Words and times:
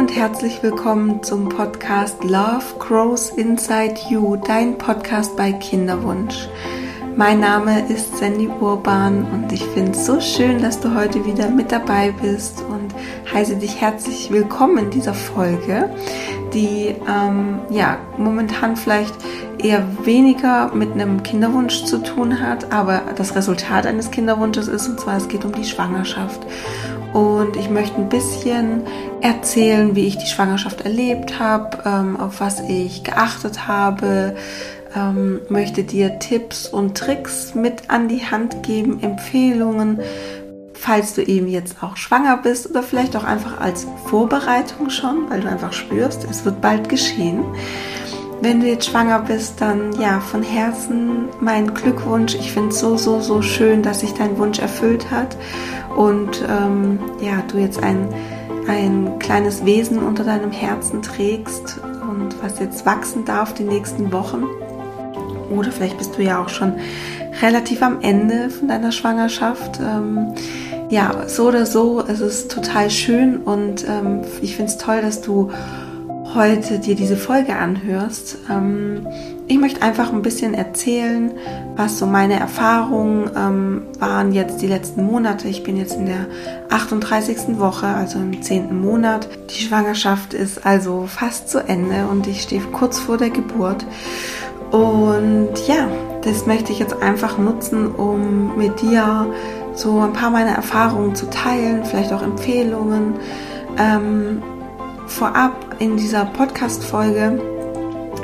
und 0.00 0.16
herzlich 0.16 0.62
willkommen 0.62 1.22
zum 1.22 1.50
Podcast 1.50 2.24
Love 2.24 2.64
Grows 2.78 3.28
Inside 3.28 3.96
You, 4.08 4.36
dein 4.36 4.78
Podcast 4.78 5.36
bei 5.36 5.52
Kinderwunsch. 5.52 6.48
Mein 7.16 7.40
Name 7.40 7.86
ist 7.86 8.16
Sandy 8.16 8.48
Urban 8.48 9.26
und 9.30 9.52
ich 9.52 9.62
finde 9.62 9.90
es 9.90 10.06
so 10.06 10.18
schön, 10.18 10.62
dass 10.62 10.80
du 10.80 10.94
heute 10.94 11.26
wieder 11.26 11.50
mit 11.50 11.70
dabei 11.70 12.14
bist 12.22 12.64
und 12.70 12.94
heiße 13.30 13.56
dich 13.56 13.78
herzlich 13.78 14.30
willkommen 14.30 14.78
in 14.84 14.90
dieser 14.90 15.12
Folge, 15.12 15.90
die 16.54 16.94
ähm, 17.06 17.58
ja 17.68 17.98
momentan 18.16 18.76
vielleicht 18.76 19.14
eher 19.58 19.84
weniger 20.06 20.74
mit 20.74 20.92
einem 20.92 21.22
Kinderwunsch 21.22 21.84
zu 21.84 21.98
tun 21.98 22.40
hat, 22.40 22.72
aber 22.72 23.02
das 23.16 23.36
Resultat 23.36 23.84
eines 23.84 24.10
Kinderwunsches 24.10 24.66
ist 24.66 24.88
und 24.88 24.98
zwar 24.98 25.18
es 25.18 25.28
geht 25.28 25.44
um 25.44 25.52
die 25.52 25.64
Schwangerschaft 25.64 26.40
und 27.12 27.56
ich 27.56 27.68
möchte 27.68 27.96
ein 27.96 28.08
bisschen 28.08 28.82
erzählen, 29.20 29.96
wie 29.96 30.06
ich 30.06 30.18
die 30.18 30.26
Schwangerschaft 30.26 30.82
erlebt 30.82 31.38
habe, 31.38 31.78
ähm, 31.84 32.18
auf 32.18 32.40
was 32.40 32.60
ich 32.60 33.02
geachtet 33.02 33.66
habe, 33.66 34.36
ähm, 34.94 35.40
möchte 35.48 35.82
dir 35.82 36.18
Tipps 36.18 36.66
und 36.66 36.96
Tricks 36.96 37.54
mit 37.54 37.90
an 37.90 38.08
die 38.08 38.24
Hand 38.24 38.62
geben, 38.62 39.02
Empfehlungen, 39.02 40.00
falls 40.74 41.14
du 41.14 41.22
eben 41.22 41.48
jetzt 41.48 41.82
auch 41.82 41.96
schwanger 41.96 42.38
bist 42.38 42.70
oder 42.70 42.82
vielleicht 42.82 43.16
auch 43.16 43.24
einfach 43.24 43.60
als 43.60 43.86
Vorbereitung 44.06 44.90
schon, 44.90 45.28
weil 45.28 45.40
du 45.40 45.48
einfach 45.48 45.72
spürst, 45.72 46.26
es 46.30 46.44
wird 46.44 46.60
bald 46.60 46.88
geschehen. 46.88 47.44
Wenn 48.42 48.60
du 48.60 48.66
jetzt 48.66 48.88
schwanger 48.88 49.18
bist, 49.18 49.60
dann 49.60 49.92
ja, 50.00 50.18
von 50.20 50.42
Herzen 50.42 51.28
mein 51.40 51.74
Glückwunsch. 51.74 52.34
Ich 52.34 52.52
finde 52.52 52.70
es 52.70 52.80
so, 52.80 52.96
so, 52.96 53.20
so 53.20 53.42
schön, 53.42 53.82
dass 53.82 54.00
sich 54.00 54.14
dein 54.14 54.38
Wunsch 54.38 54.58
erfüllt 54.58 55.10
hat 55.10 55.36
und 55.94 56.42
ähm, 56.48 56.98
ja, 57.20 57.42
du 57.48 57.58
jetzt 57.58 57.82
ein, 57.82 58.08
ein 58.66 59.18
kleines 59.18 59.66
Wesen 59.66 59.98
unter 59.98 60.24
deinem 60.24 60.52
Herzen 60.52 61.02
trägst 61.02 61.80
und 62.10 62.42
was 62.42 62.58
jetzt 62.60 62.86
wachsen 62.86 63.26
darf 63.26 63.52
die 63.52 63.64
nächsten 63.64 64.10
Wochen. 64.10 64.44
Oder 65.50 65.70
vielleicht 65.70 65.98
bist 65.98 66.16
du 66.16 66.22
ja 66.22 66.42
auch 66.42 66.48
schon 66.48 66.74
relativ 67.42 67.82
am 67.82 68.00
Ende 68.00 68.48
von 68.48 68.68
deiner 68.68 68.92
Schwangerschaft. 68.92 69.80
Ähm, 69.80 70.32
ja, 70.88 71.28
so 71.28 71.48
oder 71.48 71.66
so, 71.66 72.02
es 72.06 72.20
ist 72.20 72.50
total 72.50 72.90
schön 72.90 73.36
und 73.38 73.86
ähm, 73.86 74.22
ich 74.40 74.56
finde 74.56 74.72
es 74.72 74.78
toll, 74.78 75.02
dass 75.02 75.20
du 75.20 75.50
heute 76.34 76.78
dir 76.78 76.94
diese 76.94 77.16
Folge 77.16 77.56
anhörst. 77.56 78.38
Ähm, 78.50 79.06
ich 79.48 79.58
möchte 79.58 79.82
einfach 79.82 80.12
ein 80.12 80.22
bisschen 80.22 80.54
erzählen, 80.54 81.32
was 81.76 81.98
so 81.98 82.06
meine 82.06 82.38
Erfahrungen 82.38 83.30
ähm, 83.36 83.82
waren 83.98 84.32
jetzt 84.32 84.62
die 84.62 84.66
letzten 84.66 85.04
Monate. 85.04 85.48
Ich 85.48 85.62
bin 85.62 85.76
jetzt 85.76 85.96
in 85.96 86.06
der 86.06 86.26
38. 86.70 87.58
Woche, 87.58 87.86
also 87.86 88.18
im 88.18 88.40
10. 88.40 88.80
Monat. 88.80 89.28
Die 89.50 89.62
Schwangerschaft 89.62 90.34
ist 90.34 90.64
also 90.64 91.06
fast 91.06 91.48
zu 91.48 91.58
Ende 91.58 92.06
und 92.10 92.26
ich 92.26 92.42
stehe 92.42 92.62
kurz 92.62 92.98
vor 92.98 93.16
der 93.16 93.30
Geburt. 93.30 93.84
Und 94.70 95.50
ja, 95.66 95.88
das 96.22 96.46
möchte 96.46 96.70
ich 96.70 96.78
jetzt 96.78 97.02
einfach 97.02 97.38
nutzen, 97.38 97.88
um 97.88 98.56
mit 98.56 98.80
dir 98.82 99.26
so 99.74 100.00
ein 100.00 100.12
paar 100.12 100.30
meiner 100.30 100.52
Erfahrungen 100.52 101.14
zu 101.14 101.28
teilen, 101.28 101.84
vielleicht 101.84 102.12
auch 102.12 102.22
Empfehlungen. 102.22 103.14
Ähm, 103.78 104.42
vorab 105.10 105.76
in 105.78 105.96
dieser 105.96 106.24
Podcast-Folge 106.24 107.40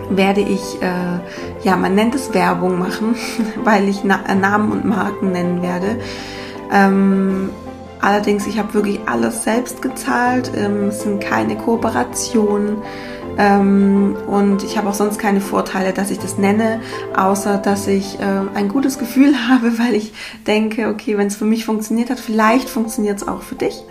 werde 0.09 0.41
ich, 0.41 0.81
äh, 0.81 1.19
ja, 1.63 1.77
man 1.77 1.95
nennt 1.95 2.15
es 2.15 2.33
Werbung 2.33 2.79
machen, 2.79 3.17
weil 3.65 3.89
ich 3.89 4.05
Na 4.05 4.21
Namen 4.35 4.73
und 4.73 4.85
Marken 4.85 5.33
nennen 5.33 5.63
werde. 5.63 5.99
Ähm, 6.73 7.51
allerdings, 8.01 8.47
ich 8.47 8.59
habe 8.59 8.75
wirklich 8.75 9.01
alles 9.07 9.43
selbst 9.43 9.83
gezahlt. 9.83 10.53
Ähm, 10.57 10.89
es 10.89 11.03
sind 11.03 11.21
keine 11.21 11.57
Kooperationen. 11.57 12.79
Ähm, 13.39 14.17
und 14.27 14.63
ich 14.63 14.79
habe 14.79 14.89
auch 14.89 14.95
sonst 14.95 15.19
keine 15.19 15.41
Vorteile, 15.41 15.93
dass 15.93 16.11
ich 16.11 16.19
das 16.19 16.39
nenne, 16.39 16.81
außer 17.15 17.59
dass 17.59 17.87
ich 17.87 18.19
äh, 18.19 18.25
ein 18.55 18.69
gutes 18.69 18.99
Gefühl 18.99 19.35
habe, 19.49 19.79
weil 19.79 19.95
ich 19.95 20.13
denke, 20.47 20.89
okay, 20.89 21.19
wenn 21.19 21.27
es 21.27 21.37
für 21.37 21.45
mich 21.45 21.67
funktioniert 21.67 22.11
hat, 22.11 22.21
vielleicht 22.21 22.71
funktioniert 22.71 23.21
es 23.21 23.29
auch 23.29 23.43
für 23.43 23.57
dich. 23.57 23.83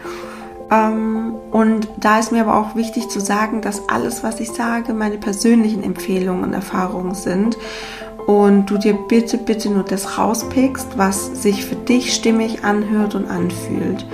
Ähm, 0.72 1.36
und 1.52 1.88
da 1.98 2.20
ist 2.20 2.32
mir 2.32 2.42
aber 2.42 2.58
auch 2.60 2.76
wichtig 2.76 3.10
zu 3.10 3.20
sagen, 3.20 3.62
dass 3.62 3.88
alles, 3.90 4.24
was 4.24 4.40
ich 4.40 4.52
sage, 4.52 4.94
meine 4.94 5.18
persönlichen 5.18 5.84
Empfehlungen 5.84 6.44
und 6.44 6.54
Erfahrungen 6.54 7.16
sind. 7.16 7.58
Und 8.26 8.66
du 8.72 8.78
dir 8.78 8.94
bitte, 9.08 9.38
bitte 9.38 9.70
nur 9.70 9.84
das 9.84 10.18
rauspickst, 10.18 10.98
was 10.98 11.44
sich 11.44 11.66
für 11.66 11.76
dich 11.76 12.14
stimmig 12.14 12.64
anhört 12.64 13.14
und 13.14 13.30
anfühlt. 13.30 14.06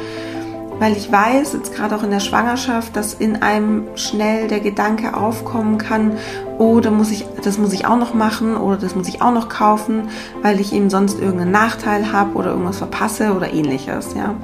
Weil 0.80 0.98
ich 0.98 1.12
weiß, 1.12 1.54
jetzt 1.54 1.76
gerade 1.76 1.96
auch 1.96 2.04
in 2.04 2.10
der 2.10 2.20
Schwangerschaft, 2.20 2.96
dass 2.96 3.14
in 3.14 3.42
einem 3.42 3.84
schnell 3.96 4.48
der 4.48 4.60
Gedanke 4.60 5.16
aufkommen 5.16 5.78
kann, 5.78 6.18
oh, 6.58 6.80
da 6.80 6.90
muss 6.90 7.12
ich, 7.12 7.26
das 7.44 7.60
muss 7.60 7.72
ich 7.72 7.86
auch 7.86 7.98
noch 7.98 8.14
machen 8.16 8.58
oder 8.58 8.78
das 8.78 8.96
muss 8.96 9.08
ich 9.08 9.22
auch 9.22 9.32
noch 9.32 9.48
kaufen, 9.48 10.10
weil 10.42 10.60
ich 10.60 10.74
eben 10.74 10.90
sonst 10.90 11.20
irgendeinen 11.20 11.52
Nachteil 11.52 12.12
habe 12.12 12.36
oder 12.36 12.50
irgendwas 12.50 12.80
verpasse 12.80 13.34
oder 13.34 13.54
ähnliches, 13.54 14.16
ja. 14.16 14.36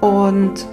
Und 0.00 0.66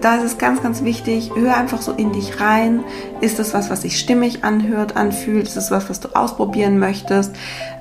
da 0.00 0.16
ist 0.16 0.24
es 0.24 0.38
ganz, 0.38 0.62
ganz 0.62 0.82
wichtig, 0.82 1.30
hör 1.34 1.56
einfach 1.56 1.82
so 1.82 1.92
in 1.92 2.12
dich 2.12 2.40
rein. 2.40 2.84
Ist 3.20 3.38
das 3.38 3.54
was, 3.54 3.70
was 3.70 3.82
sich 3.82 3.98
stimmig 3.98 4.44
anhört, 4.44 4.96
anfühlt? 4.96 5.46
Ist 5.46 5.56
das 5.56 5.70
was, 5.70 5.88
was 5.90 6.00
du 6.00 6.08
ausprobieren 6.14 6.78
möchtest? 6.78 7.34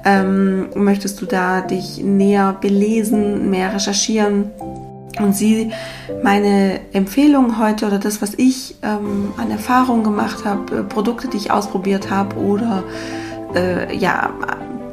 Ähm, 0.04 0.70
möchtest 0.76 1.22
du 1.22 1.26
da 1.26 1.62
dich 1.62 1.98
näher 2.04 2.58
belesen, 2.60 3.50
mehr 3.50 3.74
recherchieren? 3.74 4.52
Und 5.20 5.34
sie, 5.34 5.72
meine 6.24 6.80
Empfehlung 6.92 7.58
heute 7.58 7.86
oder 7.86 8.00
das, 8.00 8.22
was 8.22 8.34
ich 8.36 8.76
ähm, 8.84 9.34
an 9.38 9.50
Erfahrung 9.50 10.04
gemacht 10.04 10.44
habe, 10.44 10.84
Produkte, 10.84 11.30
die 11.30 11.38
ich 11.38 11.52
ausprobiert 11.52 12.10
habe 12.12 12.36
oder 12.36 12.84
äh, 13.56 13.96
ja, 13.96 14.32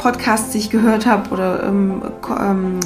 Podcasts, 0.02 0.50
die 0.50 0.58
ich 0.58 0.70
gehört 0.70 1.06
habe 1.06 1.30
oder 1.30 1.62
ähm, 1.62 2.02
ähm, 2.28 2.80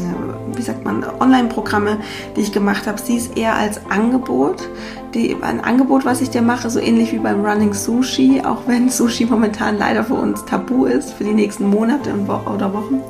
wie 0.55 0.61
sagt 0.61 0.85
man, 0.85 1.03
Online-Programme, 1.19 1.97
die 2.37 2.43
ich 2.43 2.53
gemacht 2.53 2.87
habe, 2.87 3.01
sieh 3.01 3.17
es 3.17 3.29
eher 3.29 3.55
als 3.55 3.81
Angebot. 3.89 4.69
Die, 5.15 5.35
ein 5.41 5.61
Angebot, 5.61 6.05
was 6.05 6.21
ich 6.21 6.29
dir 6.29 6.43
mache, 6.43 6.69
so 6.69 6.79
ähnlich 6.79 7.13
wie 7.13 7.19
beim 7.19 7.43
Running 7.43 7.73
Sushi, 7.73 8.43
auch 8.45 8.63
wenn 8.67 8.89
Sushi 8.91 9.25
momentan 9.25 9.79
leider 9.79 10.05
für 10.05 10.15
uns 10.15 10.45
tabu 10.45 10.85
ist 10.85 11.15
für 11.15 11.25
die 11.25 11.33
nächsten 11.33 11.71
Monate 11.71 12.13
oder 12.55 12.75
Wochen. 12.75 13.01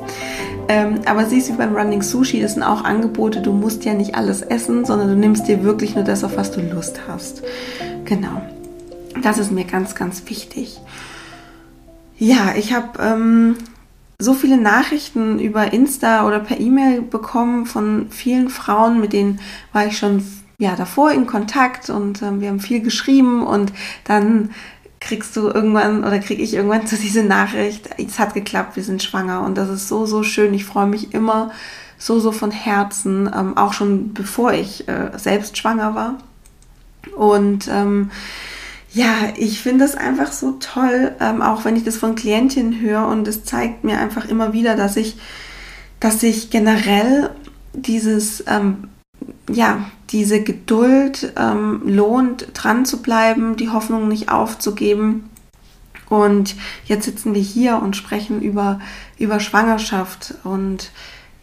Ähm, 0.69 1.01
aber 1.05 1.25
siehst 1.25 1.49
wie 1.49 1.57
beim 1.57 1.75
Running 1.75 2.01
Sushi, 2.01 2.41
das 2.41 2.53
sind 2.53 2.63
auch 2.63 2.85
Angebote, 2.85 3.41
du 3.41 3.51
musst 3.51 3.83
ja 3.83 3.93
nicht 3.93 4.15
alles 4.15 4.41
essen, 4.41 4.85
sondern 4.85 5.09
du 5.09 5.15
nimmst 5.15 5.49
dir 5.49 5.63
wirklich 5.63 5.95
nur 5.95 6.05
das, 6.05 6.23
auf 6.23 6.37
was 6.37 6.51
du 6.51 6.61
Lust 6.61 7.01
hast. 7.09 7.43
Genau. 8.05 8.41
Das 9.21 9.37
ist 9.37 9.51
mir 9.51 9.65
ganz, 9.65 9.95
ganz 9.95 10.23
wichtig. 10.27 10.79
Ja, 12.17 12.53
ich 12.57 12.73
habe 12.73 12.87
ähm, 13.01 13.57
so 14.19 14.33
viele 14.33 14.57
Nachrichten 14.57 15.39
über 15.39 15.73
Insta 15.73 16.25
oder 16.25 16.39
per 16.39 16.59
E-Mail 16.59 17.01
bekommen 17.01 17.65
von 17.65 18.07
vielen 18.09 18.49
Frauen, 18.49 18.99
mit 18.99 19.13
denen 19.13 19.39
war 19.73 19.85
ich 19.85 19.97
schon 19.97 20.23
ja 20.57 20.75
davor 20.75 21.11
in 21.11 21.27
Kontakt 21.27 21.89
und 21.91 22.21
ähm, 22.23 22.41
wir 22.41 22.49
haben 22.49 22.59
viel 22.59 22.81
geschrieben 22.81 23.45
und 23.45 23.71
dann 24.05 24.51
kriegst 24.99 25.35
du 25.35 25.49
irgendwann 25.49 26.03
oder 26.03 26.17
kriege 26.17 26.41
ich 26.41 26.55
irgendwann 26.55 26.87
zu 26.87 26.97
diese 26.97 27.23
Nachricht, 27.23 27.89
es 27.97 28.17
hat 28.17 28.33
geklappt, 28.33 28.75
wir 28.75 28.83
sind 28.83 29.03
schwanger 29.03 29.43
und 29.43 29.55
das 29.55 29.69
ist 29.69 29.87
so 29.87 30.05
so 30.07 30.23
schön. 30.23 30.53
Ich 30.53 30.65
freue 30.65 30.87
mich 30.87 31.13
immer 31.13 31.51
so 31.99 32.19
so 32.19 32.31
von 32.31 32.49
Herzen, 32.49 33.29
ähm, 33.35 33.55
auch 33.55 33.73
schon 33.73 34.13
bevor 34.13 34.51
ich 34.53 34.87
äh, 34.87 35.11
selbst 35.15 35.57
schwanger 35.57 35.93
war 35.93 36.15
und 37.15 37.67
ähm, 37.67 38.09
ja, 38.93 39.33
ich 39.37 39.61
finde 39.61 39.85
es 39.85 39.95
einfach 39.95 40.31
so 40.31 40.53
toll, 40.53 41.15
ähm, 41.19 41.41
auch 41.41 41.65
wenn 41.65 41.75
ich 41.75 41.83
das 41.83 41.97
von 41.97 42.15
Klientinnen 42.15 42.79
höre 42.79 43.07
und 43.07 43.27
es 43.27 43.43
zeigt 43.43 43.83
mir 43.83 43.99
einfach 43.99 44.27
immer 44.27 44.53
wieder, 44.53 44.75
dass 44.75 44.95
ich, 44.95 45.17
dass 45.99 46.23
ich 46.23 46.49
generell 46.49 47.29
dieses, 47.73 48.43
ähm, 48.47 48.89
ja, 49.51 49.89
diese 50.09 50.41
Geduld 50.41 51.33
ähm, 51.37 51.81
lohnt, 51.85 52.47
dran 52.53 52.85
zu 52.85 53.01
bleiben, 53.01 53.57
die 53.57 53.69
Hoffnung 53.69 54.07
nicht 54.07 54.29
aufzugeben. 54.29 55.29
Und 56.09 56.55
jetzt 56.85 57.03
sitzen 57.05 57.35
wir 57.35 57.41
hier 57.41 57.81
und 57.81 57.97
sprechen 57.97 58.41
über, 58.41 58.79
über 59.19 59.41
Schwangerschaft 59.41 60.35
und 60.45 60.91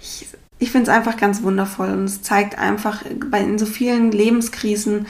ich, 0.01 0.27
ich 0.59 0.71
finde 0.71 0.91
es 0.91 0.97
einfach 0.97 1.19
ganz 1.19 1.43
wundervoll 1.43 1.91
und 1.91 2.05
es 2.05 2.23
zeigt 2.23 2.59
einfach 2.59 3.03
bei 3.31 3.41
in 3.41 3.59
so 3.59 3.67
vielen 3.67 4.11
Lebenskrisen, 4.11 5.07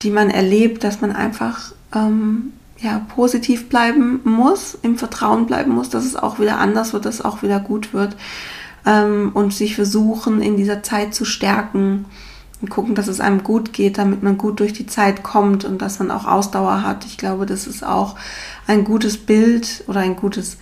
die 0.00 0.10
man 0.10 0.30
erlebt, 0.30 0.84
dass 0.84 1.02
man 1.02 1.12
einfach 1.12 1.72
ähm, 1.94 2.52
ja, 2.78 3.00
positiv 3.14 3.68
bleiben 3.68 4.20
muss, 4.24 4.76
im 4.82 4.98
Vertrauen 4.98 5.46
bleiben 5.46 5.72
muss, 5.72 5.90
dass 5.90 6.04
es 6.04 6.16
auch 6.16 6.38
wieder 6.38 6.58
anders 6.58 6.92
wird, 6.92 7.04
dass 7.04 7.16
es 7.16 7.24
auch 7.24 7.42
wieder 7.42 7.60
gut 7.60 7.94
wird 7.94 8.16
ähm, 8.84 9.30
und 9.34 9.54
sich 9.54 9.74
versuchen, 9.74 10.42
in 10.42 10.56
dieser 10.56 10.82
Zeit 10.82 11.14
zu 11.14 11.24
stärken 11.24 12.06
und 12.60 12.70
gucken, 12.70 12.94
dass 12.94 13.08
es 13.08 13.20
einem 13.20 13.42
gut 13.42 13.72
geht, 13.72 13.98
damit 13.98 14.22
man 14.22 14.38
gut 14.38 14.60
durch 14.60 14.72
die 14.72 14.86
Zeit 14.86 15.22
kommt 15.22 15.64
und 15.64 15.80
dass 15.82 15.98
man 15.98 16.10
auch 16.10 16.26
Ausdauer 16.26 16.82
hat. 16.82 17.04
Ich 17.04 17.16
glaube, 17.16 17.46
das 17.46 17.66
ist 17.66 17.84
auch 17.84 18.16
ein 18.66 18.84
gutes 18.84 19.18
Bild 19.18 19.84
oder 19.86 20.00
ein 20.00 20.16
gutes 20.16 20.58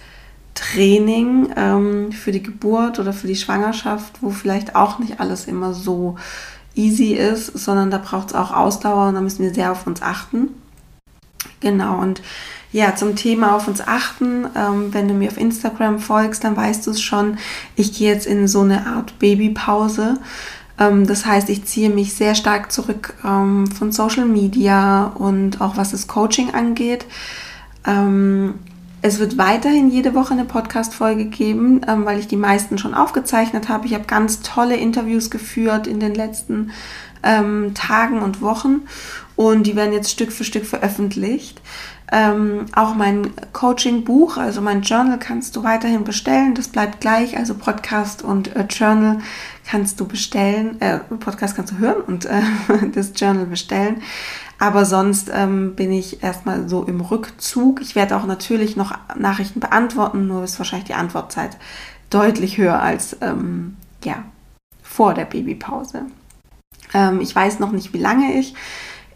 Training 0.55 1.51
ähm, 1.57 2.13
für 2.13 2.33
die 2.33 2.43
Geburt 2.43 2.99
oder 2.99 3.13
für 3.13 3.27
die 3.27 3.37
Schwangerschaft, 3.37 4.19
wo 4.21 4.31
vielleicht 4.31 4.77
auch 4.77 4.99
nicht 4.99 5.19
alles 5.21 5.47
immer 5.47 5.73
so 5.73 6.17
easy 6.75 7.13
ist, 7.13 7.47
sondern 7.59 7.91
da 7.91 7.99
braucht 7.99 8.29
es 8.29 8.35
auch 8.35 8.53
Ausdauer 8.53 9.09
und 9.09 9.15
da 9.15 9.21
müssen 9.21 9.43
wir 9.43 9.55
sehr 9.55 9.73
auf 9.73 9.87
uns 9.87 10.03
achten. 10.03 10.49
Genau, 11.61 11.99
und 12.01 12.23
ja, 12.73 12.97
zum 12.97 13.17
Thema 13.17 13.55
auf 13.55 13.69
uns 13.69 13.87
achten. 13.87 14.47
Ähm, 14.57 14.93
wenn 14.93 15.07
du 15.07 15.15
mir 15.15 15.31
auf 15.31 15.37
Instagram 15.37 15.99
folgst, 15.99 16.43
dann 16.43 16.57
weißt 16.57 16.87
du 16.87 16.91
es 16.91 17.03
schon. 17.03 17.37
Ich 17.77 17.93
gehe 17.93 18.13
jetzt 18.13 18.27
in 18.27 18.49
so 18.49 18.63
eine 18.63 18.87
Art 18.87 19.19
Babypause. 19.19 20.19
Ähm, 20.79 21.07
das 21.07 21.27
heißt, 21.27 21.51
ich 21.51 21.65
ziehe 21.67 21.91
mich 21.91 22.15
sehr 22.15 22.35
stark 22.35 22.73
zurück 22.73 23.15
ähm, 23.25 23.67
von 23.67 23.93
Social 23.93 24.25
Media 24.25 25.05
und 25.05 25.61
auch 25.61 25.77
was 25.77 25.91
das 25.91 26.07
Coaching 26.07 26.55
angeht. 26.55 27.05
Ähm, 27.87 28.55
es 29.03 29.19
wird 29.19 29.37
weiterhin 29.37 29.91
jede 29.91 30.15
Woche 30.15 30.33
eine 30.33 30.45
Podcast-Folge 30.45 31.27
geben, 31.27 31.83
ähm, 31.89 32.07
weil 32.07 32.21
ich 32.21 32.29
die 32.29 32.37
meisten 32.37 32.79
schon 32.79 32.95
aufgezeichnet 32.95 33.69
habe. 33.69 33.87
Ich 33.87 33.95
habe 33.95 34.05
ganz 34.05 34.41
tolle 34.41 34.77
Interviews 34.77 35.31
geführt 35.31 35.87
in 35.87 36.01
den 36.01 36.15
letzten 36.15 36.71
ähm, 37.23 37.75
Tagen 37.75 38.23
und 38.23 38.41
Wochen 38.41 38.83
und 39.37 39.67
die 39.67 39.77
werden 39.77 39.93
jetzt 39.93 40.11
Stück 40.11 40.33
für 40.33 40.45
Stück 40.45 40.67
veröffentlicht. 40.67 41.61
Ähm, 42.15 42.67
auch 42.75 42.95
mein 42.95 43.31
Coaching-Buch, 43.55 44.37
also 44.37 44.61
mein 44.61 44.83
Journal, 44.83 45.19
kannst 45.19 45.57
du 45.57 45.63
weiterhin 45.63 46.05
bestellen. 46.05 46.55
Das 46.55 46.69
bleibt 46.69 47.01
gleich. 47.01 47.39
Also 47.39 47.55
Podcast 47.55 48.23
und 48.23 48.55
äh, 48.55 48.67
Journal 48.69 49.21
kannst 49.65 49.99
du 49.99 50.07
bestellen. 50.07 50.79
Äh, 50.83 50.99
Podcast 50.99 51.57
kannst 51.57 51.73
du 51.73 51.79
hören 51.79 52.03
und 52.03 52.27
äh, 52.27 52.43
das 52.95 53.13
Journal 53.17 53.47
bestellen. 53.47 54.03
Aber 54.59 54.85
sonst 54.85 55.31
ähm, 55.33 55.75
bin 55.75 55.91
ich 55.91 56.23
erstmal 56.23 56.69
so 56.69 56.85
im 56.85 57.01
Rückzug. 57.01 57.81
Ich 57.81 57.95
werde 57.95 58.15
auch 58.15 58.27
natürlich 58.27 58.77
noch 58.77 58.93
Nachrichten 59.19 59.61
beantworten, 59.61 60.27
nur 60.27 60.45
ist 60.45 60.59
wahrscheinlich 60.59 60.89
die 60.89 60.95
Antwortzeit 60.95 61.57
deutlich 62.11 62.59
höher 62.59 62.81
als 62.81 63.17
ähm, 63.23 63.79
ja, 64.05 64.23
vor 64.83 65.15
der 65.15 65.25
Babypause. 65.25 66.03
Ähm, 66.93 67.23
ich 67.23 67.35
weiß 67.35 67.59
noch 67.59 67.73
nicht, 67.73 67.95
wie 67.95 67.99
lange 67.99 68.35
ich 68.39 68.55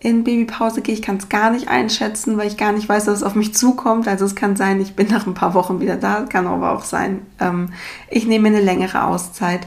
in 0.00 0.25
Babypause 0.25 0.82
gehe. 0.82 0.94
Ich 0.94 1.02
kann 1.02 1.16
es 1.16 1.28
gar 1.28 1.50
nicht 1.50 1.69
einschätzen, 1.69 2.37
weil 2.37 2.48
ich 2.48 2.56
gar 2.56 2.72
nicht 2.72 2.88
weiß, 2.88 3.06
dass 3.06 3.19
es 3.19 3.22
auf 3.22 3.34
mich 3.34 3.54
zukommt. 3.54 4.08
Also 4.08 4.25
es 4.25 4.34
kann 4.34 4.56
sein, 4.56 4.81
ich 4.81 4.94
bin 4.94 5.08
nach 5.10 5.26
ein 5.26 5.34
paar 5.34 5.54
Wochen 5.54 5.81
wieder 5.81 5.96
da. 5.96 6.22
Kann 6.22 6.46
aber 6.46 6.72
auch 6.72 6.84
sein, 6.84 7.22
ähm, 7.40 7.70
ich 8.10 8.26
nehme 8.26 8.48
eine 8.48 8.60
längere 8.60 9.04
Auszeit. 9.04 9.66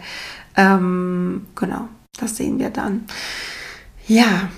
Ähm, 0.55 1.45
genau, 1.55 1.87
das 2.19 2.37
sehen 2.37 2.59
wir 2.59 2.69
dann. 2.69 3.05
Ja, 4.07 4.49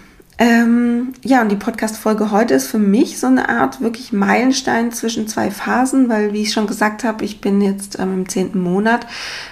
ähm, 0.42 1.14
ja, 1.24 1.44
und 1.44 1.50
die 1.50 1.56
Podcast-Folge 1.56 2.32
heute 2.32 2.56
ist 2.56 2.66
für 2.66 2.80
mich 2.80 3.20
so 3.20 3.28
eine 3.28 3.48
Art 3.48 3.80
wirklich 3.80 4.12
Meilenstein 4.12 4.92
zwischen 4.92 5.28
zwei 5.28 5.52
Phasen, 5.52 6.10
weil, 6.10 6.34
wie 6.34 6.42
ich 6.42 6.52
schon 6.52 6.66
gesagt 6.66 7.04
habe, 7.04 7.24
ich 7.24 7.42
bin 7.42 7.62
jetzt 7.62 8.00
ähm, 8.00 8.14
im 8.16 8.28
zehnten 8.28 8.60
Monat 8.60 9.06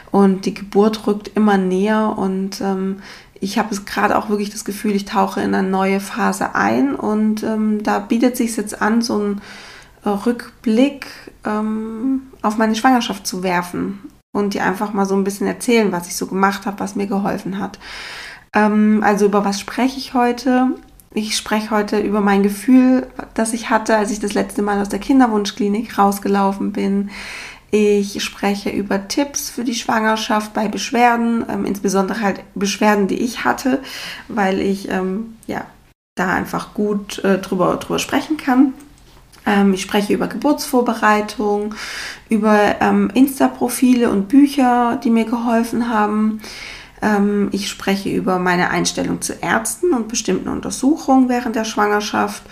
und 0.10 0.48
die 0.48 0.56
Geburt 0.56 1.06
rückt 1.06 1.30
immer 1.36 1.58
näher 1.58 2.16
und 2.18 2.60
ähm, 2.62 3.04
ich 3.42 3.58
habe 3.58 3.74
es 3.74 3.86
gerade 3.86 4.18
auch 4.18 4.30
wirklich 4.30 4.50
das 4.50 4.66
Gefühl, 4.66 4.96
ich 4.96 5.06
tauche 5.06 5.42
in 5.42 5.54
eine 5.56 5.68
neue 5.68 6.00
Phase 6.00 6.56
ein 6.56 6.96
und 6.96 7.44
ähm, 7.44 7.84
da 7.84 8.00
bietet 8.00 8.38
sich 8.38 8.56
jetzt 8.58 8.82
an, 8.82 9.02
so 9.02 9.16
einen 9.16 9.42
äh, 10.04 10.10
Rückblick 10.10 11.08
ähm, 11.46 12.24
auf 12.42 12.58
meine 12.58 12.76
Schwangerschaft 12.76 13.26
zu 13.26 13.44
werfen 13.44 14.00
und 14.32 14.54
dir 14.54 14.64
einfach 14.64 14.94
mal 14.94 15.06
so 15.06 15.16
ein 15.16 15.24
bisschen 15.24 15.48
erzählen, 15.48 15.92
was 15.92 16.08
ich 16.08 16.16
so 16.16 16.28
gemacht 16.28 16.66
habe, 16.66 16.80
was 16.80 16.96
mir 16.96 17.08
geholfen 17.08 17.60
hat. 17.60 17.80
Ähm, 18.54 19.02
also 19.04 19.26
über 19.26 19.46
was 19.46 19.60
spreche 19.60 19.98
ich 19.98 20.14
heute? 20.14 20.72
Ich 21.14 21.36
spreche 21.36 21.72
heute 21.72 22.00
über 22.00 22.22
mein 22.22 22.44
Gefühl, 22.44 23.08
das 23.34 23.54
ich 23.54 23.70
hatte, 23.70 23.96
als 23.96 24.12
ich 24.12 24.20
das 24.20 24.34
letzte 24.34 24.62
Mal 24.62 24.80
aus 24.80 24.90
der 24.90 25.00
Kinderwunschklinik 25.00 25.98
rausgelaufen 25.98 26.72
bin. 26.72 27.10
Ich 27.72 28.24
spreche 28.24 28.70
über 28.70 29.08
Tipps 29.08 29.50
für 29.50 29.64
die 29.64 29.76
Schwangerschaft 29.76 30.54
bei 30.54 30.68
Beschwerden, 30.68 31.46
ähm, 31.50 31.66
insbesondere 31.66 32.22
halt 32.22 32.42
Beschwerden, 32.56 33.08
die 33.08 33.20
ich 33.20 33.44
hatte, 33.44 33.80
weil 34.28 34.60
ich 34.60 34.90
ähm, 34.90 35.38
ja 35.46 35.66
da 36.16 36.34
einfach 36.34 36.74
gut 36.74 37.24
äh, 37.24 37.38
drüber, 37.38 37.78
drüber 37.78 38.00
sprechen 38.00 38.38
kann. 38.38 38.74
Ähm, 39.46 39.74
ich 39.74 39.82
spreche 39.82 40.14
über 40.14 40.28
Geburtsvorbereitung, 40.28 41.76
über 42.28 42.76
ähm, 42.82 43.12
Insta-Profile 43.14 44.10
und 44.10 44.28
Bücher, 44.28 45.00
die 45.04 45.12
mir 45.12 45.26
geholfen 45.26 45.90
haben. 45.90 46.42
Ähm, 47.02 47.50
ich 47.52 47.70
spreche 47.70 48.10
über 48.10 48.40
meine 48.40 48.72
Einstellung 48.72 49.22
zu 49.22 49.34
Ärzten 49.34 49.94
und 49.94 50.08
bestimmten 50.08 50.50
Untersuchungen 50.50 51.30
während 51.30 51.56
der 51.56 51.66
Schwangerschaft 51.66 52.44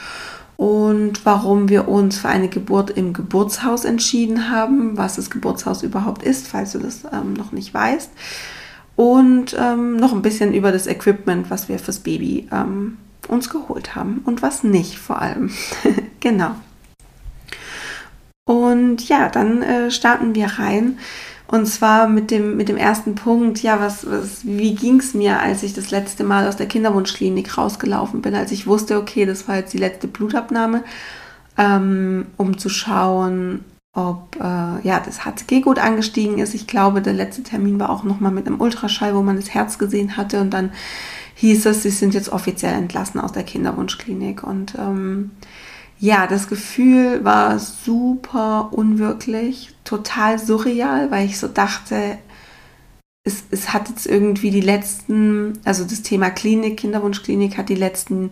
und 0.58 1.24
warum 1.24 1.70
wir 1.70 1.88
uns 1.88 2.18
für 2.18 2.30
eine 2.30 2.50
Geburt 2.50 2.90
im 2.90 3.14
Geburtshaus 3.14 3.86
entschieden 3.86 4.50
haben, 4.50 4.98
was 4.98 5.16
das 5.16 5.30
Geburtshaus 5.30 5.84
überhaupt 5.84 6.24
ist, 6.24 6.48
falls 6.48 6.72
du 6.72 6.80
das 6.80 7.04
ähm, 7.14 7.34
noch 7.34 7.52
nicht 7.52 7.74
weißt. 7.74 8.10
Und 8.96 9.56
ähm, 9.60 9.98
noch 9.98 10.14
ein 10.14 10.24
bisschen 10.24 10.56
über 10.56 10.72
das 10.72 10.88
Equipment, 10.88 11.52
was 11.52 11.70
wir 11.70 11.78
fürs 11.78 12.00
Baby 12.00 12.48
ähm, 12.52 12.98
uns 13.28 13.52
geholt 13.52 13.96
haben 13.96 14.22
und 14.26 14.42
was 14.42 14.64
nicht 14.64 14.98
vor 14.98 15.22
allem. 15.22 15.52
genau. 16.20 16.56
Und 18.46 19.08
ja, 19.08 19.30
dann 19.30 19.62
äh, 19.62 19.92
starten 19.92 20.34
wir 20.34 20.48
rein 20.48 20.98
und 21.48 21.66
zwar 21.66 22.08
mit 22.08 22.30
dem, 22.30 22.58
mit 22.58 22.70
dem 22.70 22.78
ersten 22.78 23.16
Punkt, 23.16 23.62
ja, 23.64 23.80
was, 23.80 24.10
was, 24.10 24.46
wie 24.46 24.76
ging 24.76 25.00
es 25.00 25.14
mir, 25.14 25.40
als 25.40 25.64
ich 25.64 25.74
das 25.74 25.92
letzte 25.92 26.24
Mal 26.24 26.48
aus 26.48 26.58
der 26.58 26.68
Kinderwunschklinik 26.68 27.58
rausgelaufen 27.58 28.22
bin, 28.22 28.36
als 28.36 28.52
ich 28.52 28.68
wusste, 28.68 28.98
okay, 28.98 29.26
das 29.26 29.48
war 29.48 29.56
jetzt 29.56 29.74
die 29.74 29.78
letzte 29.78 30.08
Blutabnahme, 30.08 30.84
ähm, 31.58 32.26
um 32.36 32.58
zu 32.58 32.70
schauen, 32.70 33.64
ob 33.94 34.36
äh, 34.36 34.40
ja, 34.88 35.02
das 35.04 35.26
HCG 35.26 35.62
gut 35.62 35.80
angestiegen 35.80 36.38
ist. 36.38 36.54
Ich 36.54 36.68
glaube, 36.68 37.02
der 37.02 37.14
letzte 37.14 37.44
Termin 37.44 37.80
war 37.80 37.90
auch 37.90 38.04
nochmal 38.04 38.32
mit 38.32 38.46
einem 38.46 38.62
Ultraschall, 38.62 39.16
wo 39.16 39.24
man 39.24 39.38
das 39.38 39.50
Herz 39.50 39.80
gesehen 39.80 40.18
hatte 40.18 40.42
und 40.42 40.52
dann 40.52 40.72
hieß 41.38 41.66
es, 41.68 41.84
sie 41.84 41.90
sind 41.90 42.14
jetzt 42.14 42.30
offiziell 42.30 42.74
entlassen 42.74 43.20
aus 43.20 43.32
der 43.32 43.44
Kinderwunschklinik. 43.44 44.44
Und 44.44 44.76
ähm, 44.78 45.32
ja, 46.00 46.28
das 46.28 46.48
Gefühl 46.48 47.24
war 47.24 47.58
super 47.60 48.70
unwirklich, 48.72 49.74
total 49.84 50.38
surreal, 50.38 51.10
weil 51.12 51.26
ich 51.26 51.40
so 51.40 51.48
dachte, 51.48 52.18
es, 53.24 53.44
es 53.52 53.74
hat 53.74 53.90
jetzt 53.90 54.06
irgendwie 54.06 54.52
die 54.52 54.62
letzten, 54.62 55.60
also 55.66 55.84
das 55.84 56.04
Thema 56.04 56.30
Klinik, 56.30 56.78
Kinderwunschklinik 56.78 57.58
hat 57.58 57.70
die 57.70 57.76
letzten 57.76 58.32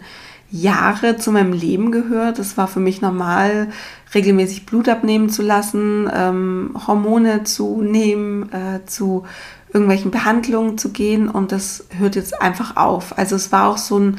Jahre 0.51 1.17
zu 1.17 1.31
meinem 1.31 1.53
Leben 1.53 1.91
gehört. 1.91 2.39
Es 2.39 2.55
war 2.55 2.67
für 2.67 2.79
mich 2.79 3.01
normal, 3.01 3.69
regelmäßig 4.13 4.65
Blut 4.65 4.87
abnehmen 4.87 5.29
zu 5.29 5.41
lassen, 5.41 6.09
ähm, 6.13 6.75
Hormone 6.87 7.43
zu 7.43 7.81
nehmen, 7.81 8.51
äh, 8.53 8.85
zu 8.85 9.25
irgendwelchen 9.73 10.11
Behandlungen 10.11 10.77
zu 10.77 10.91
gehen 10.91 11.27
und 11.27 11.51
das 11.51 11.87
hört 11.97 12.15
jetzt 12.15 12.41
einfach 12.41 12.77
auf. 12.77 13.17
Also 13.17 13.35
es 13.35 13.51
war 13.51 13.67
auch 13.67 13.77
so 13.77 13.99
ein 13.99 14.17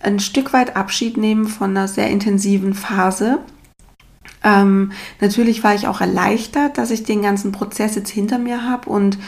ein 0.00 0.18
Stück 0.18 0.52
weit 0.52 0.76
Abschied 0.76 1.16
nehmen 1.16 1.46
von 1.46 1.70
einer 1.70 1.88
sehr 1.88 2.08
intensiven 2.08 2.74
Phase. 2.74 3.38
Ähm, 4.42 4.92
natürlich 5.20 5.62
war 5.62 5.74
ich 5.74 5.86
auch 5.86 6.00
erleichtert, 6.00 6.78
dass 6.78 6.90
ich 6.90 7.04
den 7.04 7.22
ganzen 7.22 7.52
Prozess 7.52 7.94
jetzt 7.94 8.10
hinter 8.10 8.38
mir 8.38 8.64
habe 8.64 8.88
und 8.88 9.18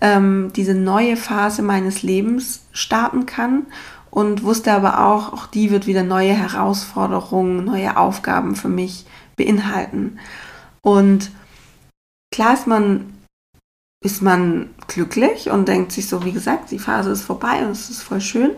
ähm, 0.00 0.52
diese 0.54 0.74
neue 0.74 1.16
Phase 1.16 1.62
meines 1.62 2.02
Lebens 2.02 2.62
starten 2.72 3.26
kann 3.26 3.66
und 4.10 4.44
wusste 4.44 4.72
aber 4.72 5.06
auch, 5.06 5.32
auch 5.32 5.46
die 5.46 5.70
wird 5.70 5.86
wieder 5.86 6.04
neue 6.04 6.32
Herausforderungen, 6.32 7.64
neue 7.64 7.96
Aufgaben 7.96 8.54
für 8.54 8.68
mich 8.68 9.06
beinhalten. 9.36 10.18
Und 10.82 11.30
klar 12.32 12.54
ist 12.54 12.66
man, 12.66 13.12
ist 14.04 14.22
man 14.22 14.70
glücklich 14.86 15.50
und 15.50 15.68
denkt 15.68 15.92
sich 15.92 16.08
so, 16.08 16.24
wie 16.24 16.32
gesagt, 16.32 16.70
die 16.70 16.78
Phase 16.78 17.10
ist 17.10 17.22
vorbei 17.22 17.64
und 17.64 17.72
es 17.72 17.90
ist 17.90 18.02
voll 18.02 18.20
schön. 18.20 18.50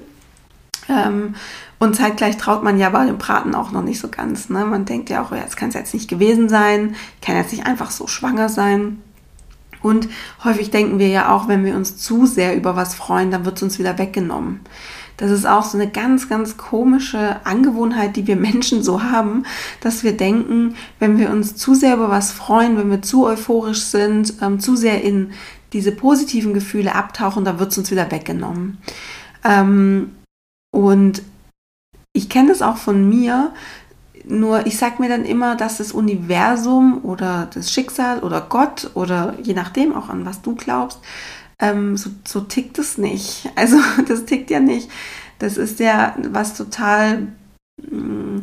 Ähm, 0.88 1.34
und 1.78 1.96
zeitgleich 1.96 2.36
traut 2.36 2.62
man 2.62 2.78
ja 2.78 2.90
bei 2.90 3.06
dem 3.06 3.18
Braten 3.18 3.54
auch 3.54 3.72
noch 3.72 3.82
nicht 3.82 4.00
so 4.00 4.08
ganz. 4.08 4.48
Ne? 4.48 4.64
Man 4.64 4.84
denkt 4.84 5.10
ja 5.10 5.22
auch, 5.22 5.32
ja, 5.32 5.42
das 5.42 5.56
kann 5.56 5.70
es 5.70 5.74
jetzt 5.74 5.94
nicht 5.94 6.08
gewesen 6.08 6.48
sein, 6.48 6.94
kann 7.20 7.36
jetzt 7.36 7.52
nicht 7.52 7.66
einfach 7.66 7.90
so 7.90 8.06
schwanger 8.06 8.48
sein. 8.48 8.98
Und 9.82 10.08
häufig 10.44 10.70
denken 10.70 10.98
wir 10.98 11.08
ja 11.08 11.34
auch, 11.34 11.48
wenn 11.48 11.64
wir 11.64 11.74
uns 11.74 11.96
zu 11.96 12.26
sehr 12.26 12.56
über 12.56 12.76
was 12.76 12.94
freuen, 12.94 13.30
dann 13.30 13.44
wird 13.44 13.56
es 13.56 13.62
uns 13.62 13.78
wieder 13.78 13.98
weggenommen. 13.98 14.60
Das 15.16 15.30
ist 15.30 15.46
auch 15.46 15.64
so 15.64 15.76
eine 15.76 15.90
ganz, 15.90 16.28
ganz 16.28 16.56
komische 16.56 17.44
Angewohnheit, 17.44 18.16
die 18.16 18.26
wir 18.26 18.36
Menschen 18.36 18.82
so 18.82 19.02
haben, 19.02 19.44
dass 19.80 20.04
wir 20.04 20.16
denken, 20.16 20.74
wenn 20.98 21.18
wir 21.18 21.30
uns 21.30 21.56
zu 21.56 21.74
sehr 21.74 21.94
über 21.96 22.10
was 22.10 22.32
freuen, 22.32 22.76
wenn 22.76 22.90
wir 22.90 23.02
zu 23.02 23.26
euphorisch 23.26 23.82
sind, 23.82 24.34
ähm, 24.40 24.58
zu 24.60 24.76
sehr 24.76 25.02
in 25.02 25.32
diese 25.72 25.92
positiven 25.92 26.54
Gefühle 26.54 26.94
abtauchen, 26.94 27.44
dann 27.44 27.58
wird 27.58 27.72
es 27.72 27.78
uns 27.78 27.90
wieder 27.90 28.10
weggenommen. 28.10 28.78
Ähm, 29.44 30.12
und 30.72 31.22
ich 32.12 32.28
kenne 32.28 32.48
das 32.48 32.62
auch 32.62 32.76
von 32.76 33.08
mir, 33.08 33.52
nur 34.24 34.66
ich 34.66 34.76
sage 34.76 34.96
mir 35.00 35.08
dann 35.08 35.24
immer, 35.24 35.56
dass 35.56 35.78
das 35.78 35.92
Universum 35.92 37.04
oder 37.04 37.48
das 37.52 37.72
Schicksal 37.72 38.20
oder 38.20 38.40
Gott 38.40 38.90
oder 38.94 39.34
je 39.42 39.54
nachdem 39.54 39.94
auch 39.94 40.08
an 40.08 40.26
was 40.26 40.42
du 40.42 40.54
glaubst, 40.54 41.00
ähm, 41.58 41.96
so, 41.96 42.10
so 42.26 42.40
tickt 42.40 42.78
es 42.78 42.98
nicht. 42.98 43.48
Also 43.56 43.78
das 44.08 44.24
tickt 44.24 44.50
ja 44.50 44.60
nicht. 44.60 44.90
Das 45.38 45.56
ist 45.56 45.80
ja 45.80 46.14
was 46.30 46.54
total 46.54 47.28
mm, 47.78 48.40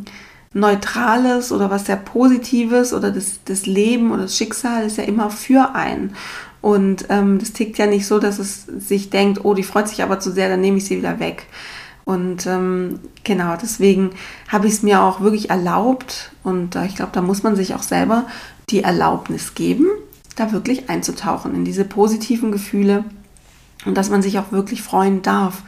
Neutrales 0.52 1.52
oder 1.52 1.70
was 1.70 1.86
sehr 1.86 1.96
Positives 1.96 2.92
oder 2.92 3.10
das, 3.10 3.40
das 3.44 3.66
Leben 3.66 4.10
oder 4.12 4.22
das 4.22 4.36
Schicksal 4.36 4.84
ist 4.84 4.98
ja 4.98 5.04
immer 5.04 5.30
für 5.30 5.74
einen. 5.74 6.16
Und 6.60 7.06
ähm, 7.08 7.38
das 7.38 7.52
tickt 7.52 7.78
ja 7.78 7.86
nicht 7.86 8.06
so, 8.06 8.18
dass 8.18 8.38
es 8.38 8.64
sich 8.64 9.08
denkt, 9.10 9.44
oh, 9.44 9.54
die 9.54 9.62
freut 9.62 9.88
sich 9.88 10.02
aber 10.02 10.20
zu 10.20 10.30
sehr, 10.30 10.48
dann 10.48 10.60
nehme 10.60 10.78
ich 10.78 10.84
sie 10.84 10.98
wieder 10.98 11.18
weg. 11.20 11.46
Und 12.04 12.46
ähm, 12.46 13.00
genau, 13.24 13.56
deswegen 13.60 14.10
habe 14.48 14.66
ich 14.66 14.74
es 14.74 14.82
mir 14.82 15.02
auch 15.02 15.20
wirklich 15.20 15.50
erlaubt 15.50 16.32
und 16.42 16.74
äh, 16.74 16.86
ich 16.86 16.96
glaube, 16.96 17.12
da 17.12 17.20
muss 17.20 17.42
man 17.42 17.56
sich 17.56 17.74
auch 17.74 17.82
selber 17.82 18.26
die 18.70 18.82
Erlaubnis 18.82 19.54
geben, 19.54 19.86
da 20.36 20.52
wirklich 20.52 20.88
einzutauchen 20.88 21.54
in 21.54 21.64
diese 21.64 21.84
positiven 21.84 22.52
Gefühle 22.52 23.04
und 23.84 23.96
dass 23.96 24.10
man 24.10 24.22
sich 24.22 24.38
auch 24.38 24.52
wirklich 24.52 24.82
freuen 24.82 25.22
darf. 25.22 25.62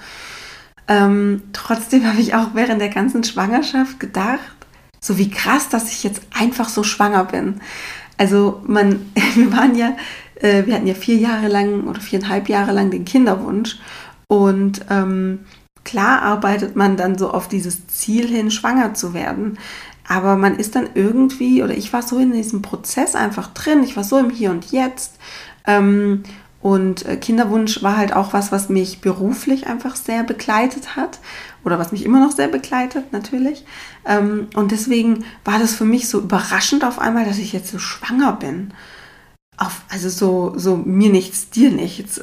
Ähm, 0.89 1.43
trotzdem 1.53 2.07
habe 2.09 2.21
ich 2.21 2.35
auch 2.35 2.55
während 2.55 2.81
der 2.81 2.89
ganzen 2.89 3.25
Schwangerschaft 3.25 4.01
gedacht, 4.01 4.41
so 5.01 5.19
wie 5.19 5.31
krass, 5.31 5.69
dass 5.69 5.91
ich 5.91 6.05
jetzt 6.05 6.23
einfach 6.33 6.69
so 6.69 6.83
schwanger 6.83 7.25
bin. 7.25 7.61
Also 8.19 8.63
man, 8.67 9.13
wir 9.35 9.53
waren 9.53 9.75
ja, 9.75 9.97
äh, 10.37 10.67
wir 10.67 10.75
hatten 10.75 10.87
ja 10.87 10.95
vier 10.95 11.17
Jahre 11.17 11.49
lang 11.49 11.85
oder 11.85 12.01
viereinhalb 12.01 12.49
Jahre 12.49 12.73
lang 12.73 12.91
den 12.91 13.05
Kinderwunsch 13.05 13.79
und 14.29 14.85
ähm, 14.91 15.41
klar 15.85 16.23
arbeitet 16.23 16.77
man 16.77 16.97
dann 16.97 17.19
so 17.19 17.31
auf 17.31 17.49
dieses 17.49 17.87
Ziel 17.89 18.29
hin, 18.29 18.51
schwanger 18.51 18.95
zu 18.95 19.15
werden. 19.15 19.59
Aber 20.07 20.37
man 20.37 20.57
ist 20.57 20.75
dann 20.75 20.91
irgendwie, 20.95 21.63
oder 21.63 21.75
ich 21.75 21.93
war 21.93 22.03
so 22.03 22.19
in 22.19 22.33
diesem 22.33 22.63
Prozess 22.63 23.15
einfach 23.15 23.49
drin, 23.49 23.83
ich 23.83 23.97
war 23.97 24.05
so 24.05 24.19
im 24.19 24.31
Hier 24.31 24.51
und 24.51 24.71
Jetzt. 24.73 25.19
Ähm, 25.67 26.25
und 26.61 27.07
äh, 27.07 27.17
Kinderwunsch 27.17 27.83
war 27.83 27.97
halt 27.97 28.15
auch 28.15 28.33
was, 28.33 28.53
was 28.53 28.69
mich 28.69 29.01
beruflich 29.01 29.67
einfach 29.67 29.97
sehr 29.97 30.23
begleitet 30.23 30.95
hat 30.95 31.19
oder 31.65 31.79
was 31.79 31.91
mich 31.91 32.05
immer 32.05 32.25
noch 32.25 32.31
sehr 32.31 32.49
begleitet, 32.49 33.13
natürlich. 33.13 33.65
Ähm, 34.07 34.47
und 34.55 34.71
deswegen 34.71 35.25
war 35.45 35.59
das 35.59 35.75
für 35.75 35.85
mich 35.85 36.09
so 36.09 36.21
überraschend 36.21 36.85
auf 36.85 37.01
einmal, 37.01 37.25
dass 37.25 37.39
ich 37.39 37.53
jetzt 37.53 37.71
so 37.71 37.79
schwanger 37.79 38.33
bin. 38.35 38.73
Auf, 39.63 39.83
also 39.89 40.09
so, 40.09 40.55
so 40.57 40.77
mir 40.77 41.11
nichts, 41.11 41.51
dir 41.51 41.71
nichts 41.71 42.21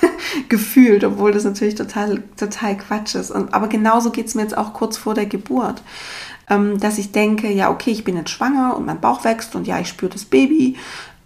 gefühlt, 0.48 1.04
obwohl 1.04 1.32
das 1.32 1.44
natürlich 1.44 1.74
total, 1.74 2.22
total 2.36 2.76
Quatsch 2.76 3.14
ist. 3.14 3.30
Und, 3.30 3.54
aber 3.54 3.68
genauso 3.68 4.10
geht 4.10 4.26
es 4.26 4.34
mir 4.34 4.42
jetzt 4.42 4.56
auch 4.56 4.74
kurz 4.74 4.98
vor 4.98 5.14
der 5.14 5.26
Geburt. 5.26 5.82
Ähm, 6.50 6.78
dass 6.78 6.98
ich 6.98 7.12
denke, 7.12 7.50
ja, 7.50 7.70
okay, 7.70 7.90
ich 7.90 8.04
bin 8.04 8.16
jetzt 8.16 8.30
schwanger 8.30 8.76
und 8.76 8.84
mein 8.84 9.00
Bauch 9.00 9.24
wächst 9.24 9.54
und 9.54 9.66
ja, 9.66 9.80
ich 9.80 9.88
spüre 9.88 10.12
das 10.12 10.24
Baby 10.24 10.76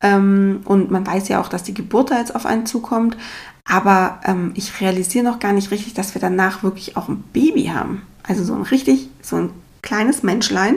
ähm, 0.02 0.61
und 0.64 0.90
man 0.90 1.06
weiß 1.06 1.28
ja 1.28 1.40
auch, 1.40 1.49
dass 1.49 1.62
die 1.62 1.75
Geburt 1.75 2.11
da 2.11 2.18
jetzt 2.18 2.35
auf 2.35 2.46
einen 2.46 2.66
zukommt. 2.66 3.16
Aber 3.64 4.20
ähm, 4.25 4.52
ich 4.54 4.80
realisiere 4.80 5.25
noch 5.25 5.40
gar 5.40 5.52
nicht 5.52 5.73
richtig, 5.73 5.94
dass 5.94 6.14
wir 6.14 6.20
danach 6.20 6.62
wirklich 6.62 6.96
auch 6.96 7.08
ein 7.08 7.25
Baby 7.32 7.64
haben. 7.75 8.02
Also 8.23 8.44
so 8.44 8.54
ein 8.54 8.62
richtig, 8.62 9.08
so 9.23 9.37
ein 9.37 9.50
kleines 9.82 10.23
Menschlein, 10.23 10.76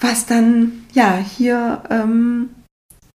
was 0.00 0.26
dann 0.26 0.84
ja 0.92 1.16
hier, 1.16 1.82
ähm, 1.90 2.50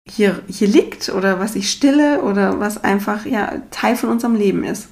hier, 0.10 0.42
hier 0.48 0.68
liegt 0.68 1.10
oder 1.10 1.40
was 1.40 1.56
ich 1.56 1.70
stille 1.72 2.22
oder 2.22 2.60
was 2.60 2.84
einfach 2.84 3.26
ja 3.26 3.54
Teil 3.72 3.96
von 3.96 4.10
unserem 4.10 4.36
Leben 4.36 4.64
ist. 4.64 4.90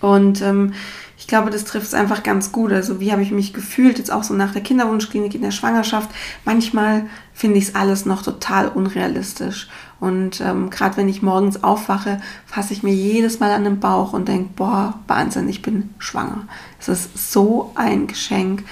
Und 0.00 0.42
ähm, 0.42 0.74
ich 1.16 1.26
glaube, 1.26 1.50
das 1.50 1.64
trifft 1.64 1.86
es 1.86 1.94
einfach 1.94 2.22
ganz 2.22 2.52
gut. 2.52 2.72
Also 2.72 3.00
wie 3.00 3.12
habe 3.12 3.22
ich 3.22 3.30
mich 3.30 3.54
gefühlt, 3.54 3.98
jetzt 3.98 4.12
auch 4.12 4.24
so 4.24 4.34
nach 4.34 4.52
der 4.52 4.62
Kinderwunschklinik 4.62 5.34
in 5.34 5.42
der 5.42 5.52
Schwangerschaft. 5.52 6.10
Manchmal 6.44 7.06
finde 7.32 7.58
ich 7.58 7.68
es 7.68 7.74
alles 7.74 8.04
noch 8.04 8.22
total 8.22 8.68
unrealistisch. 8.68 9.68
Und 10.00 10.40
ähm, 10.42 10.68
gerade 10.68 10.96
wenn 10.96 11.08
ich 11.08 11.22
morgens 11.22 11.64
aufwache, 11.64 12.20
fasse 12.46 12.74
ich 12.74 12.82
mir 12.82 12.92
jedes 12.92 13.40
Mal 13.40 13.52
an 13.52 13.64
den 13.64 13.80
Bauch 13.80 14.12
und 14.12 14.28
denke, 14.28 14.50
boah, 14.56 14.98
Wahnsinn, 15.06 15.48
ich 15.48 15.62
bin 15.62 15.94
schwanger. 15.98 16.46
Es 16.78 16.88
ist 16.88 17.32
so 17.32 17.72
ein 17.74 18.06
Geschenk. 18.06 18.64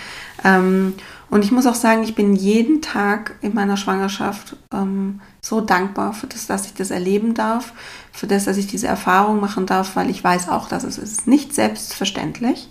Ähm, 0.45 0.95
und 1.33 1.47
ich 1.47 1.51
muss 1.51 1.67
auch 1.67 1.75
sagen, 1.75 2.03
ich 2.03 2.15
bin 2.15 2.37
jeden 2.37 2.83
Tag 2.83 3.37
in 3.41 3.55
meiner 3.55 3.79
Schwangerschaft 3.79 4.55
ähm, 4.71 5.23
so 5.41 5.63
dankbar 5.63 6.13
für 6.13 6.27
das, 6.27 6.47
dass 6.47 6.67
ich 6.67 6.75
das 6.75 6.91
erleben 6.91 7.33
darf, 7.33 7.73
für 8.13 8.27
das, 8.27 8.45
dass 8.45 8.59
ich 8.59 8.67
diese 8.67 8.87
Erfahrung 8.87 9.41
machen 9.41 9.65
darf, 9.65 9.97
weil 9.97 10.11
ich 10.11 10.23
weiß 10.23 10.51
auch, 10.51 10.69
dass 10.69 10.85
es 10.85 10.99
ist 10.99 11.27
nicht 11.27 11.55
selbstverständlich. 11.55 12.69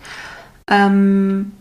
Ähm, 0.69 1.53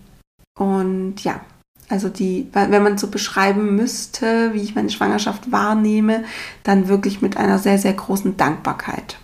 und 0.58 1.24
ja, 1.24 1.40
also 1.88 2.10
die, 2.10 2.48
wenn 2.52 2.82
man 2.82 2.98
so 2.98 3.06
beschreiben 3.06 3.76
müsste, 3.76 4.52
wie 4.52 4.60
ich 4.60 4.74
meine 4.74 4.90
Schwangerschaft 4.90 5.50
wahrnehme, 5.50 6.24
dann 6.64 6.88
wirklich 6.88 7.22
mit 7.22 7.38
einer 7.38 7.58
sehr, 7.58 7.78
sehr 7.78 7.94
großen 7.94 8.36
Dankbarkeit. 8.36 9.16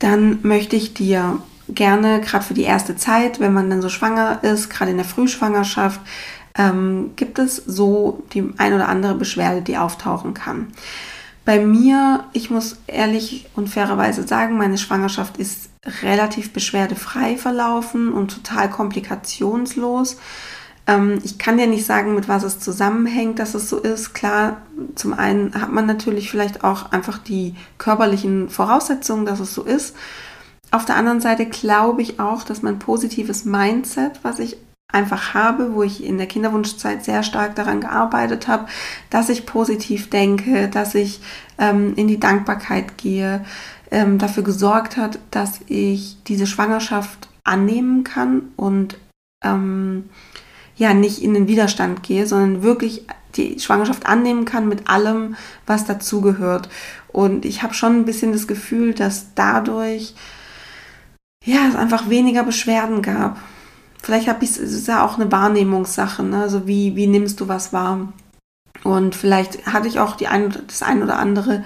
Dann 0.00 0.40
möchte 0.42 0.74
ich 0.74 0.94
dir 0.94 1.40
gerne, 1.68 2.20
gerade 2.20 2.44
für 2.44 2.54
die 2.54 2.62
erste 2.62 2.96
Zeit, 2.96 3.40
wenn 3.40 3.52
man 3.52 3.70
dann 3.70 3.82
so 3.82 3.88
schwanger 3.88 4.40
ist, 4.42 4.70
gerade 4.70 4.90
in 4.90 4.96
der 4.96 5.06
Frühschwangerschaft, 5.06 6.00
ähm, 6.56 7.12
gibt 7.16 7.38
es 7.38 7.56
so 7.56 8.24
die 8.32 8.52
ein 8.56 8.72
oder 8.72 8.88
andere 8.88 9.14
Beschwerde, 9.14 9.62
die 9.62 9.76
auftauchen 9.76 10.34
kann. 10.34 10.68
Bei 11.44 11.64
mir, 11.64 12.24
ich 12.32 12.50
muss 12.50 12.78
ehrlich 12.86 13.46
und 13.54 13.68
fairerweise 13.68 14.26
sagen, 14.26 14.56
meine 14.56 14.78
Schwangerschaft 14.78 15.36
ist 15.36 15.70
relativ 16.02 16.52
beschwerdefrei 16.52 17.36
verlaufen 17.36 18.12
und 18.12 18.34
total 18.34 18.68
komplikationslos. 18.68 20.16
Ähm, 20.88 21.20
ich 21.22 21.38
kann 21.38 21.56
dir 21.56 21.66
nicht 21.66 21.86
sagen, 21.86 22.14
mit 22.14 22.28
was 22.28 22.42
es 22.42 22.58
zusammenhängt, 22.58 23.38
dass 23.38 23.54
es 23.54 23.68
so 23.68 23.78
ist. 23.78 24.14
Klar, 24.14 24.62
zum 24.94 25.14
einen 25.14 25.60
hat 25.60 25.70
man 25.72 25.86
natürlich 25.86 26.30
vielleicht 26.30 26.64
auch 26.64 26.90
einfach 26.90 27.18
die 27.18 27.54
körperlichen 27.78 28.48
Voraussetzungen, 28.48 29.26
dass 29.26 29.40
es 29.40 29.54
so 29.54 29.62
ist. 29.62 29.94
Auf 30.76 30.84
der 30.84 30.96
anderen 30.96 31.22
Seite 31.22 31.46
glaube 31.46 32.02
ich 32.02 32.20
auch, 32.20 32.42
dass 32.42 32.60
mein 32.60 32.78
positives 32.78 33.46
Mindset, 33.46 34.20
was 34.22 34.38
ich 34.38 34.58
einfach 34.92 35.32
habe, 35.32 35.72
wo 35.72 35.82
ich 35.82 36.04
in 36.04 36.18
der 36.18 36.26
Kinderwunschzeit 36.26 37.02
sehr 37.02 37.22
stark 37.22 37.54
daran 37.54 37.80
gearbeitet 37.80 38.46
habe, 38.46 38.66
dass 39.08 39.30
ich 39.30 39.46
positiv 39.46 40.10
denke, 40.10 40.68
dass 40.68 40.94
ich 40.94 41.22
ähm, 41.56 41.94
in 41.96 42.08
die 42.08 42.20
Dankbarkeit 42.20 42.98
gehe, 42.98 43.42
ähm, 43.90 44.18
dafür 44.18 44.42
gesorgt 44.42 44.98
hat, 44.98 45.18
dass 45.30 45.60
ich 45.66 46.18
diese 46.26 46.46
Schwangerschaft 46.46 47.30
annehmen 47.42 48.04
kann 48.04 48.52
und 48.56 48.98
ähm, 49.42 50.10
ja 50.76 50.92
nicht 50.92 51.22
in 51.22 51.32
den 51.32 51.48
Widerstand 51.48 52.02
gehe, 52.02 52.26
sondern 52.26 52.62
wirklich 52.62 53.06
die 53.36 53.58
Schwangerschaft 53.60 54.04
annehmen 54.04 54.44
kann 54.44 54.68
mit 54.68 54.90
allem, 54.90 55.36
was 55.66 55.86
dazugehört. 55.86 56.68
Und 57.08 57.46
ich 57.46 57.62
habe 57.62 57.72
schon 57.72 58.00
ein 58.00 58.04
bisschen 58.04 58.32
das 58.32 58.46
Gefühl, 58.46 58.92
dass 58.92 59.28
dadurch 59.34 60.14
ja 61.46 61.66
es 61.68 61.74
einfach 61.74 62.10
weniger 62.10 62.44
Beschwerden 62.44 63.00
gab 63.00 63.38
vielleicht 64.06 64.28
habe 64.28 64.44
ich 64.44 64.50
es 64.50 64.58
ist 64.58 64.86
ja 64.86 65.04
auch 65.04 65.18
eine 65.18 65.30
Wahrnehmungssache, 65.32 66.22
ne? 66.22 66.42
also 66.42 66.66
wie, 66.68 66.94
wie 66.94 67.08
nimmst 67.08 67.40
du 67.40 67.48
was 67.48 67.72
wahr? 67.72 68.12
Und 68.84 69.16
vielleicht 69.16 69.66
hatte 69.66 69.88
ich 69.88 69.98
auch 69.98 70.14
die 70.14 70.28
ein, 70.28 70.54
das 70.68 70.82
ein 70.82 71.02
oder 71.02 71.18
andere, 71.18 71.64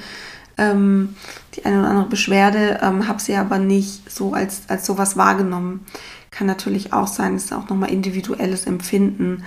ähm, 0.56 1.16
die 1.54 1.66
eine 1.66 1.80
oder 1.80 1.88
andere 1.90 2.08
Beschwerde, 2.08 2.80
ähm, 2.82 3.08
habe 3.08 3.20
sie 3.20 3.34
aber 3.34 3.58
nicht 3.58 4.10
so 4.10 4.32
als, 4.32 4.62
als 4.68 4.87
sowas 4.87 5.18
wahrgenommen. 5.18 5.84
Kann 6.30 6.46
natürlich 6.46 6.94
auch 6.94 7.08
sein, 7.08 7.37
ist 7.37 7.52
auch 7.52 7.68
nochmal 7.68 7.90
individuelles 7.90 8.64
Empfinden. 8.64 9.44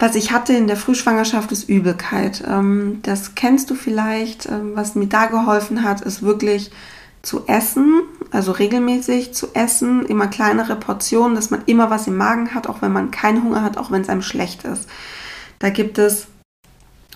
Was 0.00 0.16
ich 0.16 0.32
hatte 0.32 0.54
in 0.54 0.66
der 0.66 0.78
Frühschwangerschaft 0.78 1.52
ist 1.52 1.68
Übelkeit. 1.68 2.42
Ähm, 2.44 3.00
das 3.02 3.36
kennst 3.36 3.70
du 3.70 3.76
vielleicht. 3.76 4.46
Ähm, 4.46 4.72
was 4.74 4.96
mir 4.96 5.06
da 5.06 5.26
geholfen 5.26 5.84
hat, 5.84 6.00
ist 6.00 6.22
wirklich 6.22 6.72
zu 7.22 7.46
essen, 7.46 8.02
also 8.30 8.52
regelmäßig 8.52 9.34
zu 9.34 9.48
essen, 9.54 10.06
immer 10.06 10.28
kleinere 10.28 10.76
Portionen, 10.76 11.34
dass 11.34 11.50
man 11.50 11.62
immer 11.66 11.90
was 11.90 12.06
im 12.06 12.16
Magen 12.16 12.54
hat, 12.54 12.66
auch 12.66 12.82
wenn 12.82 12.92
man 12.92 13.10
keinen 13.10 13.42
Hunger 13.42 13.62
hat, 13.62 13.76
auch 13.76 13.90
wenn 13.90 14.02
es 14.02 14.08
einem 14.08 14.22
schlecht 14.22 14.64
ist. 14.64 14.88
Da 15.58 15.70
gibt 15.70 15.98
es 15.98 16.28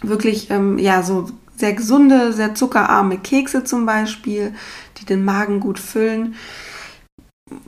wirklich 0.03 0.51
ähm, 0.51 0.79
ja 0.79 1.03
so 1.03 1.29
sehr 1.57 1.73
gesunde, 1.73 2.33
sehr 2.33 2.55
zuckerarme 2.55 3.19
Kekse 3.19 3.65
zum 3.65 3.87
Beispiel, 3.87 4.55
die 4.99 5.07
den 5.07 5.25
Magen 5.25 5.61
gut 5.61 5.79
füllen. 5.79 6.35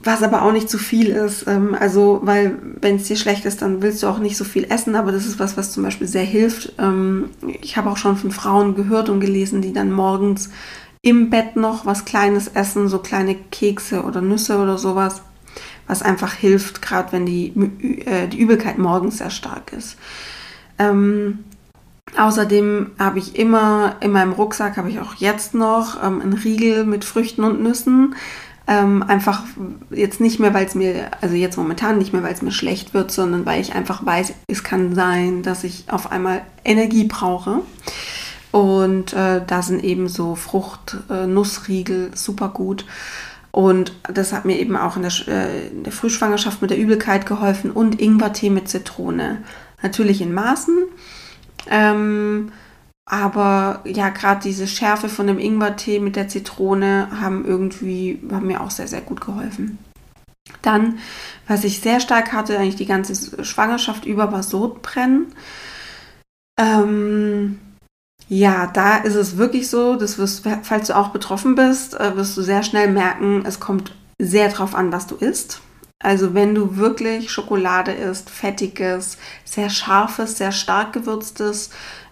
Was 0.02 0.22
aber 0.22 0.42
auch 0.42 0.52
nicht 0.52 0.70
zu 0.70 0.78
viel 0.78 1.08
ist. 1.10 1.46
Ähm, 1.46 1.76
also, 1.78 2.20
weil 2.22 2.58
wenn 2.80 2.96
es 2.96 3.04
dir 3.04 3.16
schlecht 3.16 3.44
ist, 3.44 3.62
dann 3.62 3.82
willst 3.82 4.02
du 4.02 4.08
auch 4.08 4.18
nicht 4.18 4.36
so 4.36 4.44
viel 4.44 4.64
essen, 4.70 4.96
aber 4.96 5.12
das 5.12 5.26
ist 5.26 5.38
was, 5.38 5.56
was 5.56 5.70
zum 5.70 5.82
Beispiel 5.82 6.08
sehr 6.08 6.24
hilft. 6.24 6.72
Ähm, 6.78 7.30
ich 7.62 7.76
habe 7.76 7.90
auch 7.90 7.96
schon 7.96 8.16
von 8.16 8.30
Frauen 8.30 8.74
gehört 8.74 9.08
und 9.08 9.20
gelesen, 9.20 9.62
die 9.62 9.72
dann 9.72 9.92
morgens 9.92 10.50
im 11.06 11.30
Bett 11.30 11.54
noch 11.54 11.86
was 11.86 12.04
Kleines 12.04 12.48
essen, 12.48 12.88
so 12.88 12.98
kleine 12.98 13.36
Kekse 13.36 14.02
oder 14.02 14.20
Nüsse 14.20 14.58
oder 14.58 14.76
sowas, 14.76 15.22
was 15.86 16.02
einfach 16.02 16.32
hilft, 16.32 16.82
gerade 16.82 17.12
wenn 17.12 17.24
die, 17.24 17.52
äh, 18.04 18.26
die 18.26 18.40
Übelkeit 18.40 18.76
morgens 18.76 19.18
sehr 19.18 19.30
stark 19.30 19.72
ist. 19.72 19.96
Ähm, 20.80 21.44
außerdem 22.18 22.90
habe 22.98 23.20
ich 23.20 23.36
immer 23.36 23.94
in 24.00 24.10
meinem 24.10 24.32
Rucksack, 24.32 24.76
habe 24.76 24.90
ich 24.90 24.98
auch 24.98 25.14
jetzt 25.14 25.54
noch 25.54 26.02
ähm, 26.02 26.20
einen 26.20 26.32
Riegel 26.32 26.84
mit 26.84 27.04
Früchten 27.04 27.44
und 27.44 27.62
Nüssen. 27.62 28.16
Ähm, 28.66 29.04
einfach 29.04 29.44
jetzt 29.90 30.20
nicht 30.20 30.40
mehr, 30.40 30.52
weil 30.54 30.66
es 30.66 30.74
mir, 30.74 31.12
also 31.20 31.36
jetzt 31.36 31.56
momentan 31.56 31.98
nicht 31.98 32.12
mehr, 32.12 32.24
weil 32.24 32.34
es 32.34 32.42
mir 32.42 32.50
schlecht 32.50 32.94
wird, 32.94 33.12
sondern 33.12 33.46
weil 33.46 33.60
ich 33.60 33.76
einfach 33.76 34.04
weiß, 34.04 34.34
es 34.48 34.64
kann 34.64 34.96
sein, 34.96 35.44
dass 35.44 35.62
ich 35.62 35.84
auf 35.86 36.10
einmal 36.10 36.42
Energie 36.64 37.04
brauche. 37.04 37.60
Und 38.56 39.12
äh, 39.12 39.42
da 39.46 39.60
sind 39.60 39.84
eben 39.84 40.08
so 40.08 40.34
Frucht-Nussriegel 40.34 42.06
äh, 42.06 42.16
super 42.16 42.48
gut. 42.48 42.86
Und 43.50 43.92
das 44.10 44.32
hat 44.32 44.46
mir 44.46 44.58
eben 44.58 44.78
auch 44.78 44.96
in 44.96 45.02
der, 45.02 45.12
äh, 45.28 45.68
in 45.68 45.84
der 45.84 45.92
Frühschwangerschaft 45.92 46.62
mit 46.62 46.70
der 46.70 46.78
Übelkeit 46.78 47.26
geholfen 47.26 47.70
und 47.70 48.00
Ingwertee 48.00 48.48
mit 48.48 48.70
Zitrone. 48.70 49.42
Natürlich 49.82 50.22
in 50.22 50.32
Maßen. 50.32 50.74
Ähm, 51.68 52.50
aber 53.04 53.82
ja, 53.84 54.08
gerade 54.08 54.40
diese 54.42 54.66
Schärfe 54.66 55.10
von 55.10 55.26
dem 55.26 55.38
Ingwertee 55.38 55.98
mit 55.98 56.16
der 56.16 56.28
Zitrone 56.28 57.08
haben 57.20 57.44
irgendwie, 57.44 58.22
haben 58.32 58.46
mir 58.46 58.62
auch 58.62 58.70
sehr, 58.70 58.88
sehr 58.88 59.02
gut 59.02 59.20
geholfen. 59.20 59.76
Dann, 60.62 60.98
was 61.46 61.62
ich 61.64 61.80
sehr 61.80 62.00
stark 62.00 62.32
hatte, 62.32 62.56
eigentlich 62.58 62.76
die 62.76 62.86
ganze 62.86 63.44
Schwangerschaft 63.44 64.06
über, 64.06 64.32
war 64.32 64.42
Sodbrennen. 64.42 65.26
Ähm, 66.58 67.58
ja, 68.28 68.66
da 68.66 68.96
ist 68.96 69.14
es 69.14 69.36
wirklich 69.36 69.68
so, 69.68 69.96
dass 69.96 70.18
wirst, 70.18 70.46
falls 70.62 70.88
du 70.88 70.96
auch 70.96 71.08
betroffen 71.08 71.54
bist, 71.54 71.98
äh, 71.98 72.16
wirst 72.16 72.36
du 72.36 72.42
sehr 72.42 72.62
schnell 72.62 72.90
merken, 72.90 73.44
es 73.46 73.60
kommt 73.60 73.92
sehr 74.18 74.48
drauf 74.48 74.74
an, 74.74 74.92
was 74.92 75.06
du 75.06 75.16
isst. 75.16 75.60
Also 75.98 76.34
wenn 76.34 76.54
du 76.54 76.76
wirklich 76.76 77.30
Schokolade 77.30 77.92
isst, 77.92 78.28
fettiges, 78.28 79.16
sehr 79.44 79.70
scharfes, 79.70 80.36
sehr 80.36 80.52
stark 80.52 80.92
gewürztes 80.92 81.70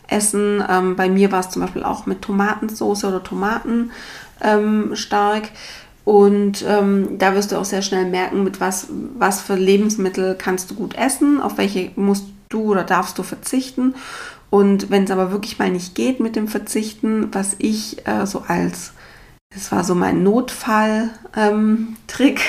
Essen, 0.09 0.64
ähm, 0.68 0.97
bei 0.97 1.09
mir 1.09 1.33
war 1.33 1.40
es 1.40 1.50
zum 1.50 1.62
Beispiel 1.62 1.83
auch 1.83 2.06
mit 2.06 2.23
Tomatensauce 2.23 3.04
oder 3.04 3.23
Tomaten 3.23 3.90
ähm, 4.40 4.94
stark. 4.94 5.50
Und 6.04 6.64
ähm, 6.68 7.18
da 7.18 7.35
wirst 7.35 7.52
du 7.52 7.56
auch 7.56 7.64
sehr 7.64 7.83
schnell 7.83 8.04
merken, 8.04 8.44
mit 8.44 8.61
was, 8.61 8.88
was 9.16 9.40
für 9.40 9.54
Lebensmittel 9.54 10.35
kannst 10.37 10.71
du 10.71 10.75
gut 10.75 10.94
essen, 10.94 11.40
auf 11.40 11.56
welche 11.56 11.90
musst 11.97 12.26
du 12.50 12.71
oder 12.71 12.85
darfst 12.85 13.18
du 13.18 13.23
verzichten. 13.23 13.94
Und 14.54 14.88
wenn 14.88 15.02
es 15.02 15.11
aber 15.11 15.32
wirklich 15.32 15.58
mal 15.58 15.68
nicht 15.68 15.96
geht 15.96 16.20
mit 16.20 16.37
dem 16.37 16.46
Verzichten, 16.46 17.34
was 17.34 17.56
ich 17.58 18.06
äh, 18.06 18.25
so 18.25 18.44
als, 18.46 18.92
das 19.52 19.73
war 19.73 19.82
so 19.82 19.96
mein 19.96 20.23
Notfall-Trick, 20.23 22.38
ähm, 22.38 22.44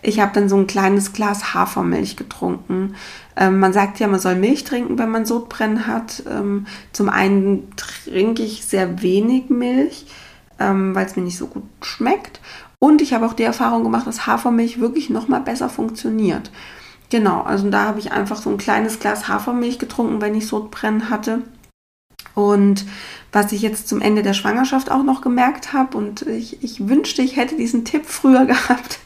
ich 0.00 0.20
habe 0.20 0.32
dann 0.32 0.48
so 0.48 0.56
ein 0.56 0.66
kleines 0.66 1.12
Glas 1.12 1.52
Hafermilch 1.52 2.16
getrunken. 2.16 2.94
Ähm, 3.36 3.58
man 3.58 3.74
sagt 3.74 4.00
ja, 4.00 4.06
man 4.06 4.20
soll 4.20 4.36
Milch 4.36 4.64
trinken, 4.64 4.98
wenn 4.98 5.10
man 5.10 5.26
Sodbrennen 5.26 5.86
hat. 5.86 6.22
Ähm, 6.26 6.66
zum 6.92 7.10
einen 7.10 7.70
trinke 7.76 8.42
ich 8.42 8.64
sehr 8.64 9.02
wenig 9.02 9.50
Milch, 9.50 10.06
ähm, 10.58 10.94
weil 10.94 11.04
es 11.04 11.14
mir 11.14 11.24
nicht 11.24 11.36
so 11.36 11.48
gut 11.48 11.64
schmeckt. 11.82 12.40
Und 12.78 13.02
ich 13.02 13.12
habe 13.12 13.26
auch 13.26 13.34
die 13.34 13.42
Erfahrung 13.42 13.84
gemacht, 13.84 14.06
dass 14.06 14.26
Hafermilch 14.26 14.80
wirklich 14.80 15.10
noch 15.10 15.28
mal 15.28 15.42
besser 15.42 15.68
funktioniert. 15.68 16.50
Genau, 17.14 17.42
also 17.42 17.70
da 17.70 17.84
habe 17.84 18.00
ich 18.00 18.10
einfach 18.10 18.42
so 18.42 18.50
ein 18.50 18.56
kleines 18.56 18.98
Glas 18.98 19.28
Hafermilch 19.28 19.78
getrunken, 19.78 20.20
wenn 20.20 20.34
ich 20.34 20.48
Sodbrennen 20.48 21.10
hatte. 21.10 21.42
Und 22.34 22.84
was 23.30 23.52
ich 23.52 23.62
jetzt 23.62 23.86
zum 23.86 24.00
Ende 24.00 24.24
der 24.24 24.34
Schwangerschaft 24.34 24.90
auch 24.90 25.04
noch 25.04 25.20
gemerkt 25.20 25.72
habe, 25.72 25.96
und 25.96 26.22
ich, 26.22 26.64
ich 26.64 26.88
wünschte, 26.88 27.22
ich 27.22 27.36
hätte 27.36 27.54
diesen 27.54 27.84
Tipp 27.84 28.06
früher 28.06 28.44
gehabt, 28.46 28.98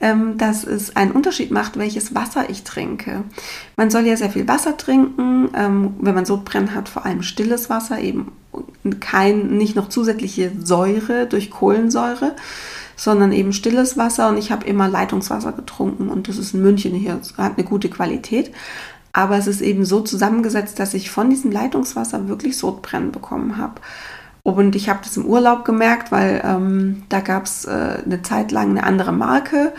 ähm, 0.00 0.38
dass 0.38 0.64
es 0.64 0.96
einen 0.96 1.10
Unterschied 1.12 1.50
macht, 1.50 1.76
welches 1.76 2.14
Wasser 2.14 2.48
ich 2.48 2.64
trinke. 2.64 3.22
Man 3.76 3.90
soll 3.90 4.06
ja 4.06 4.16
sehr 4.16 4.30
viel 4.30 4.48
Wasser 4.48 4.78
trinken, 4.78 5.50
ähm, 5.54 5.96
wenn 6.00 6.14
man 6.14 6.24
Sodbrennen 6.24 6.74
hat, 6.74 6.88
vor 6.88 7.04
allem 7.04 7.22
stilles 7.22 7.68
Wasser, 7.68 8.00
eben 8.00 8.32
kein, 8.98 9.58
nicht 9.58 9.76
noch 9.76 9.90
zusätzliche 9.90 10.52
Säure 10.58 11.26
durch 11.26 11.50
Kohlensäure 11.50 12.34
sondern 13.02 13.32
eben 13.32 13.52
stilles 13.52 13.96
Wasser 13.96 14.28
und 14.28 14.36
ich 14.36 14.52
habe 14.52 14.64
immer 14.64 14.86
Leitungswasser 14.86 15.50
getrunken 15.50 16.08
und 16.08 16.28
das 16.28 16.38
ist 16.38 16.54
in 16.54 16.62
München 16.62 16.94
hier, 16.94 17.18
hat 17.36 17.58
eine 17.58 17.66
gute 17.66 17.90
Qualität. 17.90 18.52
Aber 19.12 19.36
es 19.36 19.48
ist 19.48 19.60
eben 19.60 19.84
so 19.84 20.02
zusammengesetzt, 20.02 20.78
dass 20.78 20.94
ich 20.94 21.10
von 21.10 21.28
diesem 21.28 21.50
Leitungswasser 21.50 22.28
wirklich 22.28 22.56
Sodbrennen 22.56 23.10
bekommen 23.10 23.56
habe. 23.56 23.80
Und 24.44 24.76
ich 24.76 24.88
habe 24.88 25.00
das 25.02 25.16
im 25.16 25.26
Urlaub 25.26 25.64
gemerkt, 25.64 26.12
weil 26.12 26.42
ähm, 26.44 27.02
da 27.08 27.18
gab 27.18 27.46
es 27.46 27.64
äh, 27.64 27.98
eine 28.04 28.22
Zeit 28.22 28.52
lang 28.52 28.70
eine 28.70 28.84
andere 28.84 29.12
Marke 29.12 29.72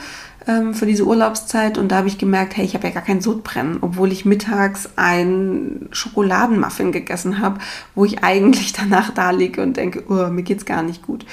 ähm, 0.46 0.74
für 0.74 0.86
diese 0.86 1.06
Urlaubszeit 1.06 1.78
und 1.78 1.92
da 1.92 1.98
habe 1.98 2.10
ich 2.10 2.18
gemerkt, 2.18 2.58
hey, 2.58 2.66
ich 2.66 2.74
habe 2.74 2.88
ja 2.88 2.94
gar 2.94 3.04
kein 3.04 3.22
Sodbrennen, 3.22 3.78
obwohl 3.80 4.12
ich 4.12 4.26
mittags 4.26 4.90
ein 4.98 5.88
Schokoladenmuffin 5.92 6.92
gegessen 6.92 7.40
habe, 7.40 7.60
wo 7.96 8.04
ich 8.04 8.24
eigentlich 8.24 8.74
danach 8.80 9.12
da 9.12 9.32
liege 9.32 9.62
und 9.62 9.78
denke, 9.78 10.04
oh, 10.10 10.30
mir 10.30 10.44
geht's 10.44 10.66
gar 10.66 10.84
nicht 10.84 11.02
gut. 11.02 11.26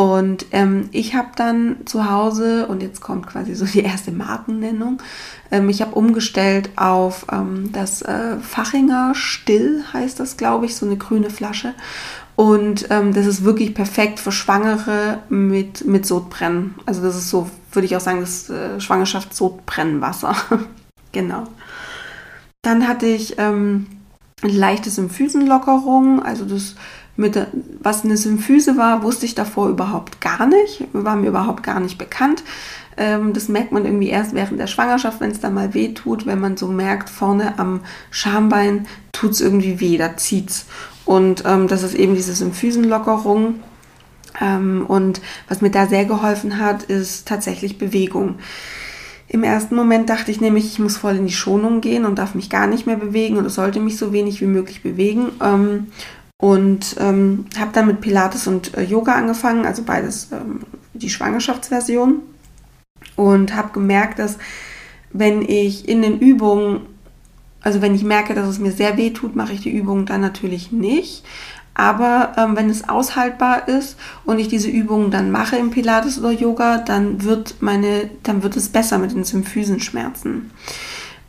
Und 0.00 0.46
ähm, 0.52 0.88
ich 0.92 1.14
habe 1.14 1.28
dann 1.36 1.84
zu 1.84 2.10
Hause, 2.10 2.68
und 2.68 2.82
jetzt 2.82 3.02
kommt 3.02 3.26
quasi 3.26 3.54
so 3.54 3.66
die 3.66 3.82
erste 3.82 4.12
Markennennung, 4.12 4.96
ähm, 5.50 5.68
ich 5.68 5.82
habe 5.82 5.94
umgestellt 5.94 6.70
auf 6.76 7.26
ähm, 7.30 7.68
das 7.72 8.00
äh, 8.00 8.38
Fachinger 8.38 9.14
Still, 9.14 9.84
heißt 9.92 10.18
das, 10.18 10.38
glaube 10.38 10.64
ich, 10.64 10.74
so 10.74 10.86
eine 10.86 10.96
grüne 10.96 11.28
Flasche. 11.28 11.74
Und 12.34 12.86
ähm, 12.88 13.12
das 13.12 13.26
ist 13.26 13.44
wirklich 13.44 13.74
perfekt 13.74 14.20
für 14.20 14.32
Schwangere 14.32 15.18
mit, 15.28 15.84
mit 15.84 16.06
Sodbrennen. 16.06 16.76
Also 16.86 17.02
das 17.02 17.14
ist 17.16 17.28
so, 17.28 17.50
würde 17.70 17.84
ich 17.84 17.94
auch 17.94 18.00
sagen, 18.00 18.20
das 18.20 18.48
äh, 18.48 18.80
Schwangerschafts-Sodbrennwasser. 18.80 20.34
genau. 21.12 21.44
Dann 22.62 22.88
hatte 22.88 23.04
ich 23.04 23.34
ähm, 23.36 23.86
eine 24.42 24.52
leichte 24.52 24.88
Symphysenlockerung, 24.88 26.22
also 26.22 26.46
das 26.46 26.74
mit, 27.20 27.38
was 27.80 28.04
eine 28.04 28.16
Symphyse 28.16 28.76
war, 28.76 29.02
wusste 29.02 29.26
ich 29.26 29.34
davor 29.34 29.68
überhaupt 29.68 30.20
gar 30.20 30.46
nicht, 30.46 30.84
war 30.92 31.16
mir 31.16 31.28
überhaupt 31.28 31.62
gar 31.62 31.78
nicht 31.78 31.98
bekannt. 31.98 32.42
Ähm, 32.96 33.32
das 33.32 33.48
merkt 33.48 33.72
man 33.72 33.84
irgendwie 33.84 34.08
erst 34.08 34.34
während 34.34 34.58
der 34.58 34.66
Schwangerschaft, 34.66 35.20
wenn 35.20 35.30
es 35.30 35.40
da 35.40 35.50
mal 35.50 35.74
weh 35.74 35.94
tut, 35.94 36.26
wenn 36.26 36.40
man 36.40 36.56
so 36.56 36.66
merkt, 36.66 37.08
vorne 37.08 37.58
am 37.58 37.80
Schambein 38.10 38.86
tut 39.12 39.32
es 39.32 39.40
irgendwie 39.40 39.80
weh, 39.80 39.96
da 39.96 40.16
zieht 40.16 40.50
es. 40.50 40.66
Und 41.04 41.44
ähm, 41.46 41.68
das 41.68 41.82
ist 41.82 41.94
eben 41.94 42.14
diese 42.14 42.34
Symphysenlockerung. 42.34 43.60
Ähm, 44.40 44.84
und 44.86 45.20
was 45.48 45.60
mir 45.60 45.70
da 45.70 45.86
sehr 45.86 46.04
geholfen 46.04 46.58
hat, 46.58 46.84
ist 46.84 47.28
tatsächlich 47.28 47.78
Bewegung. 47.78 48.36
Im 49.28 49.44
ersten 49.44 49.76
Moment 49.76 50.10
dachte 50.10 50.32
ich 50.32 50.40
nämlich, 50.40 50.66
ich 50.66 50.80
muss 50.80 50.96
voll 50.96 51.14
in 51.14 51.26
die 51.26 51.32
Schonung 51.32 51.80
gehen 51.80 52.04
und 52.04 52.18
darf 52.18 52.34
mich 52.34 52.50
gar 52.50 52.66
nicht 52.66 52.86
mehr 52.86 52.96
bewegen 52.96 53.36
oder 53.36 53.48
sollte 53.48 53.78
mich 53.78 53.96
so 53.96 54.12
wenig 54.12 54.40
wie 54.40 54.46
möglich 54.46 54.82
bewegen. 54.82 55.28
Ähm, 55.40 55.86
und 56.40 56.96
ähm, 56.98 57.44
habe 57.58 57.72
dann 57.72 57.86
mit 57.86 58.00
Pilates 58.00 58.46
und 58.46 58.74
äh, 58.76 58.82
Yoga 58.82 59.14
angefangen, 59.14 59.66
also 59.66 59.82
beides 59.82 60.28
ähm, 60.32 60.60
die 60.94 61.10
Schwangerschaftsversion. 61.10 62.20
Und 63.16 63.54
habe 63.54 63.72
gemerkt, 63.72 64.18
dass 64.18 64.38
wenn 65.12 65.42
ich 65.42 65.88
in 65.88 66.00
den 66.00 66.18
Übungen, 66.18 66.80
also 67.60 67.82
wenn 67.82 67.94
ich 67.94 68.04
merke, 68.04 68.34
dass 68.34 68.48
es 68.48 68.58
mir 68.58 68.72
sehr 68.72 68.96
weh 68.96 69.10
tut, 69.10 69.36
mache 69.36 69.52
ich 69.52 69.60
die 69.60 69.70
Übungen 69.70 70.06
dann 70.06 70.22
natürlich 70.22 70.72
nicht. 70.72 71.24
Aber 71.74 72.32
ähm, 72.38 72.56
wenn 72.56 72.70
es 72.70 72.88
aushaltbar 72.88 73.68
ist 73.68 73.96
und 74.24 74.38
ich 74.38 74.48
diese 74.48 74.70
Übungen 74.70 75.10
dann 75.10 75.30
mache 75.30 75.56
im 75.56 75.70
Pilates 75.70 76.18
oder 76.18 76.30
Yoga, 76.30 76.78
dann 76.78 77.22
wird 77.22 77.56
meine, 77.60 78.10
dann 78.22 78.42
wird 78.42 78.56
es 78.56 78.70
besser 78.70 78.98
mit 78.98 79.12
den 79.12 79.24
Symphysenschmerzen. 79.24 80.50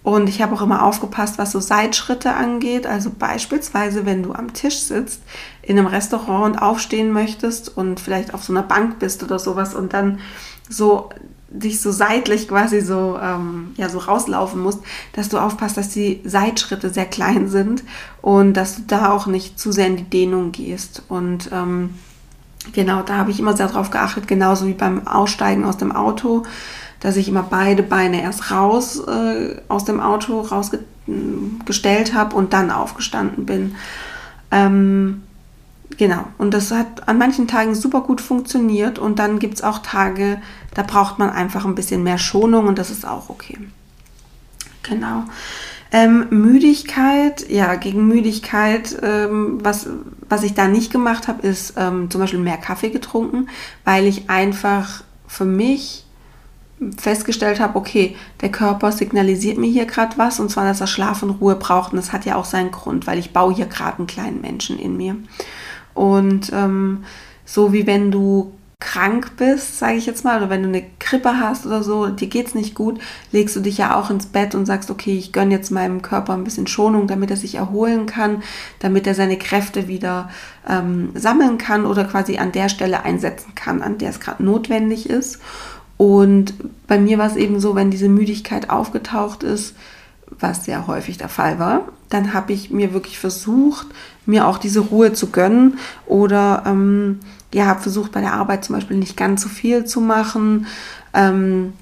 Und 0.04 0.30
ich 0.30 0.42
habe 0.42 0.56
auch 0.56 0.62
immer 0.62 0.84
aufgepasst, 0.84 1.38
was 1.38 1.52
so 1.52 1.60
Seitschritte 1.60 2.34
angeht. 2.34 2.88
Also 2.88 3.12
beispielsweise, 3.18 4.06
wenn 4.06 4.24
du 4.24 4.34
am 4.34 4.54
Tisch 4.54 4.80
sitzt 4.80 5.22
in 5.62 5.78
einem 5.78 5.88
Restaurant 5.88 6.46
und 6.56 6.62
aufstehen 6.62 7.12
möchtest 7.12 7.76
und 7.76 8.00
vielleicht 8.00 8.34
auf 8.34 8.44
so 8.44 8.52
einer 8.52 8.64
Bank 8.64 8.98
bist 8.98 9.22
oder 9.24 9.38
sowas 9.38 9.76
und 9.76 9.94
dann 9.94 10.20
so 10.68 11.10
dich 11.52 11.82
so 11.82 11.92
seitlich 11.92 12.48
quasi 12.48 12.82
so, 12.82 13.20
ähm, 13.22 13.74
ja, 13.76 13.90
so 13.90 14.00
rauslaufen 14.00 14.62
musst, 14.62 14.80
dass 15.14 15.30
du 15.30 15.38
aufpasst, 15.38 15.78
dass 15.78 15.90
die 15.90 16.22
Seitschritte 16.24 16.90
sehr 16.90 17.06
klein 17.06 17.50
sind 17.50 17.84
und 18.22 18.54
dass 18.54 18.78
du 18.78 18.84
da 18.88 19.12
auch 19.12 19.28
nicht 19.28 19.60
zu 19.60 19.72
sehr 19.72 19.88
in 19.88 19.98
die 19.98 20.10
Dehnung 20.10 20.52
gehst. 20.54 21.04
Und 21.10 21.50
ähm, 21.52 21.96
genau, 22.74 23.02
da 23.02 23.18
habe 23.18 23.32
ich 23.32 23.40
immer 23.40 23.56
sehr 23.56 23.68
drauf 23.68 23.92
geachtet, 23.92 24.28
genauso 24.28 24.66
wie 24.66 24.74
beim 24.74 25.06
Aussteigen 25.08 25.66
aus 25.66 25.78
dem 25.78 25.92
Auto 25.92 26.44
dass 27.02 27.18
ich 27.18 27.28
immer 27.28 27.44
beide 27.44 27.84
Beine 27.84 28.22
erst 28.22 28.52
raus 28.52 29.00
äh, 29.00 29.58
aus 29.68 29.84
dem 29.86 30.00
Auto 30.00 30.40
rausgestellt 30.42 32.14
habe 32.14 32.36
und 32.36 32.54
dann 32.54 32.72
aufgestanden 32.72 33.46
bin. 33.46 33.76
Ähm, 34.52 35.24
genau, 35.98 36.24
und 36.38 36.54
das 36.54 36.72
hat 36.72 37.08
an 37.10 37.18
manchen 37.18 37.48
Tagen 37.48 37.76
super 37.76 38.02
gut 38.02 38.22
funktioniert 38.22 39.00
und 39.00 39.20
dann 39.20 39.40
gibt 39.40 39.56
es 39.56 39.64
auch 39.64 39.80
Tage, 39.80 40.40
da 40.74 40.84
braucht 40.84 41.20
man 41.20 41.30
einfach 41.30 41.66
ein 41.66 41.76
bisschen 41.76 42.04
mehr 42.04 42.20
Schonung 42.20 42.68
und 42.68 42.78
das 42.78 42.92
ist 42.92 43.06
auch 43.06 43.30
okay. 43.30 43.58
Genau. 44.84 45.24
Ähm, 45.94 46.28
Müdigkeit, 46.30 47.50
ja, 47.50 47.76
gegen 47.76 48.08
Müdigkeit, 48.08 48.98
ähm, 49.02 49.60
was, 49.62 49.90
was 50.30 50.44
ich 50.44 50.54
da 50.54 50.68
nicht 50.68 50.92
gemacht 50.92 51.28
habe, 51.28 51.46
ist 51.46 51.74
ähm, 51.76 52.10
zum 52.10 52.22
Beispiel 52.22 52.40
mehr 52.40 52.58
Kaffee 52.58 52.92
getrunken, 52.92 53.50
weil 53.84 54.08
ich 54.08 54.30
einfach 54.30 55.04
für 55.28 55.44
mich 55.44 56.06
festgestellt 56.98 57.60
habe, 57.60 57.78
okay, 57.78 58.15
der 58.41 58.50
Körper 58.50 58.91
signalisiert 58.91 59.58
mir 59.58 59.70
hier 59.70 59.86
gerade 59.86 60.17
was 60.17 60.39
und 60.39 60.50
zwar, 60.50 60.65
dass 60.65 60.82
er 60.82 60.88
Schlaf 60.88 61.22
und 61.22 61.30
Ruhe 61.41 61.56
braucht 61.56 61.94
und 61.94 61.98
das 61.98 62.12
hat 62.12 62.26
ja 62.26 62.36
auch 62.36 62.46
seinen 62.46 62.72
Grund, 62.72 63.06
weil 63.08 63.20
ich 63.20 63.34
baue 63.34 63.54
hier 63.54 63.67
gerade 63.67 64.00
einen 64.00 64.08
kleinen 64.08 64.41
Menschen 64.41 64.80
in 64.80 64.98
mir. 64.98 65.15
Und 65.94 66.52
ähm, 66.54 67.04
so 67.46 67.74
wie 67.74 67.86
wenn 67.86 68.12
du 68.12 68.54
krank 68.82 69.38
bist, 69.38 69.78
sage 69.78 69.96
ich 69.96 70.08
jetzt 70.08 70.26
mal, 70.26 70.38
oder 70.38 70.50
wenn 70.50 70.63
du 70.63 70.70
eine 70.70 70.84
Grippe 71.00 71.39
hast 71.39 71.67
oder 71.67 71.84
so, 71.84 72.08
dir 72.08 72.28
geht 72.28 72.48
es 72.48 72.56
nicht 72.56 72.74
gut, 72.74 73.00
legst 73.32 73.56
du 73.56 73.60
dich 73.60 73.78
ja 73.78 73.96
auch 73.96 74.10
ins 74.10 74.26
Bett 74.26 74.56
und 74.56 74.65
sagst, 74.65 74.89
okay, 74.89 75.15
ich 75.15 75.32
gönne 75.32 75.54
jetzt 75.54 75.70
meinem 75.70 76.02
Körper 76.02 76.34
ein 76.34 76.44
bisschen 76.44 76.65
Schonung, 76.65 77.06
damit 77.06 77.30
er 77.30 77.38
sich 77.38 77.56
erholen 77.56 78.08
kann, 78.08 78.41
damit 78.80 79.06
er 79.06 79.13
seine 79.13 79.38
Kräfte 79.38 79.88
wieder 79.88 80.30
ähm, 80.67 81.12
sammeln 81.13 81.60
kann 81.60 81.86
oder 81.86 82.06
quasi 82.06 82.38
an 82.38 82.52
der 82.52 82.70
Stelle 82.70 83.04
einsetzen 83.04 83.54
kann, 83.54 83.84
an 83.84 84.00
der 84.00 84.10
es 84.10 84.20
gerade 84.20 84.44
notwendig 84.44 85.08
ist. 85.08 85.39
Und 86.02 86.56
bei 86.88 87.00
mir 87.00 87.18
war 87.18 87.28
es 87.28 87.36
eben 87.36 87.60
so, 87.60 87.76
wenn 87.76 87.92
diese 87.92 88.10
Müdigkeit 88.10 88.70
aufgetaucht 88.70 89.44
ist, 89.44 89.76
was 90.40 90.66
sehr 90.66 90.88
häufig 90.88 91.18
der 91.18 91.30
Fall 91.30 91.60
war, 91.60 91.90
dann 92.10 92.34
habe 92.34 92.54
ich 92.54 92.72
mir 92.72 92.94
wirklich 92.94 93.20
versucht, 93.20 93.86
mir 94.26 94.48
auch 94.48 94.58
diese 94.58 94.80
Ruhe 94.80 95.14
zu 95.14 95.30
gönnen 95.30 95.78
oder 96.08 96.64
ähm, 96.66 97.20
ja, 97.54 97.66
habe 97.66 97.82
versucht 97.82 98.14
bei 98.14 98.22
der 98.22 98.34
Arbeit 98.34 98.64
zum 98.64 98.76
Beispiel 98.76 98.98
nicht 98.98 99.16
ganz 99.16 99.42
so 99.42 99.50
viel 99.50 99.86
zu 99.86 100.02
machen. 100.02 100.66
Ähm, 101.14 101.74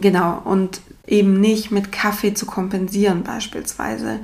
Genau, 0.00 0.40
und 0.44 0.80
eben 1.06 1.40
nicht 1.40 1.70
mit 1.70 1.92
Kaffee 1.92 2.34
zu 2.34 2.46
kompensieren 2.46 3.22
beispielsweise. 3.22 4.20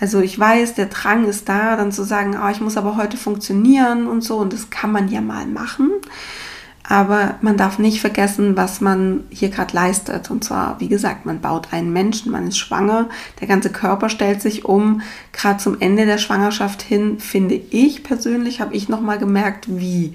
Also 0.00 0.20
ich 0.20 0.38
weiß, 0.38 0.74
der 0.74 0.86
Drang 0.86 1.24
ist 1.24 1.48
da, 1.48 1.76
dann 1.76 1.92
zu 1.92 2.04
sagen, 2.04 2.36
oh, 2.42 2.48
ich 2.50 2.60
muss 2.60 2.76
aber 2.76 2.96
heute 2.96 3.16
funktionieren 3.16 4.06
und 4.06 4.22
so, 4.22 4.36
und 4.36 4.52
das 4.52 4.70
kann 4.70 4.92
man 4.92 5.08
ja 5.08 5.20
mal 5.20 5.46
machen. 5.46 5.90
Aber 6.90 7.34
man 7.42 7.58
darf 7.58 7.78
nicht 7.78 8.00
vergessen, 8.00 8.56
was 8.56 8.80
man 8.80 9.24
hier 9.28 9.50
gerade 9.50 9.74
leistet. 9.74 10.30
Und 10.30 10.42
zwar, 10.42 10.80
wie 10.80 10.88
gesagt, 10.88 11.26
man 11.26 11.42
baut 11.42 11.70
einen 11.70 11.92
Menschen, 11.92 12.32
man 12.32 12.48
ist 12.48 12.56
schwanger, 12.56 13.10
der 13.40 13.46
ganze 13.46 13.70
Körper 13.70 14.08
stellt 14.08 14.40
sich 14.40 14.64
um. 14.64 15.02
Gerade 15.32 15.58
zum 15.58 15.78
Ende 15.82 16.06
der 16.06 16.16
Schwangerschaft 16.16 16.80
hin, 16.80 17.20
finde 17.20 17.56
ich 17.56 18.04
persönlich, 18.04 18.62
habe 18.62 18.74
ich 18.74 18.88
nochmal 18.88 19.18
gemerkt, 19.18 19.66
wie 19.68 20.14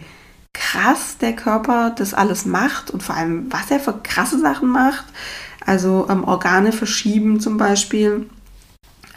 krass 0.51 1.17
der 1.19 1.33
Körper 1.33 1.91
das 1.95 2.15
alles 2.15 2.45
macht 2.45 2.89
und 2.89 3.03
vor 3.03 3.15
allem, 3.15 3.53
was 3.53 3.69
er 3.69 3.79
für 3.79 3.99
krasse 4.01 4.39
Sachen 4.39 4.69
macht. 4.69 5.05
Also 5.63 6.07
ähm, 6.09 6.23
Organe 6.23 6.71
verschieben 6.71 7.39
zum 7.39 7.57
Beispiel. 7.57 8.27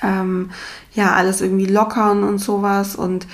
Ähm, 0.02 0.50
ja, 0.92 1.14
alles 1.14 1.40
irgendwie 1.40 1.66
lockern 1.66 2.22
und 2.22 2.36
sowas. 2.36 2.96
Und 2.96 3.26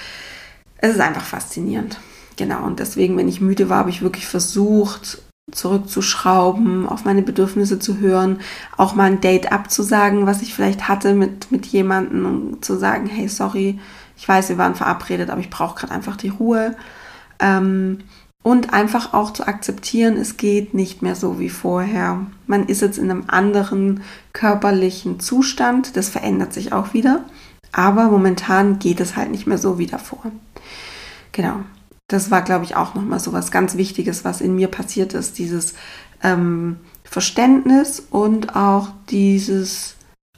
es 0.78 0.94
ist 0.94 1.00
einfach 1.00 1.24
faszinierend. 1.24 1.98
Genau, 2.36 2.64
und 2.64 2.80
deswegen, 2.80 3.16
wenn 3.16 3.28
ich 3.28 3.40
müde 3.40 3.68
war, 3.68 3.78
habe 3.78 3.90
ich 3.90 4.02
wirklich 4.02 4.26
versucht, 4.26 5.18
zurückzuschrauben, 5.50 6.88
auf 6.88 7.04
meine 7.04 7.22
Bedürfnisse 7.22 7.78
zu 7.78 7.98
hören, 7.98 8.40
auch 8.76 8.94
mal 8.94 9.10
ein 9.10 9.20
Date 9.20 9.52
abzusagen, 9.52 10.26
was 10.26 10.40
ich 10.40 10.54
vielleicht 10.54 10.88
hatte 10.88 11.14
mit, 11.14 11.50
mit 11.50 11.66
jemandem 11.66 12.26
und 12.26 12.64
zu 12.64 12.76
sagen, 12.76 13.06
hey, 13.06 13.28
sorry, 13.28 13.78
ich 14.16 14.26
weiß, 14.26 14.48
wir 14.48 14.58
waren 14.58 14.74
verabredet, 14.74 15.30
aber 15.30 15.40
ich 15.40 15.50
brauche 15.50 15.80
gerade 15.80 15.92
einfach 15.92 16.16
die 16.16 16.28
Ruhe. 16.28 16.76
Ähm, 17.38 17.98
und 18.44 18.72
einfach 18.72 19.14
auch 19.14 19.32
zu 19.32 19.46
akzeptieren, 19.46 20.16
es 20.16 20.36
geht 20.36 20.74
nicht 20.74 21.00
mehr 21.00 21.14
so 21.14 21.38
wie 21.38 21.48
vorher. 21.48 22.26
Man 22.48 22.66
ist 22.66 22.80
jetzt 22.80 22.98
in 22.98 23.08
einem 23.10 23.24
anderen 23.28 24.02
körperlichen 24.32 25.20
Zustand, 25.20 25.96
das 25.96 26.08
verändert 26.08 26.52
sich 26.52 26.72
auch 26.72 26.92
wieder, 26.92 27.24
aber 27.70 28.06
momentan 28.06 28.80
geht 28.80 29.00
es 29.00 29.16
halt 29.16 29.30
nicht 29.30 29.46
mehr 29.46 29.58
so 29.58 29.78
wie 29.78 29.86
davor. 29.86 30.32
Genau 31.30 31.60
das 32.12 32.30
war, 32.30 32.42
glaube 32.42 32.64
ich, 32.64 32.76
auch 32.76 32.94
nochmal 32.94 33.20
so 33.20 33.32
was 33.32 33.50
ganz 33.50 33.76
Wichtiges, 33.76 34.24
was 34.24 34.40
in 34.40 34.54
mir 34.54 34.68
passiert 34.68 35.14
ist. 35.14 35.38
Dieses 35.38 35.74
ähm, 36.22 36.76
Verständnis 37.04 38.00
und 38.10 38.54
auch 38.54 38.88
dieses 39.08 39.96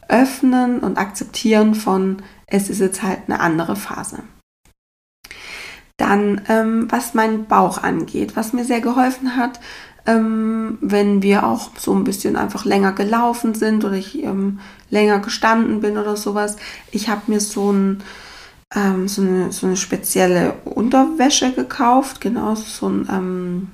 Öffnen 0.09 0.81
und 0.81 0.99
Akzeptieren 0.99 1.75
von, 1.75 2.23
es 2.47 2.71
ist 2.71 2.81
jetzt 2.81 3.03
halt 3.03 3.21
eine 3.27 3.41
andere 3.41 3.75
Phase. 3.75 4.21
Dann, 5.97 6.43
ähm, 6.49 6.87
was 6.91 7.15
meinen 7.15 7.47
Bauch 7.47 7.83
angeht, 7.83 8.37
was 8.37 8.53
mir 8.53 8.65
sehr 8.65 8.81
geholfen 8.81 9.37
hat, 9.37 9.61
ähm, 10.07 10.79
wenn 10.81 11.23
wir 11.23 11.45
auch 11.45 11.71
so 11.79 11.95
ein 11.95 12.05
bisschen 12.05 12.37
einfach 12.37 12.65
länger 12.65 12.93
gelaufen 12.93 13.55
sind 13.55 13.85
oder 13.85 13.95
ich 13.95 14.23
ähm, 14.23 14.61
länger 14.91 15.19
gestanden 15.21 15.81
bin 15.81 15.97
oder 15.97 16.17
sowas. 16.17 16.57
Ich 16.93 17.09
habe 17.09 17.23
mir 17.29 17.41
so 17.41 17.73
ein 17.73 18.03
ähm, 18.75 19.09
so, 19.09 19.23
eine, 19.23 19.53
so 19.53 19.67
eine 19.67 19.77
spezielle 19.77 20.55
Unterwäsche 20.65 21.53
gekauft, 21.53 22.21
genau, 22.21 22.55
so, 22.55 22.89
ein, 22.89 23.09
ähm, 23.11 23.69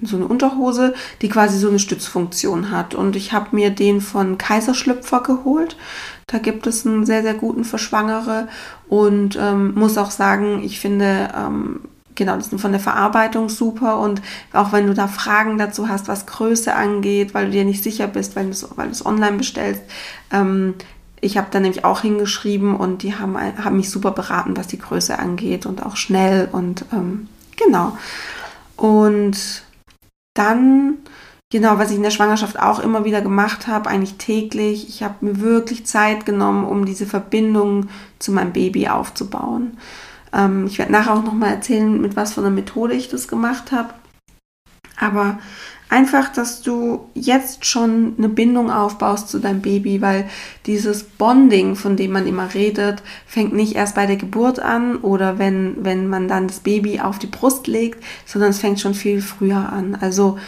so 0.00 0.16
eine 0.16 0.26
Unterhose, 0.26 0.94
die 1.20 1.28
quasi 1.28 1.58
so 1.58 1.68
eine 1.68 1.78
Stützfunktion 1.78 2.70
hat. 2.70 2.94
Und 2.94 3.16
ich 3.16 3.32
habe 3.32 3.54
mir 3.54 3.70
den 3.70 4.00
von 4.00 4.38
Kaiserschlüpfer 4.38 5.22
geholt. 5.22 5.76
Da 6.26 6.38
gibt 6.38 6.66
es 6.66 6.86
einen 6.86 7.04
sehr, 7.04 7.22
sehr 7.22 7.34
guten 7.34 7.64
für 7.64 7.78
Schwangere 7.78 8.48
und 8.88 9.36
ähm, 9.40 9.74
muss 9.74 9.98
auch 9.98 10.10
sagen, 10.10 10.62
ich 10.64 10.80
finde, 10.80 11.28
ähm, 11.36 11.80
genau, 12.14 12.36
das 12.36 12.50
sind 12.50 12.58
von 12.58 12.72
der 12.72 12.80
Verarbeitung 12.80 13.48
super 13.48 13.98
und 13.98 14.22
auch 14.52 14.72
wenn 14.72 14.86
du 14.86 14.94
da 14.94 15.08
Fragen 15.08 15.58
dazu 15.58 15.88
hast, 15.88 16.08
was 16.08 16.26
Größe 16.26 16.74
angeht, 16.74 17.34
weil 17.34 17.46
du 17.46 17.52
dir 17.52 17.64
nicht 17.64 17.82
sicher 17.82 18.06
bist, 18.06 18.36
weil 18.36 18.46
du 18.46 18.90
es 18.90 19.06
online 19.06 19.36
bestellst, 19.36 19.82
ähm, 20.30 20.74
ich 21.22 21.38
habe 21.38 21.46
da 21.50 21.60
nämlich 21.60 21.84
auch 21.84 22.00
hingeschrieben 22.00 22.76
und 22.76 23.04
die 23.04 23.14
haben, 23.14 23.36
haben 23.38 23.76
mich 23.76 23.90
super 23.90 24.10
beraten, 24.10 24.56
was 24.56 24.66
die 24.66 24.78
Größe 24.78 25.18
angeht 25.18 25.66
und 25.66 25.86
auch 25.86 25.96
schnell 25.96 26.48
und 26.50 26.84
ähm, 26.92 27.28
genau. 27.56 27.96
Und 28.76 29.62
dann, 30.34 30.98
genau, 31.52 31.78
was 31.78 31.90
ich 31.90 31.96
in 31.96 32.02
der 32.02 32.10
Schwangerschaft 32.10 32.58
auch 32.58 32.80
immer 32.80 33.04
wieder 33.04 33.20
gemacht 33.20 33.68
habe, 33.68 33.88
eigentlich 33.88 34.14
täglich, 34.14 34.88
ich 34.88 35.04
habe 35.04 35.24
mir 35.24 35.40
wirklich 35.40 35.86
Zeit 35.86 36.26
genommen, 36.26 36.64
um 36.64 36.84
diese 36.84 37.06
Verbindung 37.06 37.88
zu 38.18 38.32
meinem 38.32 38.52
Baby 38.52 38.88
aufzubauen. 38.88 39.78
Ähm, 40.32 40.66
ich 40.66 40.78
werde 40.78 40.90
nachher 40.90 41.14
auch 41.14 41.24
nochmal 41.24 41.50
erzählen, 41.50 42.00
mit 42.00 42.16
was 42.16 42.34
für 42.34 42.40
einer 42.40 42.50
Methode 42.50 42.94
ich 42.94 43.08
das 43.08 43.28
gemacht 43.28 43.70
habe. 43.70 43.94
Aber 44.98 45.38
einfach, 45.92 46.32
dass 46.32 46.62
du 46.62 47.10
jetzt 47.14 47.66
schon 47.66 48.14
eine 48.16 48.30
Bindung 48.30 48.70
aufbaust 48.70 49.28
zu 49.28 49.38
deinem 49.38 49.60
Baby, 49.60 50.00
weil 50.00 50.28
dieses 50.64 51.04
Bonding, 51.04 51.76
von 51.76 51.96
dem 51.96 52.12
man 52.12 52.26
immer 52.26 52.54
redet, 52.54 53.02
fängt 53.26 53.52
nicht 53.52 53.76
erst 53.76 53.94
bei 53.94 54.06
der 54.06 54.16
Geburt 54.16 54.58
an 54.58 54.96
oder 54.96 55.38
wenn, 55.38 55.84
wenn 55.84 56.08
man 56.08 56.28
dann 56.28 56.48
das 56.48 56.60
Baby 56.60 57.00
auf 57.00 57.18
die 57.18 57.26
Brust 57.26 57.66
legt, 57.66 58.02
sondern 58.24 58.50
es 58.50 58.58
fängt 58.58 58.80
schon 58.80 58.94
viel 58.94 59.20
früher 59.20 59.70
an. 59.70 59.96
Also 60.00 60.38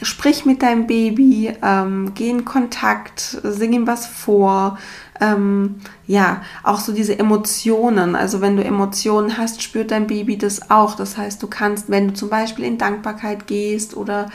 sprich 0.00 0.46
mit 0.46 0.62
deinem 0.62 0.86
Baby, 0.86 1.52
ähm, 1.62 2.12
geh 2.14 2.30
in 2.30 2.46
Kontakt, 2.46 3.38
sing 3.42 3.74
ihm 3.74 3.86
was 3.86 4.06
vor, 4.06 4.78
ähm, 5.20 5.76
ja, 6.06 6.42
auch 6.62 6.80
so 6.80 6.92
diese 6.92 7.18
Emotionen. 7.18 8.16
Also 8.16 8.40
wenn 8.40 8.56
du 8.56 8.64
Emotionen 8.64 9.38
hast, 9.38 9.62
spürt 9.62 9.90
dein 9.90 10.06
Baby 10.06 10.36
das 10.36 10.70
auch. 10.70 10.96
Das 10.96 11.16
heißt, 11.16 11.42
du 11.42 11.46
kannst, 11.46 11.90
wenn 11.90 12.08
du 12.08 12.14
zum 12.14 12.28
Beispiel 12.28 12.64
in 12.64 12.78
Dankbarkeit 12.78 13.46
gehst 13.46 13.96
oder 13.96 14.30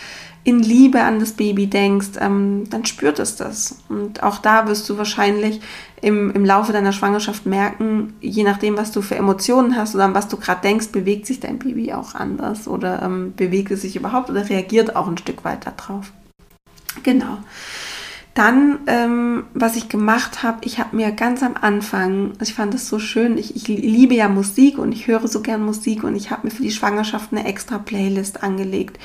in 0.45 0.59
Liebe 0.59 1.01
an 1.01 1.19
das 1.19 1.33
Baby 1.33 1.67
denkst, 1.67 2.11
ähm, 2.19 2.69
dann 2.69 2.85
spürt 2.85 3.19
es 3.19 3.35
das. 3.35 3.79
Und 3.89 4.23
auch 4.23 4.39
da 4.39 4.67
wirst 4.67 4.89
du 4.89 4.97
wahrscheinlich 4.97 5.59
im, 6.01 6.31
im 6.31 6.45
Laufe 6.45 6.71
deiner 6.71 6.93
Schwangerschaft 6.93 7.45
merken, 7.45 8.13
je 8.21 8.43
nachdem, 8.43 8.77
was 8.77 8.91
du 8.91 9.01
für 9.01 9.15
Emotionen 9.15 9.75
hast 9.75 9.95
oder 9.95 10.05
an 10.05 10.15
was 10.15 10.29
du 10.29 10.37
gerade 10.37 10.61
denkst, 10.61 10.87
bewegt 10.87 11.25
sich 11.25 11.41
dein 11.41 11.59
Baby 11.59 11.93
auch 11.93 12.15
anders 12.15 12.67
oder 12.67 13.01
ähm, 13.01 13.33
bewegt 13.35 13.71
es 13.71 13.81
sich 13.81 13.97
überhaupt 13.97 14.29
oder 14.29 14.47
reagiert 14.49 14.95
auch 14.95 15.07
ein 15.07 15.17
Stück 15.17 15.43
weit 15.43 15.67
darauf. 15.67 16.13
Genau. 17.03 17.37
Dann, 18.39 18.79
ähm, 18.87 19.43
was 19.53 19.75
ich 19.75 19.89
gemacht 19.89 20.43
habe, 20.43 20.59
ich 20.61 20.79
habe 20.79 20.95
mir 20.95 21.11
ganz 21.11 21.43
am 21.43 21.55
Anfang, 21.59 22.31
also 22.39 22.43
ich 22.43 22.53
fand 22.53 22.73
das 22.73 22.87
so 22.87 22.97
schön, 22.97 23.37
ich, 23.37 23.53
ich 23.53 23.67
liebe 23.67 24.15
ja 24.15 24.29
Musik 24.29 24.77
und 24.77 24.93
ich 24.93 25.07
höre 25.07 25.27
so 25.27 25.41
gern 25.41 25.61
Musik 25.61 26.05
und 26.05 26.15
ich 26.15 26.31
habe 26.31 26.47
mir 26.47 26.51
für 26.51 26.63
die 26.63 26.71
Schwangerschaft 26.71 27.33
eine 27.33 27.45
extra 27.45 27.79
Playlist 27.79 28.41
angelegt 28.41 28.97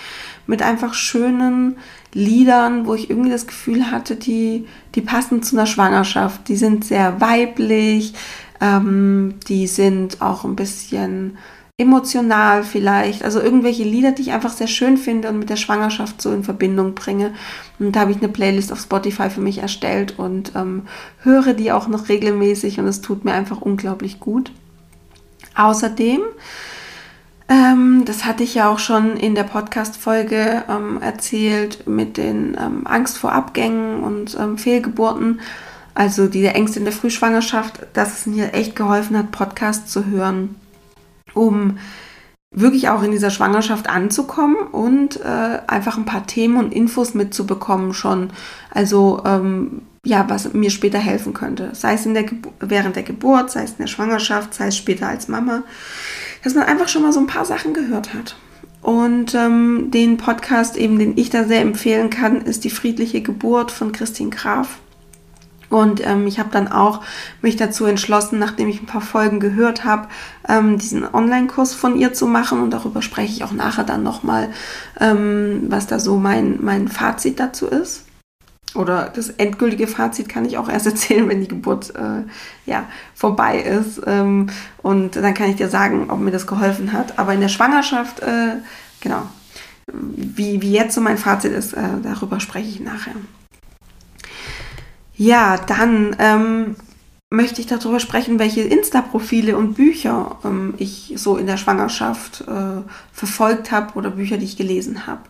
mit 0.46 0.62
einfach 0.62 0.94
schönen 0.94 1.78
Liedern, 2.12 2.86
wo 2.86 2.94
ich 2.94 3.10
irgendwie 3.10 3.30
das 3.30 3.48
Gefühl 3.48 3.90
hatte, 3.90 4.14
die, 4.14 4.68
die 4.94 5.00
passen 5.00 5.42
zu 5.42 5.56
einer 5.56 5.66
Schwangerschaft. 5.66 6.46
Die 6.46 6.54
sind 6.54 6.84
sehr 6.84 7.20
weiblich, 7.20 8.14
ähm, 8.60 9.34
die 9.48 9.66
sind 9.66 10.22
auch 10.22 10.44
ein 10.44 10.54
bisschen 10.54 11.38
emotional 11.76 12.62
vielleicht, 12.62 13.24
also 13.24 13.40
irgendwelche 13.40 13.82
Lieder, 13.82 14.12
die 14.12 14.22
ich 14.22 14.32
einfach 14.32 14.52
sehr 14.52 14.68
schön 14.68 14.96
finde 14.96 15.28
und 15.28 15.40
mit 15.40 15.50
der 15.50 15.56
Schwangerschaft 15.56 16.22
so 16.22 16.32
in 16.32 16.44
Verbindung 16.44 16.94
bringe. 16.94 17.34
Und 17.80 17.96
da 17.96 18.00
habe 18.00 18.12
ich 18.12 18.18
eine 18.18 18.28
Playlist 18.28 18.70
auf 18.70 18.80
Spotify 18.80 19.28
für 19.28 19.40
mich 19.40 19.58
erstellt 19.58 20.16
und 20.16 20.52
ähm, 20.54 20.82
höre 21.22 21.52
die 21.52 21.72
auch 21.72 21.88
noch 21.88 22.08
regelmäßig 22.08 22.78
und 22.78 22.86
es 22.86 23.00
tut 23.00 23.24
mir 23.24 23.32
einfach 23.32 23.60
unglaublich 23.60 24.20
gut. 24.20 24.52
Außerdem, 25.56 26.20
ähm, 27.48 28.02
das 28.04 28.24
hatte 28.24 28.44
ich 28.44 28.54
ja 28.54 28.68
auch 28.68 28.78
schon 28.78 29.16
in 29.16 29.34
der 29.34 29.42
Podcast-Folge 29.42 30.62
ähm, 30.68 31.02
erzählt 31.02 31.88
mit 31.88 32.18
den 32.18 32.56
ähm, 32.56 32.86
Angst 32.86 33.18
vor 33.18 33.32
Abgängen 33.32 34.04
und 34.04 34.36
ähm, 34.38 34.58
Fehlgeburten, 34.58 35.40
also 35.92 36.28
diese 36.28 36.54
Ängste 36.54 36.78
in 36.78 36.84
der 36.84 36.94
Frühschwangerschaft, 36.94 37.80
dass 37.94 38.20
es 38.20 38.26
mir 38.26 38.54
echt 38.54 38.76
geholfen 38.76 39.18
hat, 39.18 39.32
Podcasts 39.32 39.92
zu 39.92 40.06
hören 40.06 40.54
um 41.34 41.78
wirklich 42.50 42.88
auch 42.88 43.02
in 43.02 43.10
dieser 43.10 43.30
Schwangerschaft 43.30 43.88
anzukommen 43.88 44.56
und 44.56 45.20
äh, 45.20 45.58
einfach 45.66 45.96
ein 45.96 46.04
paar 46.04 46.26
Themen 46.26 46.56
und 46.56 46.72
Infos 46.72 47.14
mitzubekommen 47.14 47.92
schon. 47.92 48.30
Also 48.70 49.22
ähm, 49.26 49.82
ja, 50.04 50.28
was 50.28 50.52
mir 50.52 50.70
später 50.70 50.98
helfen 50.98 51.34
könnte. 51.34 51.70
Sei 51.72 51.94
es 51.94 52.06
in 52.06 52.14
der 52.14 52.26
während 52.60 52.96
der 52.96 53.02
Geburt, 53.02 53.50
sei 53.50 53.64
es 53.64 53.72
in 53.72 53.78
der 53.78 53.86
Schwangerschaft, 53.86 54.54
sei 54.54 54.68
es 54.68 54.76
später 54.76 55.08
als 55.08 55.28
Mama. 55.28 55.62
Dass 56.42 56.54
man 56.54 56.64
einfach 56.64 56.88
schon 56.88 57.02
mal 57.02 57.12
so 57.12 57.20
ein 57.20 57.26
paar 57.26 57.44
Sachen 57.44 57.72
gehört 57.72 58.14
hat. 58.14 58.36
Und 58.82 59.34
ähm, 59.34 59.90
den 59.90 60.18
Podcast 60.18 60.76
eben, 60.76 60.98
den 60.98 61.16
ich 61.16 61.30
da 61.30 61.44
sehr 61.44 61.62
empfehlen 61.62 62.10
kann, 62.10 62.42
ist 62.42 62.64
die 62.64 62.70
friedliche 62.70 63.22
Geburt 63.22 63.70
von 63.70 63.92
Christine 63.92 64.28
Graf. 64.28 64.78
Und 65.70 66.06
ähm, 66.06 66.26
ich 66.26 66.38
habe 66.38 66.50
dann 66.50 66.68
auch 66.68 67.02
mich 67.42 67.56
dazu 67.56 67.84
entschlossen, 67.86 68.38
nachdem 68.38 68.68
ich 68.68 68.80
ein 68.80 68.86
paar 68.86 69.00
Folgen 69.00 69.40
gehört 69.40 69.84
habe, 69.84 70.08
ähm, 70.48 70.78
diesen 70.78 71.04
Online-Kurs 71.12 71.74
von 71.74 71.96
ihr 71.96 72.12
zu 72.12 72.26
machen. 72.26 72.62
Und 72.62 72.70
darüber 72.70 73.02
spreche 73.02 73.32
ich 73.32 73.44
auch 73.44 73.52
nachher 73.52 73.84
dann 73.84 74.02
nochmal, 74.02 74.50
ähm, 75.00 75.64
was 75.68 75.86
da 75.86 75.98
so 75.98 76.16
mein, 76.16 76.58
mein 76.62 76.88
Fazit 76.88 77.40
dazu 77.40 77.66
ist. 77.66 78.04
Oder 78.74 79.08
das 79.14 79.30
endgültige 79.30 79.86
Fazit 79.86 80.28
kann 80.28 80.44
ich 80.44 80.58
auch 80.58 80.68
erst 80.68 80.86
erzählen, 80.94 81.28
wenn 81.28 81.40
die 81.40 81.48
Geburt 81.48 81.94
äh, 81.94 82.24
ja, 82.66 82.84
vorbei 83.14 83.60
ist. 83.60 84.00
Ähm, 84.06 84.48
und 84.82 85.16
dann 85.16 85.34
kann 85.34 85.50
ich 85.50 85.56
dir 85.56 85.68
sagen, 85.68 86.10
ob 86.10 86.20
mir 86.20 86.32
das 86.32 86.46
geholfen 86.46 86.92
hat. 86.92 87.18
Aber 87.18 87.32
in 87.32 87.40
der 87.40 87.48
Schwangerschaft, 87.48 88.20
äh, 88.20 88.56
genau, 89.00 89.22
wie, 89.92 90.60
wie 90.60 90.72
jetzt 90.72 90.94
so 90.94 91.00
mein 91.00 91.18
Fazit 91.18 91.52
ist, 91.52 91.74
äh, 91.74 91.82
darüber 92.02 92.40
spreche 92.40 92.68
ich 92.68 92.80
nachher. 92.80 93.14
Ja, 95.16 95.56
dann 95.58 96.16
ähm, 96.18 96.76
möchte 97.30 97.60
ich 97.60 97.66
darüber 97.66 98.00
sprechen, 98.00 98.38
welche 98.38 98.62
Insta-Profile 98.62 99.56
und 99.56 99.74
Bücher 99.74 100.38
ähm, 100.44 100.74
ich 100.78 101.14
so 101.16 101.36
in 101.36 101.46
der 101.46 101.56
Schwangerschaft 101.56 102.42
äh, 102.42 102.82
verfolgt 103.12 103.70
habe 103.70 103.94
oder 103.94 104.10
Bücher, 104.10 104.36
die 104.36 104.44
ich 104.44 104.56
gelesen 104.56 105.06
habe. 105.06 105.22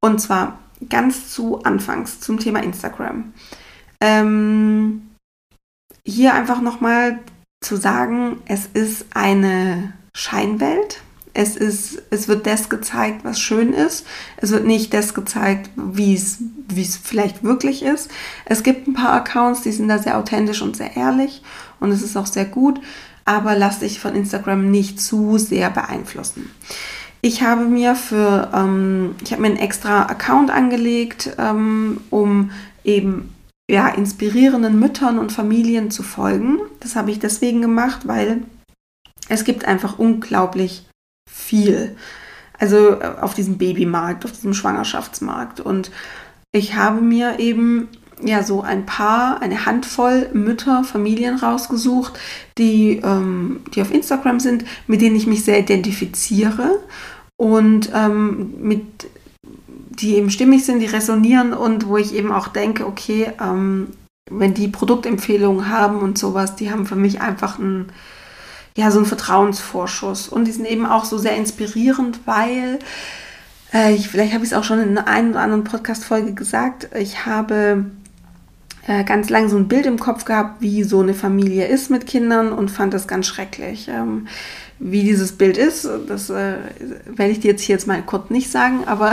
Und 0.00 0.20
zwar 0.20 0.58
ganz 0.88 1.32
zu 1.32 1.62
Anfangs 1.62 2.20
zum 2.20 2.38
Thema 2.38 2.62
Instagram. 2.62 3.32
Ähm, 4.00 5.10
hier 6.04 6.34
einfach 6.34 6.60
nochmal 6.60 7.20
zu 7.62 7.76
sagen, 7.76 8.42
es 8.46 8.66
ist 8.66 9.06
eine 9.14 9.92
Scheinwelt. 10.14 11.00
Es, 11.34 11.56
ist, 11.56 12.02
es 12.10 12.28
wird 12.28 12.46
das 12.46 12.68
gezeigt, 12.68 13.24
was 13.24 13.40
schön 13.40 13.72
ist. 13.72 14.06
Es 14.36 14.50
wird 14.50 14.66
nicht 14.66 14.92
das 14.92 15.14
gezeigt, 15.14 15.70
wie 15.76 16.14
es, 16.14 16.38
wie 16.68 16.82
es 16.82 16.96
vielleicht 16.96 17.42
wirklich 17.42 17.82
ist. 17.82 18.10
Es 18.44 18.62
gibt 18.62 18.86
ein 18.86 18.94
paar 18.94 19.12
Accounts, 19.12 19.62
die 19.62 19.72
sind 19.72 19.88
da 19.88 19.98
sehr 19.98 20.18
authentisch 20.18 20.62
und 20.62 20.76
sehr 20.76 20.96
ehrlich 20.96 21.42
und 21.80 21.90
es 21.90 22.02
ist 22.02 22.16
auch 22.16 22.26
sehr 22.26 22.44
gut, 22.44 22.80
aber 23.24 23.56
lass 23.56 23.80
dich 23.80 24.00
von 24.00 24.14
Instagram 24.14 24.70
nicht 24.70 25.00
zu 25.00 25.38
sehr 25.38 25.70
beeinflussen. 25.70 26.50
Ich 27.20 27.42
habe 27.42 27.64
mir 27.64 27.94
für, 27.94 28.50
ähm, 28.52 29.14
ich 29.22 29.32
habe 29.32 29.42
mir 29.42 29.48
einen 29.48 29.56
extra 29.56 30.06
Account 30.06 30.50
angelegt, 30.50 31.30
ähm, 31.38 32.00
um 32.10 32.50
eben 32.84 33.32
ja, 33.70 33.88
inspirierenden 33.88 34.78
Müttern 34.78 35.18
und 35.18 35.32
Familien 35.32 35.90
zu 35.90 36.02
folgen. 36.02 36.58
Das 36.80 36.96
habe 36.96 37.10
ich 37.10 37.20
deswegen 37.20 37.62
gemacht, 37.62 38.06
weil 38.08 38.42
es 39.28 39.44
gibt 39.44 39.64
einfach 39.64 39.98
unglaublich 39.98 40.84
viel. 41.42 41.96
Also 42.58 43.00
äh, 43.00 43.14
auf 43.20 43.34
diesem 43.34 43.58
Babymarkt, 43.58 44.24
auf 44.24 44.32
diesem 44.32 44.54
Schwangerschaftsmarkt. 44.54 45.60
Und 45.60 45.90
ich 46.52 46.74
habe 46.74 47.00
mir 47.00 47.38
eben 47.38 47.88
ja 48.22 48.42
so 48.42 48.62
ein 48.62 48.86
paar, 48.86 49.42
eine 49.42 49.66
Handvoll 49.66 50.28
Mütter, 50.32 50.84
Familien 50.84 51.36
rausgesucht, 51.36 52.18
die, 52.58 53.00
ähm, 53.02 53.60
die 53.74 53.82
auf 53.82 53.92
Instagram 53.92 54.40
sind, 54.40 54.64
mit 54.86 55.00
denen 55.00 55.16
ich 55.16 55.26
mich 55.26 55.44
sehr 55.44 55.58
identifiziere 55.58 56.78
und 57.36 57.90
ähm, 57.94 58.54
mit 58.60 59.08
die 59.94 60.16
eben 60.16 60.30
stimmig 60.30 60.64
sind, 60.64 60.80
die 60.80 60.86
resonieren 60.86 61.52
und 61.52 61.86
wo 61.86 61.96
ich 61.98 62.14
eben 62.14 62.32
auch 62.32 62.48
denke, 62.48 62.86
okay, 62.86 63.30
ähm, 63.40 63.88
wenn 64.30 64.54
die 64.54 64.68
Produktempfehlungen 64.68 65.68
haben 65.68 65.98
und 65.98 66.18
sowas, 66.18 66.56
die 66.56 66.70
haben 66.70 66.86
für 66.86 66.96
mich 66.96 67.20
einfach 67.20 67.58
ein, 67.58 67.90
ja, 68.76 68.90
so 68.90 68.98
einen 68.98 69.06
Vertrauensvorschuss. 69.06 70.28
Und 70.28 70.46
die 70.46 70.52
sind 70.52 70.66
eben 70.66 70.86
auch 70.86 71.04
so 71.04 71.18
sehr 71.18 71.36
inspirierend, 71.36 72.20
weil, 72.26 72.78
äh, 73.72 73.94
ich, 73.94 74.08
vielleicht 74.08 74.32
habe 74.32 74.44
ich 74.44 74.52
es 74.52 74.56
auch 74.56 74.64
schon 74.64 74.80
in 74.80 74.98
einer 74.98 75.30
oder 75.30 75.40
anderen 75.40 75.64
Podcast-Folge 75.64 76.34
gesagt, 76.34 76.88
ich 76.96 77.26
habe 77.26 77.86
äh, 78.86 79.04
ganz 79.04 79.30
lange 79.30 79.48
so 79.48 79.56
ein 79.56 79.68
Bild 79.68 79.86
im 79.86 79.98
Kopf 79.98 80.24
gehabt, 80.24 80.60
wie 80.60 80.82
so 80.82 81.00
eine 81.00 81.14
Familie 81.14 81.66
ist 81.66 81.90
mit 81.90 82.06
Kindern 82.06 82.52
und 82.52 82.70
fand 82.70 82.94
das 82.94 83.06
ganz 83.06 83.26
schrecklich. 83.26 83.88
Ähm, 83.88 84.26
wie 84.78 85.04
dieses 85.04 85.32
Bild 85.32 85.58
ist, 85.58 85.88
das 86.08 86.28
äh, 86.30 86.56
werde 87.06 87.30
ich 87.30 87.38
dir 87.38 87.52
jetzt 87.52 87.62
hier 87.62 87.76
jetzt 87.76 87.86
mal 87.86 88.02
kurz 88.02 88.30
nicht 88.30 88.50
sagen, 88.50 88.84
aber 88.86 89.12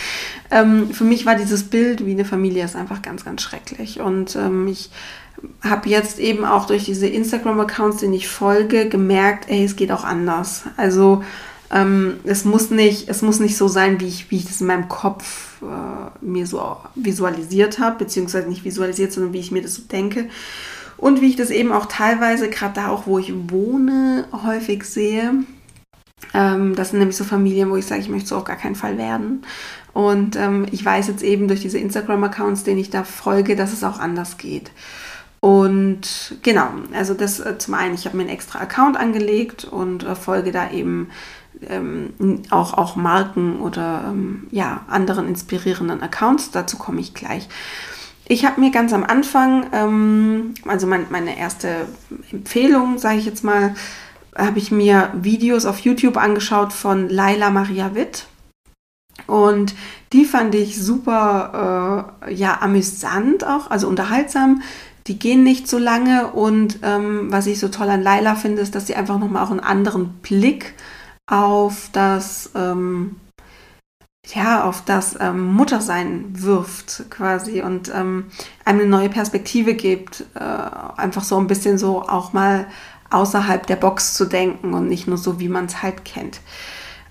ähm, 0.52 0.90
für 0.92 1.02
mich 1.02 1.26
war 1.26 1.34
dieses 1.34 1.64
Bild 1.64 2.06
wie 2.06 2.12
eine 2.12 2.24
Familie 2.24 2.64
ist 2.64 2.76
einfach 2.76 3.02
ganz, 3.02 3.24
ganz 3.24 3.42
schrecklich. 3.42 4.00
Und 4.00 4.36
ähm, 4.36 4.68
ich 4.68 4.90
habe 5.62 5.88
jetzt 5.88 6.18
eben 6.18 6.44
auch 6.44 6.66
durch 6.66 6.84
diese 6.84 7.06
Instagram-Accounts, 7.06 7.98
denen 7.98 8.14
ich 8.14 8.28
folge, 8.28 8.88
gemerkt, 8.88 9.48
ey, 9.48 9.64
es 9.64 9.76
geht 9.76 9.92
auch 9.92 10.04
anders. 10.04 10.64
Also 10.76 11.22
ähm, 11.70 12.20
es, 12.24 12.44
muss 12.44 12.70
nicht, 12.70 13.08
es 13.08 13.22
muss 13.22 13.40
nicht 13.40 13.56
so 13.56 13.68
sein, 13.68 14.00
wie 14.00 14.08
ich, 14.08 14.30
wie 14.30 14.36
ich 14.36 14.46
das 14.46 14.60
in 14.60 14.66
meinem 14.66 14.88
Kopf 14.88 15.62
äh, 15.62 16.24
mir 16.24 16.46
so 16.46 16.76
visualisiert 16.94 17.78
habe, 17.78 17.98
beziehungsweise 17.98 18.48
nicht 18.48 18.64
visualisiert, 18.64 19.12
sondern 19.12 19.32
wie 19.32 19.40
ich 19.40 19.52
mir 19.52 19.62
das 19.62 19.74
so 19.74 19.82
denke. 19.82 20.28
Und 20.96 21.20
wie 21.20 21.28
ich 21.28 21.36
das 21.36 21.50
eben 21.50 21.72
auch 21.72 21.86
teilweise, 21.86 22.48
gerade 22.48 22.74
da 22.74 22.88
auch, 22.88 23.06
wo 23.06 23.18
ich 23.18 23.32
wohne, 23.50 24.26
häufig 24.44 24.84
sehe. 24.84 25.44
Ähm, 26.34 26.74
das 26.74 26.90
sind 26.90 26.98
nämlich 26.98 27.16
so 27.16 27.24
Familien, 27.24 27.70
wo 27.70 27.76
ich 27.76 27.86
sage, 27.86 28.00
ich 28.00 28.08
möchte 28.08 28.30
so 28.30 28.36
auf 28.36 28.44
gar 28.44 28.56
keinen 28.56 28.74
Fall 28.74 28.98
werden. 28.98 29.42
Und 29.92 30.36
ähm, 30.36 30.66
ich 30.70 30.84
weiß 30.84 31.08
jetzt 31.08 31.22
eben 31.22 31.48
durch 31.48 31.60
diese 31.60 31.78
Instagram-Accounts, 31.78 32.64
denen 32.64 32.78
ich 32.78 32.90
da 32.90 33.04
folge, 33.04 33.56
dass 33.56 33.72
es 33.72 33.84
auch 33.84 33.98
anders 33.98 34.38
geht. 34.38 34.70
Und 35.40 36.36
genau, 36.42 36.68
also 36.92 37.14
das 37.14 37.38
äh, 37.40 37.58
zum 37.58 37.74
einen, 37.74 37.94
ich 37.94 38.06
habe 38.06 38.16
mir 38.16 38.24
einen 38.24 38.32
extra 38.32 38.58
Account 38.58 38.96
angelegt 38.96 39.64
und 39.64 40.04
äh, 40.04 40.14
folge 40.16 40.50
da 40.50 40.70
eben 40.70 41.10
ähm, 41.68 42.42
auch, 42.50 42.74
auch 42.74 42.96
Marken 42.96 43.60
oder 43.60 44.04
ähm, 44.08 44.48
ja, 44.50 44.84
anderen 44.88 45.28
inspirierenden 45.28 46.02
Accounts. 46.02 46.50
Dazu 46.50 46.76
komme 46.76 47.00
ich 47.00 47.14
gleich. 47.14 47.48
Ich 48.26 48.44
habe 48.44 48.60
mir 48.60 48.70
ganz 48.70 48.92
am 48.92 49.04
Anfang, 49.04 49.66
ähm, 49.72 50.54
also 50.66 50.86
mein, 50.86 51.06
meine 51.10 51.38
erste 51.38 51.86
Empfehlung, 52.30 52.98
sage 52.98 53.18
ich 53.18 53.24
jetzt 53.24 53.44
mal, 53.44 53.74
habe 54.36 54.58
ich 54.58 54.70
mir 54.70 55.10
Videos 55.14 55.66
auf 55.66 55.80
YouTube 55.80 56.16
angeschaut 56.16 56.72
von 56.72 57.08
Laila 57.08 57.50
Maria 57.50 57.94
Witt. 57.94 58.26
Und 59.26 59.74
die 60.12 60.24
fand 60.24 60.54
ich 60.54 60.82
super, 60.82 62.14
äh, 62.26 62.32
ja, 62.32 62.58
amüsant 62.60 63.44
auch, 63.44 63.70
also 63.70 63.88
unterhaltsam. 63.88 64.62
Die 65.06 65.18
gehen 65.18 65.42
nicht 65.42 65.68
so 65.68 65.78
lange 65.78 66.28
und 66.28 66.80
ähm, 66.82 67.32
was 67.32 67.46
ich 67.46 67.58
so 67.58 67.68
toll 67.68 67.88
an 67.88 68.02
Laila 68.02 68.34
finde, 68.34 68.62
ist, 68.62 68.74
dass 68.74 68.86
sie 68.86 68.94
einfach 68.94 69.18
nochmal 69.18 69.44
auch 69.44 69.50
einen 69.50 69.60
anderen 69.60 70.10
Blick 70.20 70.74
auf 71.26 71.88
das 71.92 72.50
ähm, 72.54 73.16
ja, 74.34 74.64
auf 74.64 74.84
das 74.84 75.16
ähm, 75.20 75.54
Muttersein 75.54 76.26
wirft 76.32 77.04
quasi 77.10 77.62
und 77.62 77.88
ähm, 77.94 78.26
einem 78.64 78.80
eine 78.80 78.88
neue 78.88 79.08
Perspektive 79.08 79.74
gibt, 79.74 80.24
äh, 80.34 80.40
einfach 80.40 81.24
so 81.24 81.38
ein 81.38 81.46
bisschen 81.46 81.78
so 81.78 82.02
auch 82.02 82.32
mal 82.32 82.66
außerhalb 83.10 83.66
der 83.66 83.76
Box 83.76 84.14
zu 84.14 84.26
denken 84.26 84.74
und 84.74 84.88
nicht 84.88 85.06
nur 85.06 85.16
so, 85.16 85.40
wie 85.40 85.48
man 85.48 85.64
es 85.64 85.82
halt 85.82 86.04
kennt. 86.04 86.40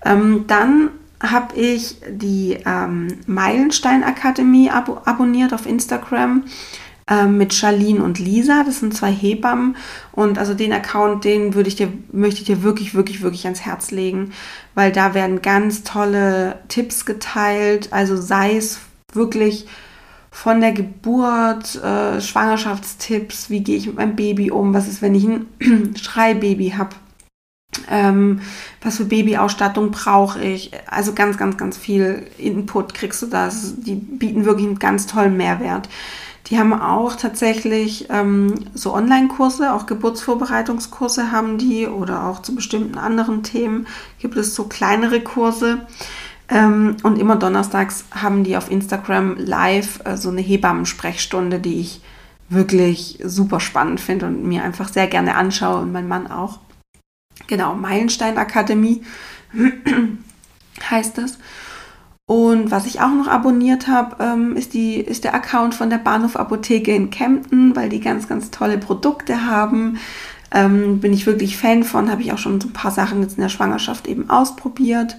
Ähm, 0.04 0.44
dann 0.46 0.90
habe 1.20 1.56
ich 1.56 1.96
die 2.08 2.58
ähm, 2.64 3.08
Meilenstein 3.26 4.04
Akademie 4.04 4.70
ab 4.70 5.02
abonniert 5.04 5.52
auf 5.52 5.66
Instagram 5.66 6.44
ähm, 7.10 7.38
mit 7.38 7.54
Charlene 7.54 8.02
und 8.02 8.18
Lisa. 8.18 8.62
Das 8.64 8.80
sind 8.80 8.94
zwei 8.94 9.10
Hebammen. 9.10 9.76
Und 10.12 10.38
also 10.38 10.54
den 10.54 10.72
Account, 10.72 11.24
den 11.24 11.54
würde 11.54 11.68
ich 11.68 11.76
dir, 11.76 11.92
möchte 12.12 12.40
ich 12.40 12.46
dir 12.46 12.62
wirklich, 12.62 12.94
wirklich, 12.94 13.22
wirklich 13.22 13.44
ans 13.44 13.62
Herz 13.62 13.90
legen, 13.90 14.32
weil 14.74 14.92
da 14.92 15.14
werden 15.14 15.42
ganz 15.42 15.82
tolle 15.82 16.60
Tipps 16.68 17.04
geteilt. 17.04 17.92
Also 17.92 18.16
sei 18.16 18.56
es 18.56 18.80
wirklich 19.12 19.66
von 20.30 20.60
der 20.60 20.72
Geburt, 20.72 21.82
äh, 21.82 22.20
Schwangerschaftstipps, 22.20 23.50
wie 23.50 23.60
gehe 23.60 23.76
ich 23.76 23.86
mit 23.86 23.96
meinem 23.96 24.14
Baby 24.14 24.50
um, 24.50 24.74
was 24.74 24.86
ist, 24.86 25.02
wenn 25.02 25.14
ich 25.14 25.24
ein 25.24 25.94
Schreibaby 25.96 26.74
habe, 26.76 26.94
ähm, 27.90 28.40
was 28.82 28.96
für 28.96 29.04
Babyausstattung 29.04 29.90
brauche 29.90 30.40
ich. 30.40 30.70
Also 30.90 31.12
ganz, 31.12 31.36
ganz, 31.36 31.56
ganz 31.56 31.76
viel 31.76 32.26
Input 32.38 32.94
kriegst 32.94 33.22
du 33.22 33.26
da. 33.26 33.50
Die 33.76 33.94
bieten 33.94 34.44
wirklich 34.44 34.66
einen 34.66 34.78
ganz 34.78 35.06
tollen 35.06 35.36
Mehrwert. 35.36 35.88
Die 36.46 36.58
haben 36.58 36.72
auch 36.72 37.16
tatsächlich 37.16 38.06
ähm, 38.08 38.54
so 38.72 38.94
Online-Kurse, 38.94 39.74
auch 39.74 39.84
Geburtsvorbereitungskurse 39.84 41.30
haben 41.30 41.58
die 41.58 41.86
oder 41.86 42.24
auch 42.24 42.40
zu 42.40 42.54
bestimmten 42.54 42.96
anderen 42.96 43.42
Themen 43.42 43.86
gibt 44.18 44.36
es 44.36 44.54
so 44.54 44.64
kleinere 44.64 45.20
Kurse. 45.20 45.86
Ähm, 46.48 46.96
und 47.02 47.18
immer 47.18 47.36
donnerstags 47.36 48.06
haben 48.10 48.44
die 48.44 48.56
auf 48.56 48.70
Instagram 48.70 49.36
live 49.36 50.00
äh, 50.06 50.16
so 50.16 50.30
eine 50.30 50.40
Hebammensprechstunde, 50.40 51.58
die 51.58 51.80
ich 51.80 52.00
wirklich 52.48 53.18
super 53.22 53.60
spannend 53.60 54.00
finde 54.00 54.24
und 54.24 54.44
mir 54.44 54.64
einfach 54.64 54.88
sehr 54.88 55.06
gerne 55.06 55.34
anschaue 55.34 55.82
und 55.82 55.92
mein 55.92 56.08
Mann 56.08 56.30
auch. 56.30 56.60
Genau, 57.46 57.74
Meilenstein 57.74 58.36
Akademie 58.36 59.02
heißt 60.90 61.18
das. 61.18 61.38
Und 62.26 62.70
was 62.70 62.84
ich 62.84 63.00
auch 63.00 63.14
noch 63.14 63.26
abonniert 63.26 63.88
habe, 63.88 64.22
ähm, 64.22 64.54
ist, 64.54 64.74
ist 64.74 65.24
der 65.24 65.34
Account 65.34 65.74
von 65.74 65.88
der 65.88 65.96
Bahnhof 65.96 66.36
Apotheke 66.36 66.94
in 66.94 67.08
Kempten, 67.08 67.74
weil 67.74 67.88
die 67.88 68.00
ganz, 68.00 68.28
ganz 68.28 68.50
tolle 68.50 68.76
Produkte 68.76 69.46
haben. 69.46 69.98
Ähm, 70.50 71.00
bin 71.00 71.14
ich 71.14 71.24
wirklich 71.24 71.56
Fan 71.56 71.84
von, 71.84 72.10
habe 72.10 72.20
ich 72.20 72.32
auch 72.32 72.38
schon 72.38 72.60
so 72.60 72.68
ein 72.68 72.74
paar 72.74 72.90
Sachen 72.90 73.22
jetzt 73.22 73.36
in 73.36 73.42
der 73.42 73.48
Schwangerschaft 73.48 74.06
eben 74.06 74.28
ausprobiert. 74.28 75.16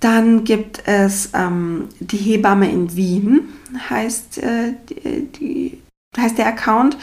Dann 0.00 0.44
gibt 0.44 0.82
es 0.86 1.30
ähm, 1.34 1.88
die 2.00 2.16
Hebamme 2.16 2.70
in 2.70 2.96
Wien, 2.96 3.48
heißt, 3.90 4.38
äh, 4.38 4.74
die, 4.88 5.26
die, 5.26 5.82
heißt 6.18 6.38
der 6.38 6.46
Account. 6.46 6.96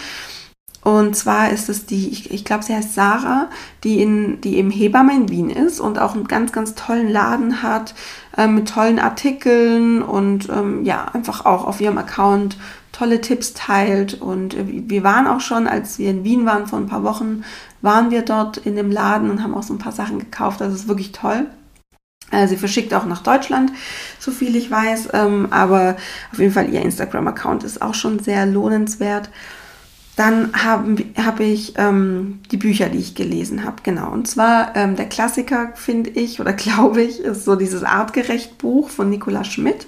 Und 0.83 1.15
zwar 1.15 1.49
ist 1.49 1.69
es 1.69 1.85
die, 1.85 2.09
ich, 2.09 2.31
ich 2.31 2.43
glaube, 2.43 2.63
sie 2.63 2.75
heißt 2.75 2.93
Sarah, 2.93 3.49
die, 3.85 4.01
in, 4.01 4.41
die 4.41 4.57
eben 4.57 4.69
Hebamme 4.69 5.15
in 5.15 5.29
Wien 5.29 5.49
ist 5.49 5.79
und 5.79 5.97
auch 5.97 6.13
einen 6.13 6.27
ganz, 6.27 6.51
ganz 6.51 6.75
tollen 6.75 7.09
Laden 7.09 7.63
hat 7.63 7.95
äh, 8.37 8.47
mit 8.47 8.67
tollen 8.67 8.99
Artikeln 8.99 10.01
und 10.01 10.49
ähm, 10.49 10.83
ja, 10.83 11.05
einfach 11.13 11.45
auch 11.45 11.65
auf 11.65 11.79
ihrem 11.79 11.97
Account 11.97 12.57
tolle 12.91 13.21
Tipps 13.21 13.53
teilt. 13.53 14.21
Und 14.21 14.55
äh, 14.55 14.65
wir 14.67 15.03
waren 15.03 15.25
auch 15.25 15.39
schon, 15.39 15.67
als 15.67 15.99
wir 15.99 16.09
in 16.09 16.25
Wien 16.25 16.45
waren 16.45 16.67
vor 16.67 16.79
ein 16.79 16.87
paar 16.87 17.03
Wochen, 17.03 17.45
waren 17.81 18.11
wir 18.11 18.23
dort 18.23 18.57
in 18.57 18.75
dem 18.75 18.91
Laden 18.91 19.29
und 19.31 19.41
haben 19.41 19.55
auch 19.55 19.63
so 19.63 19.73
ein 19.73 19.79
paar 19.79 19.93
Sachen 19.93 20.19
gekauft. 20.19 20.59
Das 20.59 20.73
ist 20.73 20.89
wirklich 20.89 21.13
toll. 21.13 21.45
Äh, 22.31 22.47
sie 22.47 22.57
verschickt 22.57 22.93
auch 22.93 23.05
nach 23.05 23.21
Deutschland, 23.23 23.71
so 24.19 24.31
viel 24.31 24.55
ich 24.55 24.69
weiß, 24.69 25.09
ähm, 25.13 25.47
aber 25.51 25.95
auf 26.31 26.39
jeden 26.39 26.51
Fall 26.51 26.69
ihr 26.73 26.81
Instagram-Account 26.81 27.63
ist 27.63 27.81
auch 27.81 27.93
schon 27.93 28.19
sehr 28.19 28.45
lohnenswert. 28.45 29.29
Dann 30.15 30.51
habe 30.63 31.05
hab 31.17 31.39
ich 31.39 31.73
ähm, 31.77 32.39
die 32.51 32.57
Bücher, 32.57 32.89
die 32.89 32.99
ich 32.99 33.15
gelesen 33.15 33.63
habe, 33.63 33.77
genau. 33.81 34.11
Und 34.11 34.27
zwar 34.27 34.75
ähm, 34.75 34.95
der 34.95 35.09
Klassiker, 35.09 35.71
finde 35.75 36.11
ich, 36.11 36.39
oder 36.39 36.53
glaube 36.53 37.01
ich, 37.01 37.19
ist 37.19 37.45
so 37.45 37.55
dieses 37.55 37.83
Artgerecht-Buch 37.83 38.89
von 38.89 39.09
Nicola 39.09 39.43
Schmidt. 39.43 39.87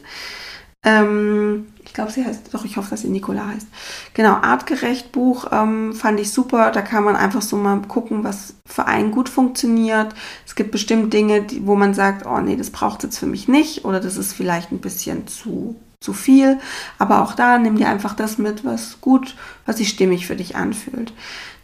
Ähm, 0.84 1.68
ich 1.84 1.94
glaube, 1.94 2.12
sie 2.12 2.26
heißt, 2.26 2.54
doch, 2.54 2.66
ich 2.66 2.78
hoffe, 2.78 2.90
dass 2.90 3.02
sie 3.02 3.10
Nicola 3.10 3.48
heißt. 3.48 3.68
Genau, 4.14 4.34
Artgerecht 4.34 5.12
Buch 5.12 5.48
ähm, 5.52 5.94
fand 5.94 6.20
ich 6.20 6.32
super. 6.32 6.72
Da 6.72 6.82
kann 6.82 7.04
man 7.04 7.16
einfach 7.16 7.42
so 7.42 7.56
mal 7.58 7.82
gucken, 7.82 8.24
was 8.24 8.56
für 8.66 8.86
einen 8.86 9.12
gut 9.12 9.30
funktioniert. 9.30 10.14
Es 10.46 10.56
gibt 10.56 10.72
bestimmt 10.72 11.14
Dinge, 11.14 11.44
die, 11.44 11.66
wo 11.66 11.76
man 11.76 11.94
sagt, 11.94 12.26
oh 12.26 12.40
nee, 12.40 12.56
das 12.56 12.72
braucht 12.72 13.00
es 13.00 13.04
jetzt 13.04 13.20
für 13.20 13.28
mich 13.28 13.48
nicht 13.48 13.86
oder 13.86 14.00
das 14.00 14.18
ist 14.18 14.34
vielleicht 14.34 14.72
ein 14.72 14.80
bisschen 14.80 15.28
zu 15.28 15.76
zu 16.06 16.14
viel. 16.14 16.60
Aber 16.98 17.22
auch 17.22 17.34
da 17.34 17.58
nimm 17.58 17.76
dir 17.76 17.90
einfach 17.90 18.14
das 18.14 18.38
mit, 18.38 18.64
was 18.64 19.02
gut, 19.02 19.36
was 19.66 19.78
sich 19.78 19.90
stimmig 19.90 20.28
für 20.28 20.38
dich 20.38 20.56
anfühlt. 20.56 21.12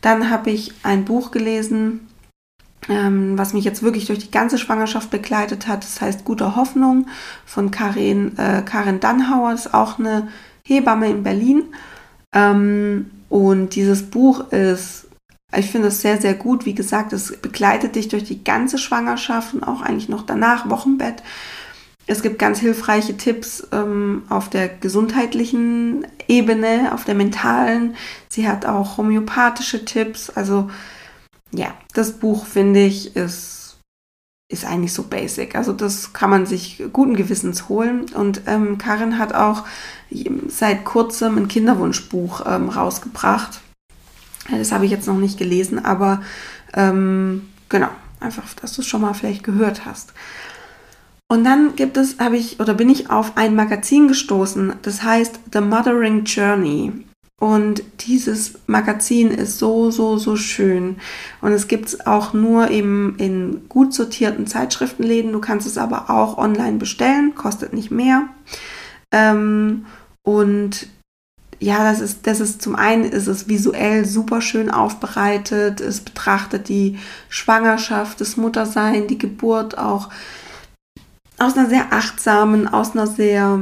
Dann 0.01 0.29
habe 0.29 0.49
ich 0.49 0.73
ein 0.83 1.05
Buch 1.05 1.31
gelesen, 1.31 2.07
ähm, 2.89 3.37
was 3.37 3.53
mich 3.53 3.63
jetzt 3.63 3.83
wirklich 3.83 4.07
durch 4.07 4.19
die 4.19 4.31
ganze 4.31 4.57
Schwangerschaft 4.57 5.11
begleitet 5.11 5.67
hat. 5.67 5.83
Das 5.83 6.01
heißt 6.01 6.25
Gute 6.25 6.55
Hoffnung 6.55 7.07
von 7.45 7.71
Karin, 7.71 8.37
äh, 8.37 8.63
Karin 8.63 8.99
Dannhauer. 8.99 9.51
Das 9.51 9.67
ist 9.67 9.73
auch 9.73 9.99
eine 9.99 10.27
Hebamme 10.65 11.09
in 11.09 11.23
Berlin. 11.23 11.63
Ähm, 12.33 13.11
und 13.29 13.75
dieses 13.75 14.03
Buch 14.03 14.51
ist, 14.51 15.07
ich 15.55 15.69
finde 15.69 15.89
es 15.89 16.01
sehr, 16.01 16.19
sehr 16.19 16.33
gut. 16.33 16.65
Wie 16.65 16.73
gesagt, 16.73 17.13
es 17.13 17.37
begleitet 17.37 17.95
dich 17.95 18.07
durch 18.07 18.23
die 18.23 18.43
ganze 18.43 18.77
Schwangerschaft 18.77 19.53
und 19.53 19.63
auch 19.63 19.81
eigentlich 19.81 20.09
noch 20.09 20.25
danach, 20.25 20.69
Wochenbett. 20.69 21.21
Es 22.07 22.21
gibt 22.21 22.39
ganz 22.39 22.59
hilfreiche 22.59 23.15
Tipps 23.15 23.67
ähm, 23.71 24.23
auf 24.29 24.49
der 24.49 24.67
gesundheitlichen 24.67 26.05
Ebene, 26.27 26.93
auf 26.93 27.05
der 27.05 27.15
mentalen. 27.15 27.95
Sie 28.27 28.47
hat 28.47 28.65
auch 28.65 28.97
homöopathische 28.97 29.85
Tipps. 29.85 30.29
Also 30.29 30.69
ja, 31.51 31.73
das 31.93 32.13
Buch 32.13 32.45
finde 32.45 32.81
ich 32.81 33.15
ist, 33.15 33.77
ist 34.49 34.65
eigentlich 34.65 34.93
so 34.93 35.03
basic. 35.03 35.55
Also 35.55 35.73
das 35.73 36.13
kann 36.13 36.29
man 36.29 36.45
sich 36.45 36.83
guten 36.91 37.15
Gewissens 37.15 37.69
holen. 37.69 38.05
Und 38.13 38.41
ähm, 38.47 38.77
Karin 38.77 39.17
hat 39.17 39.33
auch 39.33 39.63
seit 40.47 40.83
kurzem 40.85 41.37
ein 41.37 41.47
Kinderwunschbuch 41.47 42.43
ähm, 42.45 42.69
rausgebracht. 42.69 43.61
Das 44.49 44.71
habe 44.71 44.85
ich 44.85 44.91
jetzt 44.91 45.07
noch 45.07 45.17
nicht 45.17 45.37
gelesen, 45.37 45.83
aber 45.83 46.21
ähm, 46.73 47.49
genau, 47.69 47.89
einfach, 48.19 48.53
dass 48.55 48.73
du 48.73 48.81
es 48.81 48.87
schon 48.87 49.01
mal 49.01 49.13
vielleicht 49.13 49.43
gehört 49.43 49.85
hast. 49.85 50.13
Und 51.31 51.45
dann 51.45 51.77
gibt 51.77 51.95
es, 51.95 52.19
habe 52.19 52.35
ich 52.35 52.59
oder 52.59 52.73
bin 52.73 52.89
ich 52.89 53.09
auf 53.09 53.37
ein 53.37 53.55
Magazin 53.55 54.09
gestoßen, 54.09 54.73
das 54.81 55.01
heißt 55.01 55.39
The 55.53 55.61
Mothering 55.61 56.25
Journey. 56.25 56.91
Und 57.39 57.83
dieses 58.01 58.55
Magazin 58.67 59.31
ist 59.31 59.57
so, 59.57 59.91
so, 59.91 60.17
so 60.17 60.35
schön. 60.35 60.97
Und 61.39 61.53
es 61.53 61.69
gibt 61.69 61.85
es 61.85 62.05
auch 62.05 62.33
nur 62.33 62.69
eben 62.69 63.15
in 63.17 63.69
gut 63.69 63.93
sortierten 63.93 64.45
Zeitschriftenläden. 64.45 65.31
Du 65.31 65.39
kannst 65.39 65.65
es 65.65 65.77
aber 65.77 66.09
auch 66.09 66.37
online 66.37 66.79
bestellen, 66.79 67.33
kostet 67.33 67.71
nicht 67.71 67.91
mehr. 67.91 68.27
Ähm, 69.13 69.85
und 70.23 70.87
ja, 71.59 71.77
das 71.89 72.01
ist, 72.01 72.27
das 72.27 72.41
ist 72.41 72.61
zum 72.61 72.75
einen 72.75 73.05
ist 73.05 73.27
es 73.27 73.47
visuell 73.47 74.03
super 74.03 74.41
schön 74.41 74.69
aufbereitet. 74.69 75.79
Es 75.79 76.01
betrachtet 76.01 76.67
die 76.67 76.99
Schwangerschaft, 77.29 78.19
das 78.19 78.35
Muttersein, 78.35 79.07
die 79.07 79.17
Geburt 79.17 79.77
auch 79.77 80.09
aus 81.41 81.57
einer 81.57 81.67
sehr 81.67 81.91
achtsamen, 81.91 82.67
aus 82.67 82.91
einer 82.91 83.07
sehr, 83.07 83.59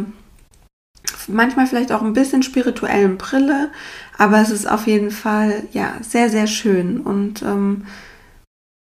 manchmal 1.27 1.67
vielleicht 1.67 1.91
auch 1.91 2.01
ein 2.01 2.13
bisschen 2.13 2.43
spirituellen 2.43 3.17
Brille, 3.17 3.71
aber 4.17 4.41
es 4.41 4.49
ist 4.49 4.69
auf 4.69 4.85
jeden 4.85 5.11
Fall, 5.11 5.63
ja, 5.71 5.93
sehr, 6.01 6.29
sehr 6.29 6.47
schön 6.47 6.99
und 6.99 7.41
ähm, 7.41 7.85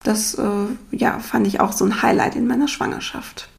das, 0.04 0.36
äh, 0.36 0.68
ja, 0.92 1.20
fand 1.20 1.48
ich 1.48 1.60
auch 1.60 1.72
so 1.72 1.86
ein 1.86 2.02
Highlight 2.02 2.36
in 2.36 2.46
meiner 2.46 2.68
Schwangerschaft. 2.68 3.50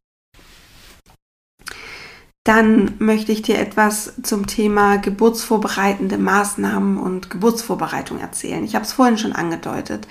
Dann 2.45 2.93
möchte 2.99 3.33
ich 3.33 3.41
dir 3.41 3.59
etwas 3.59 4.13
zum 4.23 4.47
Thema 4.47 4.99
geburtsvorbereitende 4.99 6.19
Maßnahmen 6.19 6.99
und 6.99 7.31
Geburtsvorbereitung 7.31 8.21
erzählen. 8.21 8.63
Ich 8.65 8.75
habe 8.75 8.85
es 8.85 8.93
vorhin 8.93 9.17
schon 9.17 9.33
angedeutet. 9.33 10.07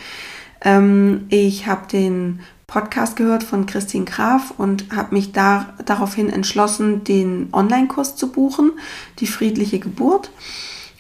Ähm, 0.62 1.28
ich 1.30 1.68
habe 1.68 1.88
den 1.88 2.40
Podcast 2.74 3.16
gehört 3.16 3.44
von 3.44 3.68
Christine 3.68 4.06
Graf 4.06 4.52
und 4.58 4.92
habe 4.96 5.14
mich 5.14 5.32
da, 5.32 5.76
daraufhin 5.86 6.32
entschlossen, 6.32 7.04
den 7.04 7.50
Online-Kurs 7.54 8.16
zu 8.16 8.32
buchen, 8.32 8.72
die 9.20 9.28
friedliche 9.28 9.78
Geburt. 9.78 10.32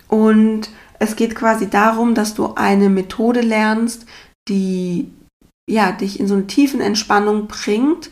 Und 0.07 0.69
es 0.99 1.15
geht 1.15 1.33
quasi 1.33 1.67
darum, 1.67 2.13
dass 2.13 2.35
du 2.35 2.53
eine 2.53 2.89
Methode 2.89 3.41
lernst, 3.41 4.05
die 4.47 5.11
ja, 5.67 5.91
dich 5.91 6.19
in 6.19 6.27
so 6.27 6.35
eine 6.35 6.45
tiefen 6.45 6.79
Entspannung 6.79 7.47
bringt, 7.47 8.11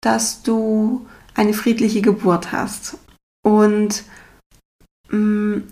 dass 0.00 0.44
du 0.44 1.04
eine 1.34 1.52
friedliche 1.52 2.02
Geburt 2.02 2.52
hast. 2.52 2.96
Und 3.42 4.04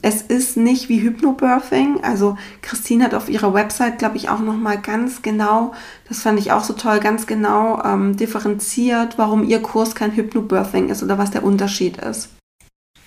es 0.03 0.23
ist 0.23 0.57
nicht 0.57 0.89
wie 0.89 1.01
Hypnobirthing. 1.01 2.03
Also 2.03 2.37
Christine 2.61 3.05
hat 3.05 3.15
auf 3.15 3.29
ihrer 3.29 3.55
Website, 3.55 3.99
glaube 3.99 4.17
ich, 4.17 4.29
auch 4.29 4.41
noch 4.41 4.57
mal 4.57 4.81
ganz 4.81 5.23
genau, 5.23 5.73
das 6.09 6.23
fand 6.23 6.41
ich 6.41 6.51
auch 6.51 6.65
so 6.65 6.73
toll, 6.73 6.99
ganz 6.99 7.27
genau 7.29 7.83
ähm, 7.85 8.17
differenziert, 8.17 9.17
warum 9.17 9.45
ihr 9.45 9.61
Kurs 9.63 9.95
kein 9.95 10.17
Hypnobirthing 10.17 10.89
ist 10.89 11.05
oder 11.05 11.19
was 11.19 11.31
der 11.31 11.45
Unterschied 11.45 11.99
ist. 11.99 12.31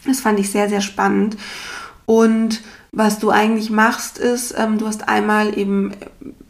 Das 0.06 0.22
fand 0.22 0.40
ich 0.40 0.50
sehr, 0.50 0.70
sehr 0.70 0.82
spannend. 0.82 1.36
Und 2.06 2.62
was 2.94 3.20
du 3.20 3.30
eigentlich 3.30 3.70
machst, 3.70 4.18
ist, 4.18 4.56
ähm, 4.58 4.78
du 4.78 4.88
hast 4.88 5.10
einmal 5.10 5.58
eben 5.58 5.94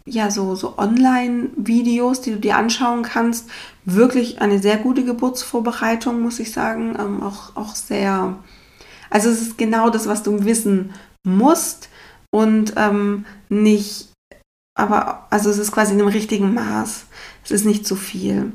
ja 0.05 0.29
so, 0.29 0.55
so 0.55 0.77
Online-Videos, 0.77 2.21
die 2.21 2.31
du 2.31 2.39
dir 2.39 2.57
anschauen 2.57 3.01
kannst. 3.01 3.49
Wirklich 3.85 4.41
eine 4.41 4.59
sehr 4.59 4.77
gute 4.77 5.03
Geburtsvorbereitung, 5.03 6.21
muss 6.21 6.39
ich 6.39 6.51
sagen. 6.51 6.95
Ähm, 6.99 7.23
auch, 7.23 7.55
auch 7.55 7.75
sehr 7.75 8.37
also 9.11 9.29
es 9.29 9.41
ist 9.41 9.57
genau 9.57 9.91
das, 9.91 10.07
was 10.07 10.23
du 10.23 10.45
wissen 10.45 10.93
musst 11.23 11.89
und 12.33 12.73
ähm, 12.77 13.25
nicht, 13.49 14.09
aber 14.75 15.27
also 15.29 15.49
es 15.49 15.59
ist 15.59 15.71
quasi 15.71 15.93
in 15.93 15.99
einem 15.99 16.09
richtigen 16.09 16.53
Maß. 16.53 17.05
Es 17.43 17.51
ist 17.51 17.65
nicht 17.65 17.85
zu 17.85 17.95
viel. 17.95 18.53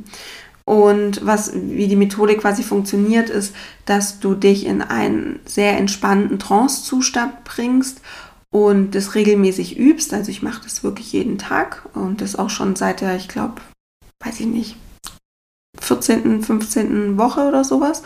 Und 0.65 1.25
was, 1.25 1.53
wie 1.55 1.87
die 1.87 1.95
Methode 1.95 2.37
quasi 2.37 2.65
funktioniert, 2.65 3.31
ist, 3.31 3.55
dass 3.85 4.19
du 4.19 4.35
dich 4.35 4.67
in 4.67 4.83
einen 4.83 5.39
sehr 5.45 5.79
entspannten 5.79 6.41
Trance-Zustand 6.41 7.45
bringst 7.45 8.01
und 8.51 8.97
das 8.97 9.15
regelmäßig 9.15 9.79
übst. 9.79 10.13
Also 10.13 10.31
ich 10.31 10.43
mache 10.43 10.63
das 10.65 10.83
wirklich 10.83 11.13
jeden 11.13 11.39
Tag 11.39 11.89
und 11.95 12.21
das 12.21 12.35
auch 12.35 12.51
schon 12.51 12.75
seit 12.75 13.01
der, 13.01 13.15
ich 13.15 13.29
glaube, 13.29 13.61
weiß 14.25 14.41
ich 14.41 14.47
nicht, 14.47 14.77
14., 15.79 16.43
15. 16.43 17.17
Woche 17.17 17.47
oder 17.47 17.63
sowas. 17.63 18.03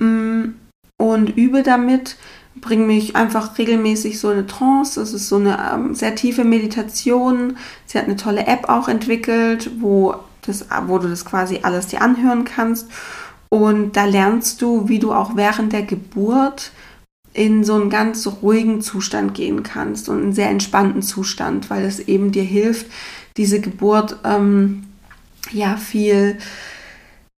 Mm, 0.00 0.52
und 1.00 1.30
übe 1.30 1.62
damit, 1.62 2.16
bringe 2.56 2.84
mich 2.84 3.16
einfach 3.16 3.56
regelmäßig 3.56 4.20
so 4.20 4.28
eine 4.28 4.46
Trance. 4.46 5.00
Das 5.00 5.14
ist 5.14 5.28
so 5.28 5.36
eine 5.36 5.58
ähm, 5.72 5.94
sehr 5.94 6.14
tiefe 6.14 6.44
Meditation. 6.44 7.56
Sie 7.86 7.96
hat 7.96 8.04
eine 8.04 8.16
tolle 8.16 8.46
App 8.46 8.68
auch 8.68 8.86
entwickelt, 8.86 9.70
wo, 9.80 10.14
das, 10.42 10.66
wo 10.86 10.98
du 10.98 11.08
das 11.08 11.24
quasi 11.24 11.60
alles 11.62 11.86
dir 11.86 12.02
anhören 12.02 12.44
kannst. 12.44 12.86
Und 13.48 13.96
da 13.96 14.04
lernst 14.04 14.60
du, 14.60 14.88
wie 14.88 14.98
du 14.98 15.12
auch 15.12 15.36
während 15.36 15.72
der 15.72 15.82
Geburt 15.82 16.70
in 17.32 17.64
so 17.64 17.74
einen 17.76 17.88
ganz 17.88 18.26
ruhigen 18.42 18.82
Zustand 18.82 19.32
gehen 19.34 19.62
kannst 19.62 20.08
und 20.08 20.20
einen 20.20 20.32
sehr 20.34 20.50
entspannten 20.50 21.00
Zustand, 21.00 21.70
weil 21.70 21.84
es 21.84 21.98
eben 21.98 22.30
dir 22.30 22.42
hilft, 22.42 22.86
diese 23.38 23.60
Geburt 23.60 24.18
ähm, 24.24 24.84
ja 25.50 25.76
viel 25.76 26.36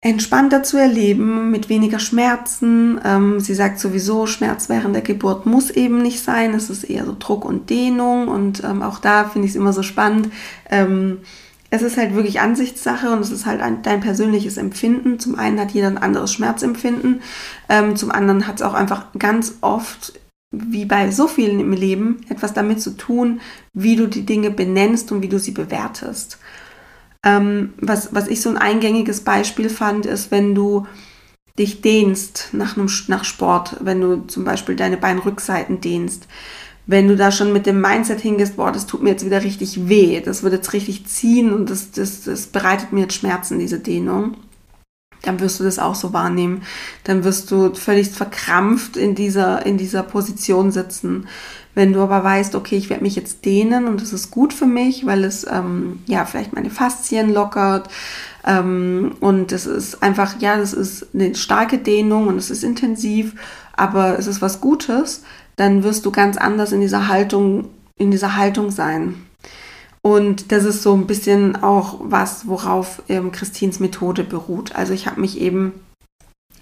entspannter 0.02 0.62
zu 0.62 0.78
erleben, 0.78 1.50
mit 1.50 1.68
weniger 1.68 1.98
Schmerzen. 1.98 3.00
Ähm, 3.04 3.40
sie 3.40 3.54
sagt 3.54 3.78
sowieso, 3.78 4.26
Schmerz 4.26 4.68
während 4.68 4.94
der 4.94 5.02
Geburt 5.02 5.44
muss 5.44 5.70
eben 5.70 6.00
nicht 6.00 6.22
sein. 6.22 6.54
Es 6.54 6.70
ist 6.70 6.84
eher 6.84 7.04
so 7.04 7.14
Druck 7.18 7.44
und 7.44 7.68
Dehnung. 7.68 8.28
Und 8.28 8.64
ähm, 8.64 8.82
auch 8.82 8.98
da 8.98 9.24
finde 9.24 9.46
ich 9.46 9.52
es 9.52 9.56
immer 9.56 9.74
so 9.74 9.82
spannend. 9.82 10.30
Ähm, 10.70 11.18
es 11.68 11.82
ist 11.82 11.98
halt 11.98 12.14
wirklich 12.14 12.40
Ansichtssache 12.40 13.10
und 13.10 13.20
es 13.20 13.30
ist 13.30 13.46
halt 13.46 13.60
ein, 13.60 13.82
dein 13.82 14.00
persönliches 14.00 14.56
Empfinden. 14.56 15.20
Zum 15.20 15.36
einen 15.36 15.60
hat 15.60 15.70
jeder 15.70 15.88
ein 15.88 15.98
anderes 15.98 16.32
Schmerzempfinden. 16.32 17.20
Ähm, 17.68 17.94
zum 17.94 18.10
anderen 18.10 18.46
hat 18.46 18.56
es 18.56 18.62
auch 18.62 18.74
einfach 18.74 19.06
ganz 19.18 19.58
oft 19.60 20.14
wie 20.52 20.84
bei 20.84 21.12
so 21.12 21.28
vielen 21.28 21.60
im 21.60 21.72
Leben 21.72 22.26
etwas 22.28 22.52
damit 22.54 22.82
zu 22.82 22.96
tun, 22.96 23.40
wie 23.72 23.94
du 23.94 24.08
die 24.08 24.26
Dinge 24.26 24.50
benennst 24.50 25.12
und 25.12 25.22
wie 25.22 25.28
du 25.28 25.38
sie 25.38 25.52
bewertest. 25.52 26.38
Ähm, 27.24 27.74
was, 27.78 28.14
was 28.14 28.28
ich 28.28 28.40
so 28.40 28.48
ein 28.48 28.56
eingängiges 28.56 29.22
Beispiel 29.22 29.68
fand, 29.68 30.06
ist, 30.06 30.30
wenn 30.30 30.54
du 30.54 30.86
dich 31.58 31.82
dehnst 31.82 32.50
nach, 32.52 32.76
einem, 32.76 32.88
nach 33.08 33.24
Sport, 33.24 33.76
wenn 33.80 34.00
du 34.00 34.26
zum 34.26 34.44
Beispiel 34.44 34.76
deine 34.76 34.96
Beinrückseiten 34.96 35.80
dehnst, 35.80 36.26
wenn 36.86 37.08
du 37.08 37.16
da 37.16 37.30
schon 37.30 37.52
mit 37.52 37.66
dem 37.66 37.80
Mindset 37.80 38.20
hingehst, 38.20 38.56
boah, 38.56 38.72
das 38.72 38.86
tut 38.86 39.02
mir 39.02 39.10
jetzt 39.10 39.24
wieder 39.24 39.44
richtig 39.44 39.88
weh, 39.88 40.20
das 40.20 40.42
wird 40.42 40.54
jetzt 40.54 40.72
richtig 40.72 41.06
ziehen 41.06 41.52
und 41.52 41.68
das, 41.68 41.90
das, 41.90 42.24
das 42.24 42.46
bereitet 42.46 42.92
mir 42.92 43.02
jetzt 43.02 43.14
Schmerzen, 43.14 43.58
diese 43.58 43.78
Dehnung, 43.78 44.36
dann 45.22 45.40
wirst 45.40 45.60
du 45.60 45.64
das 45.64 45.78
auch 45.78 45.94
so 45.94 46.12
wahrnehmen. 46.12 46.62
Dann 47.04 47.24
wirst 47.24 47.50
du 47.50 47.74
völlig 47.74 48.10
verkrampft 48.10 48.96
in 48.96 49.14
dieser, 49.14 49.64
in 49.66 49.76
dieser 49.76 50.02
Position 50.02 50.70
sitzen. 50.72 51.28
Wenn 51.74 51.92
du 51.92 52.00
aber 52.00 52.24
weißt, 52.24 52.54
okay, 52.56 52.76
ich 52.76 52.90
werde 52.90 53.04
mich 53.04 53.14
jetzt 53.14 53.44
dehnen 53.44 53.86
und 53.86 54.02
das 54.02 54.12
ist 54.12 54.30
gut 54.30 54.52
für 54.52 54.66
mich, 54.66 55.06
weil 55.06 55.24
es 55.24 55.46
ähm, 55.48 56.00
ja 56.06 56.24
vielleicht 56.24 56.52
meine 56.52 56.70
Faszien 56.70 57.32
lockert 57.32 57.88
ähm, 58.44 59.14
und 59.20 59.52
es 59.52 59.66
ist 59.66 60.02
einfach, 60.02 60.40
ja, 60.40 60.56
das 60.56 60.72
ist 60.72 61.08
eine 61.14 61.34
starke 61.34 61.78
Dehnung 61.78 62.26
und 62.26 62.36
es 62.36 62.50
ist 62.50 62.64
intensiv, 62.64 63.34
aber 63.76 64.18
es 64.18 64.26
ist 64.26 64.42
was 64.42 64.60
Gutes, 64.60 65.22
dann 65.56 65.84
wirst 65.84 66.04
du 66.06 66.10
ganz 66.10 66.36
anders 66.36 66.72
in 66.72 66.80
dieser 66.80 67.08
Haltung, 67.08 67.68
in 67.96 68.10
dieser 68.10 68.36
Haltung 68.36 68.70
sein. 68.70 69.14
Und 70.02 70.50
das 70.50 70.64
ist 70.64 70.82
so 70.82 70.94
ein 70.94 71.06
bisschen 71.06 71.62
auch 71.62 71.98
was, 72.02 72.48
worauf 72.48 73.02
ähm, 73.08 73.32
Christins 73.32 73.80
Methode 73.80 74.24
beruht. 74.24 74.74
Also 74.74 74.94
ich 74.94 75.06
habe 75.06 75.20
mich 75.20 75.38
eben 75.40 75.72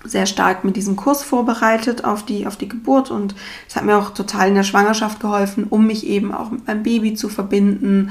sehr 0.04 0.26
stark 0.26 0.64
mit 0.64 0.76
diesem 0.76 0.96
Kurs 0.96 1.22
vorbereitet 1.22 2.04
auf 2.04 2.24
die, 2.24 2.46
auf 2.46 2.56
die 2.56 2.68
Geburt 2.68 3.10
und 3.10 3.34
es 3.68 3.76
hat 3.76 3.84
mir 3.84 3.96
auch 3.96 4.10
total 4.10 4.48
in 4.48 4.54
der 4.54 4.62
Schwangerschaft 4.62 5.20
geholfen, 5.20 5.66
um 5.68 5.86
mich 5.86 6.06
eben 6.06 6.32
auch 6.32 6.50
mit 6.50 6.66
meinem 6.66 6.82
Baby 6.82 7.14
zu 7.14 7.28
verbinden, 7.28 8.10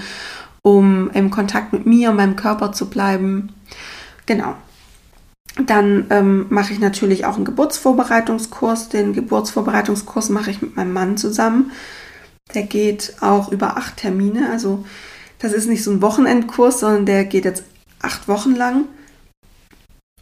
um 0.62 1.10
im 1.12 1.32
Kontakt 1.32 1.72
mit 1.74 1.86
mir 1.86 2.10
und 2.10 2.18
meinem 2.18 2.36
Körper 2.36 2.74
zu 2.74 2.90
bleiben. 2.90 3.54
Genau. 4.26 4.56
Dann 5.66 6.06
ähm, 6.10 6.46
mache 6.50 6.74
ich 6.74 6.80
natürlich 6.80 7.26
auch 7.26 7.36
einen 7.36 7.46
Geburtsvorbereitungskurs. 7.46 8.90
Den 8.90 9.14
Geburtsvorbereitungskurs 9.14 10.30
mache 10.30 10.52
ich 10.52 10.62
mit 10.62 10.76
meinem 10.76 10.94
Mann 10.94 11.18
zusammen. 11.18 11.72
Der 12.54 12.64
geht 12.64 13.16
auch 13.22 13.52
über 13.52 13.78
acht 13.78 13.98
Termine. 13.98 14.50
Also 14.52 14.86
das 15.40 15.54
ist 15.54 15.68
nicht 15.68 15.84
so 15.84 15.92
ein 15.92 16.02
Wochenendkurs, 16.02 16.82
sondern 16.82 17.06
der 17.06 17.26
geht 17.26 17.46
jetzt 17.46 17.64
acht 18.02 18.28
Wochen 18.28 18.56
lang. 18.56 18.86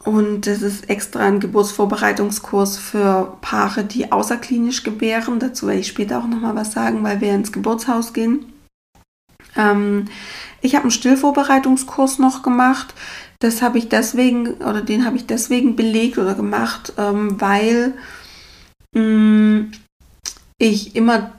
Und 0.06 0.46
das 0.46 0.62
ist 0.62 0.88
extra 0.88 1.22
ein 1.22 1.40
Geburtsvorbereitungskurs 1.40 2.78
für 2.78 3.38
Paare, 3.42 3.84
die 3.84 4.12
außerklinisch 4.12 4.84
gebären. 4.84 5.40
Dazu 5.40 5.66
werde 5.66 5.80
ich 5.80 5.88
später 5.88 6.20
auch 6.20 6.28
nochmal 6.28 6.56
was 6.56 6.74
sagen, 6.74 7.04
weil 7.04 7.22
wir 7.22 7.34
ins 7.34 7.52
Geburtshaus 7.52 8.14
gehen. 8.14 8.46
Ähm, 9.56 10.06
ich 10.62 10.76
habe 10.76 10.84
einen 10.84 10.92
Stillvorbereitungskurs 10.92 12.20
noch 12.20 12.44
gemacht. 12.44 12.94
Das 13.40 13.64
habe 13.64 13.80
ich 13.80 13.90
deswegen, 13.90 14.50
oder 14.56 14.82
den 14.82 15.06
habe 15.06 15.16
ich 15.18 15.26
deswegen 15.26 15.76
belegt 15.76 16.20
oder 16.20 16.36
gemacht, 16.36 16.94
ähm, 16.98 17.42
weil 17.42 17.96
mh, 18.94 19.02
mm, 19.02 19.72
ich 20.60 20.96
immer 20.96 21.32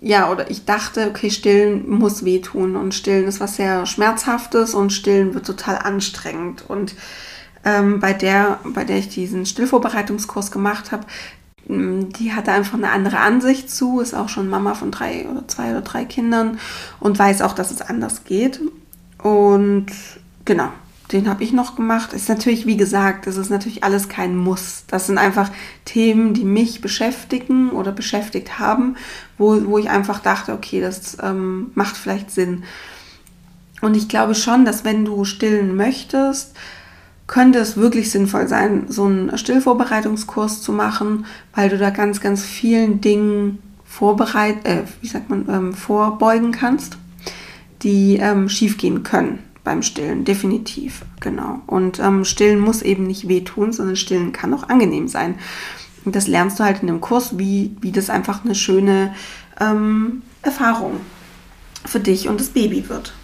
ja, 0.00 0.30
oder 0.30 0.50
ich 0.50 0.66
dachte, 0.66 1.08
okay, 1.08 1.30
stillen 1.30 1.88
muss 1.88 2.26
wehtun 2.26 2.76
und 2.76 2.94
stillen 2.94 3.26
ist 3.26 3.40
was 3.40 3.56
sehr 3.56 3.86
Schmerzhaftes 3.86 4.74
und 4.74 4.92
stillen 4.92 5.32
wird 5.32 5.46
total 5.46 5.78
anstrengend. 5.78 6.64
Und 6.68 6.94
ähm, 7.64 8.00
bei 8.00 8.12
der, 8.12 8.58
bei 8.64 8.84
der 8.84 8.98
ich 8.98 9.08
diesen 9.08 9.46
Stillvorbereitungskurs 9.46 10.50
gemacht 10.50 10.92
habe, 10.92 11.06
mm, 11.66 12.10
die 12.10 12.32
hatte 12.32 12.52
einfach 12.52 12.74
eine 12.74 12.90
andere 12.90 13.18
Ansicht 13.18 13.70
zu, 13.70 14.00
ist 14.00 14.14
auch 14.14 14.28
schon 14.28 14.48
Mama 14.48 14.74
von 14.74 14.90
drei 14.90 15.26
oder 15.28 15.46
zwei 15.48 15.70
oder 15.70 15.82
drei 15.82 16.04
Kindern 16.04 16.58
und 17.00 17.18
weiß 17.18 17.42
auch, 17.42 17.54
dass 17.54 17.70
es 17.70 17.80
anders 17.80 18.24
geht. 18.24 18.60
Und 19.18 19.86
genau, 20.44 20.68
den 21.12 21.28
habe 21.28 21.44
ich 21.44 21.52
noch 21.52 21.76
gemacht. 21.76 22.12
Ist 22.12 22.28
natürlich, 22.28 22.66
wie 22.66 22.76
gesagt, 22.76 23.26
das 23.26 23.36
ist 23.36 23.50
natürlich 23.50 23.84
alles 23.84 24.08
kein 24.08 24.36
Muss. 24.36 24.84
Das 24.86 25.06
sind 25.06 25.18
einfach 25.18 25.50
Themen, 25.84 26.34
die 26.34 26.44
mich 26.44 26.80
beschäftigen 26.80 27.70
oder 27.70 27.92
beschäftigt 27.92 28.58
haben, 28.58 28.96
wo, 29.38 29.66
wo 29.66 29.78
ich 29.78 29.90
einfach 29.90 30.20
dachte, 30.20 30.52
okay, 30.52 30.80
das 30.80 31.18
ähm, 31.22 31.70
macht 31.74 31.96
vielleicht 31.96 32.30
Sinn. 32.30 32.64
Und 33.80 33.96
ich 33.96 34.08
glaube 34.08 34.34
schon, 34.34 34.64
dass 34.64 34.84
wenn 34.84 35.04
du 35.04 35.24
stillen 35.24 35.76
möchtest, 35.76 36.54
könnte 37.26 37.58
es 37.58 37.76
wirklich 37.76 38.10
sinnvoll 38.10 38.48
sein, 38.48 38.84
so 38.88 39.04
einen 39.04 39.36
Stillvorbereitungskurs 39.36 40.60
zu 40.60 40.72
machen, 40.72 41.26
weil 41.54 41.68
du 41.70 41.78
da 41.78 41.90
ganz, 41.90 42.20
ganz 42.20 42.44
vielen 42.44 43.00
Dingen 43.00 43.58
vorbereit, 43.84 44.66
äh, 44.66 44.82
wie 45.00 45.06
sagt 45.06 45.30
man, 45.30 45.48
ähm, 45.48 45.72
vorbeugen 45.72 46.52
kannst, 46.52 46.98
die 47.82 48.16
ähm, 48.16 48.48
schiefgehen 48.48 49.02
können 49.02 49.38
beim 49.62 49.82
Stillen, 49.82 50.24
definitiv, 50.24 51.02
genau. 51.20 51.62
Und 51.66 51.98
ähm, 51.98 52.24
Stillen 52.24 52.60
muss 52.60 52.82
eben 52.82 53.06
nicht 53.06 53.28
wehtun, 53.28 53.72
sondern 53.72 53.96
Stillen 53.96 54.32
kann 54.32 54.52
auch 54.52 54.68
angenehm 54.68 55.08
sein. 55.08 55.36
Und 56.04 56.14
das 56.14 56.28
lernst 56.28 56.60
du 56.60 56.64
halt 56.64 56.82
in 56.82 56.88
dem 56.88 57.00
Kurs, 57.00 57.38
wie, 57.38 57.74
wie 57.80 57.92
das 57.92 58.10
einfach 58.10 58.44
eine 58.44 58.54
schöne 58.54 59.14
ähm, 59.58 60.22
Erfahrung 60.42 61.00
für 61.86 62.00
dich 62.00 62.28
und 62.28 62.40
das 62.40 62.48
Baby 62.48 62.88
wird. 62.90 63.14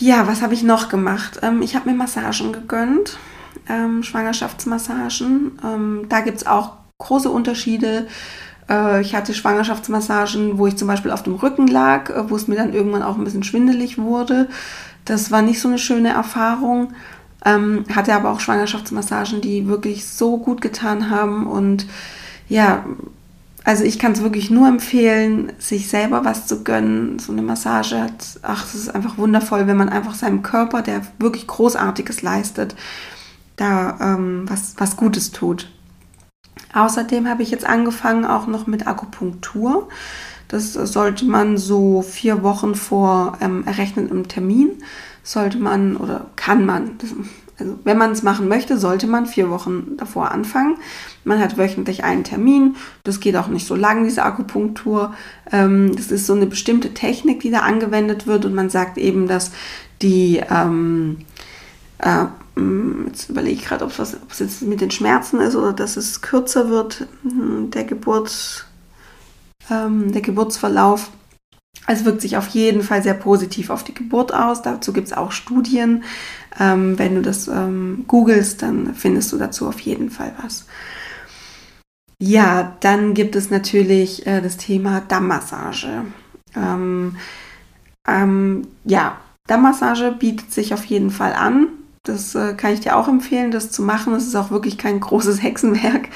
Ja, 0.00 0.26
was 0.26 0.40
habe 0.42 0.54
ich 0.54 0.62
noch 0.62 0.88
gemacht? 0.88 1.40
Ähm, 1.42 1.60
ich 1.62 1.76
habe 1.76 1.90
mir 1.90 1.96
Massagen 1.96 2.52
gegönnt, 2.52 3.18
ähm, 3.68 4.02
Schwangerschaftsmassagen. 4.02 5.58
Ähm, 5.62 6.06
da 6.08 6.20
gibt 6.20 6.38
es 6.38 6.46
auch 6.46 6.72
große 6.98 7.30
Unterschiede 7.30 8.06
äh, 8.70 9.02
ich 9.02 9.14
hatte 9.14 9.34
Schwangerschaftsmassagen, 9.34 10.56
wo 10.56 10.66
ich 10.66 10.76
zum 10.76 10.88
Beispiel 10.88 11.10
auf 11.10 11.22
dem 11.22 11.34
Rücken 11.34 11.66
lag, 11.66 12.08
äh, 12.10 12.30
wo 12.30 12.36
es 12.36 12.48
mir 12.48 12.54
dann 12.56 12.72
irgendwann 12.72 13.02
auch 13.02 13.18
ein 13.18 13.24
bisschen 13.24 13.42
schwindelig 13.42 13.98
wurde. 13.98 14.48
Das 15.04 15.30
war 15.30 15.42
nicht 15.42 15.60
so 15.60 15.68
eine 15.68 15.78
schöne 15.78 16.10
Erfahrung. 16.10 16.92
Ähm, 17.44 17.84
hatte 17.94 18.14
aber 18.14 18.30
auch 18.30 18.40
Schwangerschaftsmassagen, 18.40 19.40
die 19.40 19.66
wirklich 19.66 20.06
so 20.06 20.38
gut 20.38 20.60
getan 20.60 21.10
haben. 21.10 21.46
Und 21.46 21.86
ja, 22.48 22.84
also 23.64 23.84
ich 23.84 23.98
kann 23.98 24.12
es 24.12 24.22
wirklich 24.22 24.50
nur 24.50 24.68
empfehlen, 24.68 25.52
sich 25.58 25.88
selber 25.88 26.24
was 26.24 26.46
zu 26.46 26.64
gönnen. 26.64 27.18
So 27.18 27.32
eine 27.32 27.42
Massage 27.42 28.00
hat, 28.00 28.40
ach, 28.42 28.64
es 28.64 28.74
ist 28.74 28.94
einfach 28.94 29.18
wundervoll, 29.18 29.66
wenn 29.66 29.76
man 29.76 29.88
einfach 29.88 30.14
seinem 30.14 30.42
Körper, 30.42 30.82
der 30.82 31.02
wirklich 31.18 31.46
Großartiges 31.46 32.22
leistet, 32.22 32.74
da 33.56 33.98
ähm, 34.00 34.44
was, 34.48 34.74
was 34.78 34.96
Gutes 34.96 35.30
tut. 35.30 35.70
Außerdem 36.72 37.28
habe 37.28 37.42
ich 37.42 37.50
jetzt 37.50 37.66
angefangen 37.66 38.24
auch 38.24 38.46
noch 38.46 38.66
mit 38.66 38.86
Akupunktur. 38.86 39.88
Das 40.48 40.72
sollte 40.72 41.26
man 41.26 41.58
so 41.58 42.02
vier 42.02 42.42
Wochen 42.42 42.74
vor 42.74 43.38
ähm, 43.40 43.64
errechnetem 43.66 44.26
Termin, 44.26 44.70
sollte 45.22 45.58
man 45.58 45.96
oder 45.96 46.26
kann 46.34 46.66
man, 46.66 46.98
also 47.60 47.78
wenn 47.84 47.98
man 47.98 48.12
es 48.12 48.22
machen 48.22 48.48
möchte, 48.48 48.78
sollte 48.78 49.06
man 49.06 49.26
vier 49.26 49.50
Wochen 49.50 49.96
davor 49.96 50.30
anfangen. 50.30 50.76
Man 51.24 51.38
hat 51.38 51.58
wöchentlich 51.58 52.02
einen 52.04 52.24
Termin. 52.24 52.76
Das 53.04 53.20
geht 53.20 53.36
auch 53.36 53.48
nicht 53.48 53.66
so 53.66 53.74
lang, 53.74 54.04
diese 54.04 54.24
Akupunktur. 54.24 55.14
Ähm, 55.52 55.94
das 55.94 56.10
ist 56.10 56.26
so 56.26 56.34
eine 56.34 56.46
bestimmte 56.46 56.94
Technik, 56.94 57.40
die 57.40 57.50
da 57.50 57.60
angewendet 57.60 58.26
wird 58.26 58.44
und 58.44 58.54
man 58.54 58.70
sagt 58.70 58.98
eben, 58.98 59.28
dass 59.28 59.52
die 60.02 60.42
ähm, 60.50 61.18
äh, 61.98 62.26
hm, 62.56 63.06
jetzt 63.08 63.28
überlege 63.30 63.60
ich 63.60 63.66
gerade, 63.66 63.84
ob 63.84 63.92
es 63.98 64.38
jetzt 64.38 64.62
mit 64.62 64.80
den 64.80 64.90
Schmerzen 64.90 65.40
ist 65.40 65.54
oder 65.54 65.72
dass 65.72 65.96
es 65.96 66.20
kürzer 66.20 66.68
wird, 66.70 67.06
hm, 67.22 67.70
der, 67.70 67.84
Geburts, 67.84 68.64
ähm, 69.70 70.12
der 70.12 70.22
Geburtsverlauf. 70.22 71.10
Es 71.86 72.04
wirkt 72.04 72.20
sich 72.20 72.36
auf 72.36 72.48
jeden 72.48 72.82
Fall 72.82 73.02
sehr 73.02 73.14
positiv 73.14 73.70
auf 73.70 73.82
die 73.84 73.94
Geburt 73.94 74.32
aus. 74.32 74.62
Dazu 74.62 74.92
gibt 74.92 75.08
es 75.08 75.12
auch 75.12 75.32
Studien. 75.32 76.04
Ähm, 76.58 76.98
wenn 76.98 77.14
du 77.14 77.22
das 77.22 77.48
ähm, 77.48 78.04
googelst, 78.06 78.62
dann 78.62 78.94
findest 78.94 79.32
du 79.32 79.38
dazu 79.38 79.66
auf 79.66 79.80
jeden 79.80 80.10
Fall 80.10 80.32
was. 80.42 80.66
Ja, 82.22 82.76
dann 82.80 83.14
gibt 83.14 83.34
es 83.34 83.50
natürlich 83.50 84.26
äh, 84.26 84.40
das 84.42 84.56
Thema 84.58 85.00
Dammmassage. 85.00 86.04
Ähm, 86.54 87.16
ähm, 88.06 88.68
ja, 88.84 89.16
Dammmassage 89.46 90.12
bietet 90.12 90.52
sich 90.52 90.74
auf 90.74 90.84
jeden 90.84 91.10
Fall 91.10 91.32
an. 91.32 91.68
Das 92.04 92.34
äh, 92.34 92.54
kann 92.54 92.72
ich 92.72 92.80
dir 92.80 92.96
auch 92.96 93.08
empfehlen, 93.08 93.50
das 93.50 93.70
zu 93.70 93.82
machen. 93.82 94.14
Es 94.14 94.26
ist 94.26 94.36
auch 94.36 94.50
wirklich 94.50 94.78
kein 94.78 95.00
großes 95.00 95.42
Hexenwerk. 95.42 96.08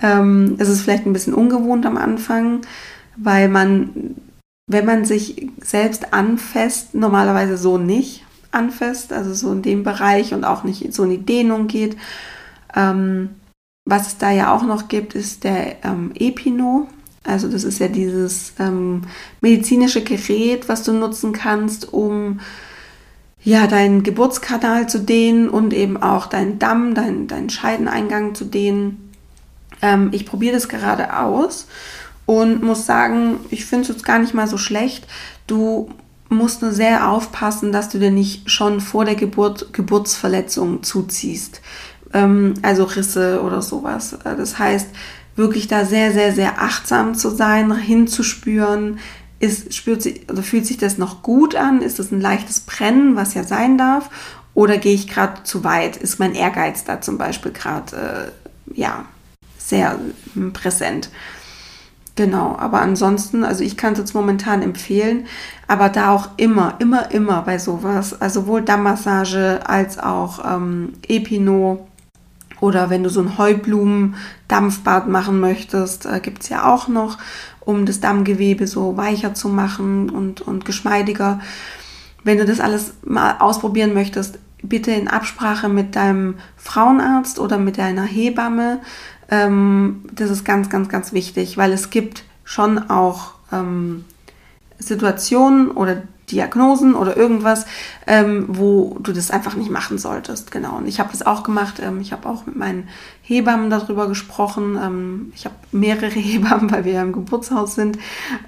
Ähm, 0.00 0.56
es 0.58 0.68
ist 0.68 0.82
vielleicht 0.82 1.06
ein 1.06 1.12
bisschen 1.12 1.34
ungewohnt 1.34 1.86
am 1.86 1.96
Anfang, 1.96 2.62
weil 3.16 3.48
man, 3.48 4.16
wenn 4.66 4.84
man 4.84 5.04
sich 5.04 5.48
selbst 5.60 6.12
anfasst, 6.12 6.94
normalerweise 6.94 7.56
so 7.56 7.78
nicht 7.78 8.24
anfasst, 8.50 9.12
also 9.12 9.34
so 9.34 9.52
in 9.52 9.62
dem 9.62 9.82
Bereich 9.82 10.34
und 10.34 10.44
auch 10.44 10.64
nicht 10.64 10.92
so 10.92 11.04
in 11.04 11.10
die 11.10 11.24
Dehnung 11.24 11.66
geht. 11.66 11.96
Ähm, 12.74 13.30
was 13.84 14.06
es 14.08 14.18
da 14.18 14.30
ja 14.30 14.54
auch 14.54 14.62
noch 14.62 14.88
gibt, 14.88 15.14
ist 15.14 15.44
der 15.44 15.84
ähm, 15.84 16.12
Epino. 16.14 16.86
Also 17.24 17.48
das 17.48 17.64
ist 17.64 17.78
ja 17.78 17.88
dieses 17.88 18.52
ähm, 18.58 19.02
medizinische 19.40 20.02
Gerät, 20.02 20.68
was 20.68 20.82
du 20.82 20.92
nutzen 20.92 21.32
kannst, 21.32 21.92
um 21.92 22.40
ja, 23.44 23.66
deinen 23.66 24.04
Geburtskanal 24.04 24.88
zu 24.88 25.00
dehnen 25.00 25.48
und 25.48 25.74
eben 25.74 26.00
auch 26.00 26.26
deinen 26.26 26.60
Damm, 26.60 26.94
deinen, 26.94 27.26
deinen 27.26 27.50
Scheideneingang 27.50 28.36
zu 28.36 28.44
dehnen. 28.44 29.12
Ähm, 29.80 30.10
ich 30.12 30.26
probiere 30.26 30.54
das 30.54 30.68
gerade 30.68 31.18
aus 31.18 31.66
und 32.26 32.62
muss 32.62 32.86
sagen, 32.86 33.40
ich 33.50 33.64
finde 33.64 33.82
es 33.82 33.88
jetzt 33.88 34.04
gar 34.04 34.18
nicht 34.18 34.34
mal 34.34 34.46
so 34.46 34.58
schlecht. 34.58 35.06
Du 35.46 35.90
musst 36.28 36.62
nur 36.62 36.72
sehr 36.72 37.08
aufpassen, 37.08 37.72
dass 37.72 37.88
du 37.88 37.98
dir 37.98 38.10
nicht 38.10 38.50
schon 38.50 38.80
vor 38.80 39.04
der 39.04 39.14
Geburt 39.14 39.72
Geburtsverletzungen 39.72 40.82
zuziehst. 40.82 41.60
Ähm, 42.12 42.54
also 42.62 42.84
Risse 42.84 43.42
oder 43.42 43.62
sowas. 43.62 44.16
Das 44.24 44.58
heißt, 44.58 44.88
wirklich 45.36 45.68
da 45.68 45.84
sehr, 45.84 46.12
sehr, 46.12 46.32
sehr 46.32 46.60
achtsam 46.60 47.14
zu 47.14 47.30
sein, 47.30 47.74
hinzuspüren, 47.76 48.98
ist, 49.38 49.74
spürt 49.74 50.02
sich, 50.02 50.30
oder 50.30 50.42
fühlt 50.42 50.66
sich 50.66 50.78
das 50.78 50.98
noch 50.98 51.22
gut 51.22 51.56
an? 51.56 51.82
Ist 51.82 51.98
das 51.98 52.12
ein 52.12 52.20
leichtes 52.20 52.60
Brennen, 52.60 53.16
was 53.16 53.34
ja 53.34 53.42
sein 53.42 53.76
darf? 53.76 54.08
Oder 54.54 54.78
gehe 54.78 54.94
ich 54.94 55.08
gerade 55.08 55.42
zu 55.42 55.64
weit? 55.64 55.96
Ist 55.96 56.20
mein 56.20 56.34
Ehrgeiz 56.34 56.84
da 56.84 57.00
zum 57.00 57.18
Beispiel 57.18 57.50
gerade 57.52 58.32
äh, 58.76 58.78
ja, 58.78 59.04
sehr 59.58 59.98
hm, 60.34 60.52
präsent? 60.52 61.10
Genau, 62.22 62.54
aber 62.56 62.80
ansonsten, 62.80 63.42
also 63.42 63.64
ich 63.64 63.76
kann 63.76 63.94
es 63.94 63.98
jetzt 63.98 64.14
momentan 64.14 64.62
empfehlen, 64.62 65.26
aber 65.66 65.88
da 65.88 66.12
auch 66.12 66.28
immer, 66.36 66.76
immer, 66.78 67.10
immer 67.10 67.42
bei 67.42 67.58
sowas, 67.58 68.20
also 68.20 68.42
sowohl 68.42 68.62
Dammmassage 68.62 69.58
als 69.64 69.98
auch 69.98 70.38
ähm, 70.48 70.92
Epino 71.08 71.84
oder 72.60 72.90
wenn 72.90 73.02
du 73.02 73.10
so 73.10 73.20
ein 73.22 73.38
Heublumen-Dampfbad 73.38 75.08
machen 75.08 75.40
möchtest, 75.40 76.06
äh, 76.06 76.20
gibt 76.20 76.44
es 76.44 76.48
ja 76.48 76.72
auch 76.72 76.86
noch, 76.86 77.18
um 77.58 77.86
das 77.86 77.98
Dammgewebe 77.98 78.68
so 78.68 78.96
weicher 78.96 79.34
zu 79.34 79.48
machen 79.48 80.08
und, 80.08 80.42
und 80.42 80.64
geschmeidiger. 80.64 81.40
Wenn 82.22 82.38
du 82.38 82.44
das 82.44 82.60
alles 82.60 82.94
mal 83.04 83.38
ausprobieren 83.40 83.94
möchtest, 83.94 84.38
bitte 84.62 84.92
in 84.92 85.08
Absprache 85.08 85.68
mit 85.68 85.96
deinem 85.96 86.36
Frauenarzt 86.56 87.40
oder 87.40 87.58
mit 87.58 87.78
deiner 87.78 88.04
Hebamme 88.04 88.78
ähm, 89.32 90.02
das 90.12 90.28
ist 90.28 90.44
ganz, 90.44 90.68
ganz, 90.68 90.90
ganz 90.90 91.14
wichtig, 91.14 91.56
weil 91.56 91.72
es 91.72 91.88
gibt 91.88 92.24
schon 92.44 92.90
auch 92.90 93.32
ähm, 93.50 94.04
Situationen 94.78 95.70
oder 95.70 96.02
Diagnosen 96.30 96.94
oder 96.94 97.16
irgendwas, 97.16 97.64
ähm, 98.06 98.44
wo 98.48 98.98
du 99.00 99.12
das 99.12 99.30
einfach 99.30 99.54
nicht 99.54 99.70
machen 99.70 99.96
solltest. 99.96 100.50
Genau. 100.50 100.76
Und 100.76 100.86
ich 100.86 101.00
habe 101.00 101.10
das 101.10 101.24
auch 101.24 101.44
gemacht. 101.44 101.80
Ähm, 101.82 102.00
ich 102.02 102.12
habe 102.12 102.28
auch 102.28 102.44
mit 102.44 102.56
meinen 102.56 102.88
Hebammen 103.22 103.70
darüber 103.70 104.06
gesprochen. 104.06 104.78
Ähm, 104.80 105.32
ich 105.34 105.46
habe 105.46 105.54
mehrere 105.72 106.08
Hebammen, 106.10 106.70
weil 106.70 106.84
wir 106.84 106.92
ja 106.92 107.02
im 107.02 107.12
Geburtshaus 107.12 107.74
sind. 107.74 107.98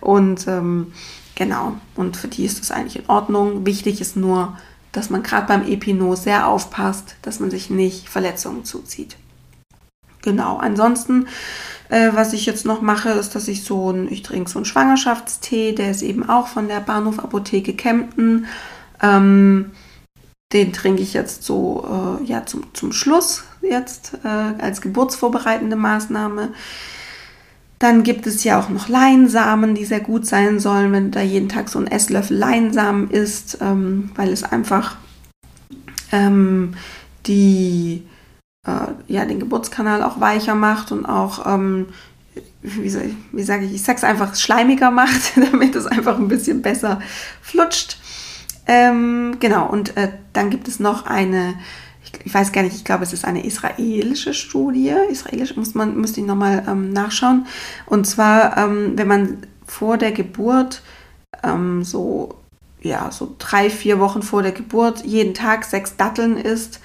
Und 0.01 0.47
ähm, 0.49 0.93
genau. 1.35 1.73
Und 1.95 2.19
für 2.19 2.29
die 2.29 2.45
ist 2.45 2.61
das 2.61 2.71
eigentlich 2.71 3.03
in 3.03 3.09
Ordnung. 3.09 3.65
Wichtig 3.65 4.03
ist 4.03 4.17
nur, 4.17 4.59
dass 4.93 5.09
man 5.09 5.23
gerade 5.23 5.47
beim 5.47 5.67
Epino 5.67 6.15
sehr 6.15 6.47
aufpasst, 6.47 7.17
dass 7.23 7.41
man 7.41 7.51
sich 7.51 7.71
nicht 7.71 8.11
Verletzungen 8.11 8.67
zuzieht. 8.67 9.17
Genau, 10.25 10.57
ansonsten, 10.57 11.29
äh, 11.91 12.11
was 12.15 12.33
ich 12.33 12.47
jetzt 12.47 12.65
noch 12.65 12.81
mache, 12.81 13.11
ist, 13.11 13.35
dass 13.35 13.47
ich 13.47 13.63
so 13.63 13.91
ein, 13.91 14.11
ich 14.11 14.23
trinke 14.23 14.51
so 14.51 14.59
einen 14.59 14.65
Schwangerschaftstee, 14.65 15.73
der 15.73 15.91
ist 15.91 16.01
eben 16.01 16.27
auch 16.27 16.47
von 16.49 16.67
der 16.67 16.81
Bahnhof-Apotheke 16.81 17.75
Kempten. 17.75 18.47
Ähm, 19.03 19.73
den 20.55 20.73
trinke 20.73 21.03
ich 21.03 21.13
jetzt 21.13 21.43
so 21.43 22.19
äh, 22.23 22.25
ja, 22.25 22.47
zum, 22.47 22.63
zum 22.73 22.93
Schluss 22.93 23.45
jetzt 23.61 24.13
äh, 24.25 24.29
als 24.29 24.81
geburtsvorbereitende 24.81 25.77
Maßnahme. 25.77 26.55
Dann 27.79 28.03
gibt 28.03 28.27
es 28.27 28.45
ja 28.45 28.59
auch 28.59 28.71
noch 28.71 28.89
Leinsamen, 28.89 29.75
die 29.75 29.85
sehr 29.85 30.01
gut 30.01 30.25
sein 30.25 30.59
sollen, 30.59 30.91
wenn 30.93 31.11
da 31.11 31.21
jeden 31.21 31.51
Tag 31.51 31.69
so 31.69 31.79
einen 31.79 31.89
Esslöffel 31.89 32.39
Leinsamen 32.39 33.11
isst, 33.11 33.59
ähm, 33.61 34.11
weil 34.15 34.33
es 34.33 34.43
einfach 34.43 34.97
ähm, 36.13 36.75
die 37.27 38.05
äh, 38.67 39.13
ja, 39.13 39.25
den 39.25 39.41
Geburtskanal 39.41 40.03
auch 40.03 40.21
weicher 40.21 40.55
macht 40.55 40.93
und 40.93 41.07
auch, 41.07 41.47
ähm, 41.47 41.87
wie, 42.63 42.87
ich, 42.87 42.97
wie 43.33 43.43
sage 43.43 43.65
ich, 43.67 43.75
ich 43.75 43.83
sag's 43.83 44.05
einfach, 44.05 44.35
schleimiger 44.35 44.91
macht, 44.91 45.37
damit 45.53 45.75
es 45.77 45.87
einfach 45.87 46.19
ein 46.19 46.29
bisschen 46.29 46.63
besser 46.63 47.01
flutscht. 47.43 47.99
Ähm, 48.67 49.37
genau, 49.41 49.69
und 49.69 49.97
äh, 49.97 50.11
dann 50.33 50.51
gibt 50.51 50.69
es 50.69 50.81
noch 50.81 51.05
eine, 51.05 51.55
ich, 52.03 52.13
ich, 52.25 52.33
weiß 52.33 52.53
gar 52.53 52.63
nicht, 52.63 52.75
ich 52.75 52.85
glaube, 52.85 53.05
es 53.05 53.13
ist 53.13 53.27
eine 53.27 53.45
israelische 53.45 54.33
Studie. 54.33 54.95
Israelisch 55.11 55.57
muss 55.57 55.75
man, 55.75 55.97
müsste 55.97 56.21
ich 56.21 56.27
nochmal 56.27 56.65
ähm, 56.67 56.91
nachschauen. 56.91 57.47
Und 57.87 58.07
zwar, 58.07 58.57
ähm, 58.57 58.93
wenn 58.97 59.09
man 59.09 59.39
vor 59.67 59.99
der 59.99 60.13
Geburt 60.13 60.83
ähm, 61.43 61.85
so, 61.85 62.37
ja, 62.81 63.11
so 63.11 63.35
drei, 63.39 63.69
vier 63.69 63.99
Wochen 64.01 64.23
vor 64.23 64.43
der 64.43 64.53
Geburt 64.53 65.05
jeden 65.05 65.35
Tag 65.35 65.65
sechs 65.65 65.97
Datteln 65.97 66.39
isst, 66.39 66.81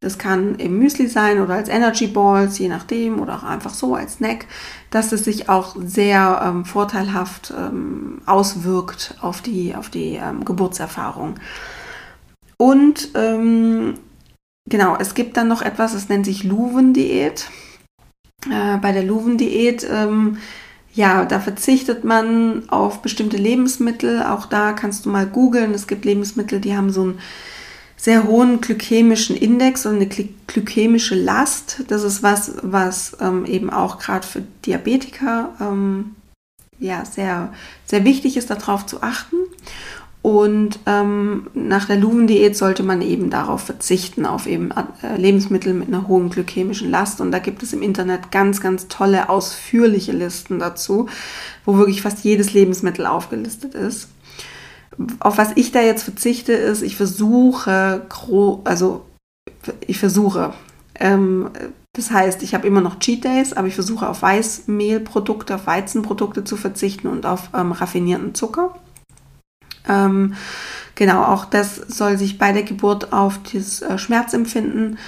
das 0.00 0.16
kann 0.16 0.54
im 0.56 0.78
Müsli 0.78 1.08
sein 1.08 1.40
oder 1.40 1.54
als 1.54 1.68
Energy 1.68 2.06
Balls, 2.06 2.58
je 2.58 2.68
nachdem, 2.68 3.20
oder 3.20 3.36
auch 3.36 3.42
einfach 3.42 3.74
so 3.74 3.94
als 3.94 4.14
Snack, 4.14 4.46
dass 4.90 5.10
es 5.12 5.24
sich 5.24 5.48
auch 5.48 5.74
sehr 5.84 6.40
ähm, 6.44 6.64
vorteilhaft 6.64 7.52
ähm, 7.56 8.20
auswirkt 8.24 9.16
auf 9.20 9.42
die, 9.42 9.74
auf 9.74 9.90
die 9.90 10.14
ähm, 10.14 10.44
Geburtserfahrung. 10.44 11.34
Und 12.56 13.08
ähm, 13.14 13.94
genau, 14.68 14.96
es 14.98 15.14
gibt 15.14 15.36
dann 15.36 15.48
noch 15.48 15.62
etwas, 15.62 15.92
das 15.92 16.08
nennt 16.08 16.26
sich 16.26 16.44
Luven-Diät. 16.44 17.50
Äh, 18.48 18.76
bei 18.78 18.92
der 18.92 19.02
Luven-Diät, 19.02 19.86
ähm, 19.90 20.38
ja, 20.94 21.24
da 21.24 21.40
verzichtet 21.40 22.04
man 22.04 22.68
auf 22.68 23.02
bestimmte 23.02 23.36
Lebensmittel. 23.36 24.22
Auch 24.22 24.46
da 24.46 24.72
kannst 24.72 25.06
du 25.06 25.10
mal 25.10 25.26
googeln. 25.26 25.74
Es 25.74 25.86
gibt 25.86 26.04
Lebensmittel, 26.04 26.60
die 26.60 26.76
haben 26.76 26.90
so 26.90 27.04
ein 27.04 27.18
sehr 27.98 28.24
hohen 28.24 28.60
glykämischen 28.60 29.36
Index 29.36 29.84
und 29.84 29.96
eine 29.96 30.06
glykämische 30.06 31.16
Last. 31.16 31.82
Das 31.88 32.04
ist 32.04 32.22
was, 32.22 32.54
was 32.62 33.16
ähm, 33.20 33.44
eben 33.44 33.70
auch 33.70 33.98
gerade 33.98 34.26
für 34.26 34.42
Diabetiker 34.64 35.50
ähm, 35.60 36.14
ja, 36.78 37.04
sehr, 37.04 37.52
sehr 37.86 38.04
wichtig 38.04 38.36
ist, 38.36 38.50
darauf 38.50 38.86
zu 38.86 39.02
achten. 39.02 39.36
Und 40.22 40.78
ähm, 40.86 41.48
nach 41.54 41.86
der 41.86 41.96
Luven-Diät 41.96 42.56
sollte 42.56 42.82
man 42.84 43.02
eben 43.02 43.30
darauf 43.30 43.62
verzichten, 43.62 44.26
auf 44.26 44.46
eben 44.46 44.70
äh, 44.70 45.16
Lebensmittel 45.16 45.74
mit 45.74 45.88
einer 45.88 46.06
hohen 46.06 46.30
glykämischen 46.30 46.90
Last. 46.90 47.20
Und 47.20 47.32
da 47.32 47.40
gibt 47.40 47.64
es 47.64 47.72
im 47.72 47.82
Internet 47.82 48.30
ganz, 48.30 48.60
ganz 48.60 48.86
tolle, 48.86 49.28
ausführliche 49.28 50.12
Listen 50.12 50.60
dazu, 50.60 51.08
wo 51.64 51.78
wirklich 51.78 52.02
fast 52.02 52.24
jedes 52.24 52.52
Lebensmittel 52.52 53.06
aufgelistet 53.06 53.74
ist 53.74 54.08
auf 55.20 55.38
was 55.38 55.52
ich 55.54 55.72
da 55.72 55.80
jetzt 55.80 56.02
verzichte, 56.02 56.52
ist, 56.52 56.82
ich 56.82 56.96
versuche, 56.96 58.02
also 58.64 59.04
ich 59.86 59.98
versuche, 59.98 60.52
ähm, 60.96 61.50
das 61.94 62.10
heißt, 62.10 62.42
ich 62.42 62.54
habe 62.54 62.66
immer 62.66 62.80
noch 62.80 62.98
Cheat 62.98 63.24
Days, 63.24 63.52
aber 63.52 63.66
ich 63.68 63.74
versuche 63.74 64.08
auf 64.08 64.22
Weißmehlprodukte, 64.22 65.54
auf 65.54 65.66
Weizenprodukte 65.66 66.44
zu 66.44 66.56
verzichten 66.56 67.08
und 67.08 67.26
auf 67.26 67.50
ähm, 67.54 67.72
raffinierten 67.72 68.34
Zucker. 68.34 68.76
Ähm, 69.88 70.34
genau, 70.94 71.24
auch 71.24 71.44
das 71.44 71.76
soll 71.76 72.18
sich 72.18 72.38
bei 72.38 72.52
der 72.52 72.62
Geburt 72.62 73.12
auf 73.12 73.40
das 73.52 73.82
äh, 73.82 73.98
Schmerzempfinden 73.98 74.98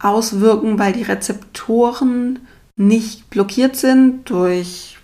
auswirken, 0.00 0.78
weil 0.78 0.92
die 0.92 1.02
Rezeptoren 1.02 2.40
nicht 2.76 3.30
blockiert 3.30 3.74
sind 3.74 4.30
durch 4.30 4.97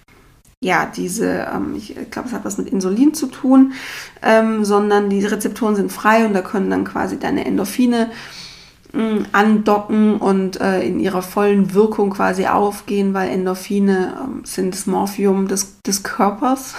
ja, 0.65 0.87
diese, 0.87 1.47
ähm, 1.55 1.75
ich 1.77 1.95
glaube, 2.11 2.29
es 2.29 2.35
hat 2.35 2.45
was 2.45 2.57
mit 2.57 2.69
Insulin 2.69 3.13
zu 3.13 3.27
tun, 3.27 3.75
ähm, 4.23 4.65
sondern 4.65 5.11
die 5.11 5.25
Rezeptoren 5.25 5.77
sind 5.77 5.93
frei 5.93 6.25
und 6.25 6.33
da 6.33 6.41
können 6.41 6.71
dann 6.71 6.85
quasi 6.85 7.19
deine 7.19 7.45
Endorphine 7.45 8.11
mh, 8.95 9.03
mm, 9.03 9.27
andocken 9.33 10.17
und 10.17 10.61
äh, 10.61 10.81
in 10.81 11.01
ihrer 11.01 11.21
vollen 11.21 11.75
Wirkung 11.75 12.11
quasi 12.11 12.47
aufgehen, 12.47 13.13
weil 13.13 13.29
Endorphine 13.29 14.17
ähm, 14.25 14.41
sind 14.45 14.75
das 14.75 14.87
Morphium 14.87 15.49
des, 15.49 15.83
des 15.83 16.03
Körpers 16.03 16.75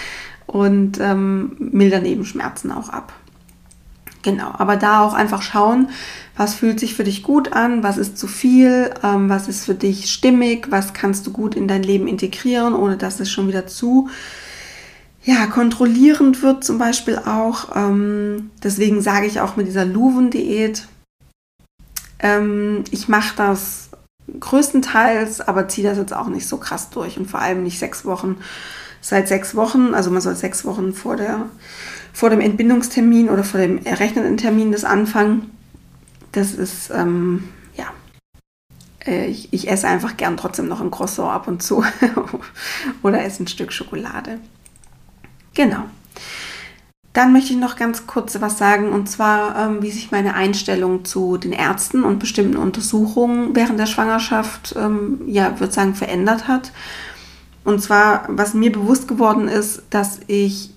und 0.46 1.00
ähm, 1.00 1.56
mildern 1.58 2.04
eben 2.04 2.26
Schmerzen 2.26 2.70
auch 2.70 2.90
ab. 2.90 3.14
Genau, 4.22 4.52
aber 4.58 4.76
da 4.76 5.00
auch 5.00 5.14
einfach 5.14 5.40
schauen, 5.40 5.88
was 6.36 6.54
fühlt 6.54 6.78
sich 6.78 6.94
für 6.94 7.04
dich 7.04 7.22
gut 7.22 7.52
an, 7.52 7.82
was 7.82 7.96
ist 7.96 8.18
zu 8.18 8.26
viel, 8.26 8.90
ähm, 9.02 9.28
was 9.28 9.48
ist 9.48 9.64
für 9.64 9.74
dich 9.74 10.10
stimmig, 10.10 10.70
was 10.70 10.92
kannst 10.92 11.26
du 11.26 11.32
gut 11.32 11.54
in 11.54 11.68
dein 11.68 11.82
Leben 11.82 12.06
integrieren, 12.06 12.74
ohne 12.74 12.96
dass 12.96 13.20
es 13.20 13.30
schon 13.30 13.48
wieder 13.48 13.66
zu 13.66 14.08
ja, 15.22 15.46
kontrollierend 15.46 16.42
wird 16.42 16.64
zum 16.64 16.78
Beispiel 16.78 17.18
auch. 17.18 17.76
Ähm, 17.76 18.50
deswegen 18.62 19.02
sage 19.02 19.26
ich 19.26 19.40
auch 19.40 19.56
mit 19.56 19.66
dieser 19.66 19.84
Luven-Diät, 19.84 20.86
ähm, 22.20 22.84
ich 22.90 23.08
mache 23.08 23.36
das 23.36 23.90
größtenteils, 24.38 25.40
aber 25.40 25.68
ziehe 25.68 25.88
das 25.88 25.98
jetzt 25.98 26.14
auch 26.14 26.28
nicht 26.28 26.46
so 26.46 26.58
krass 26.58 26.90
durch 26.90 27.18
und 27.18 27.28
vor 27.28 27.40
allem 27.40 27.62
nicht 27.62 27.78
sechs 27.78 28.04
Wochen. 28.04 28.38
Seit 29.02 29.28
sechs 29.28 29.54
Wochen, 29.54 29.94
also 29.94 30.10
man 30.10 30.20
soll 30.20 30.36
sechs 30.36 30.64
Wochen 30.66 30.92
vor 30.92 31.16
der 31.16 31.46
vor 32.12 32.30
dem 32.30 32.40
Entbindungstermin 32.40 33.28
oder 33.28 33.44
vor 33.44 33.60
dem 33.60 33.84
errechneten 33.84 34.36
Termin 34.36 34.72
das 34.72 34.84
anfangen. 34.84 35.50
Das 36.32 36.52
ist, 36.52 36.90
ähm, 36.90 37.48
ja, 37.76 37.86
äh, 39.06 39.26
ich, 39.26 39.52
ich, 39.52 39.70
esse 39.70 39.88
einfach 39.88 40.16
gern 40.16 40.36
trotzdem 40.36 40.68
noch 40.68 40.80
ein 40.80 40.90
Croissant 40.90 41.30
ab 41.30 41.48
und 41.48 41.62
zu 41.62 41.84
oder 43.02 43.24
esse 43.24 43.42
ein 43.42 43.48
Stück 43.48 43.72
Schokolade. 43.72 44.38
Genau. 45.54 45.84
Dann 47.12 47.32
möchte 47.32 47.52
ich 47.52 47.58
noch 47.58 47.74
ganz 47.74 48.06
kurz 48.06 48.40
was 48.40 48.56
sagen, 48.56 48.92
und 48.92 49.08
zwar, 49.08 49.56
ähm, 49.58 49.82
wie 49.82 49.90
sich 49.90 50.12
meine 50.12 50.34
Einstellung 50.34 51.04
zu 51.04 51.38
den 51.38 51.52
Ärzten 51.52 52.04
und 52.04 52.20
bestimmten 52.20 52.56
Untersuchungen 52.56 53.56
während 53.56 53.80
der 53.80 53.86
Schwangerschaft, 53.86 54.76
ähm, 54.78 55.20
ja, 55.26 55.58
würde 55.58 55.72
sagen, 55.72 55.96
verändert 55.96 56.46
hat. 56.46 56.70
Und 57.64 57.82
zwar, 57.82 58.26
was 58.28 58.54
mir 58.54 58.70
bewusst 58.70 59.08
geworden 59.08 59.48
ist, 59.48 59.82
dass 59.90 60.20
ich 60.28 60.70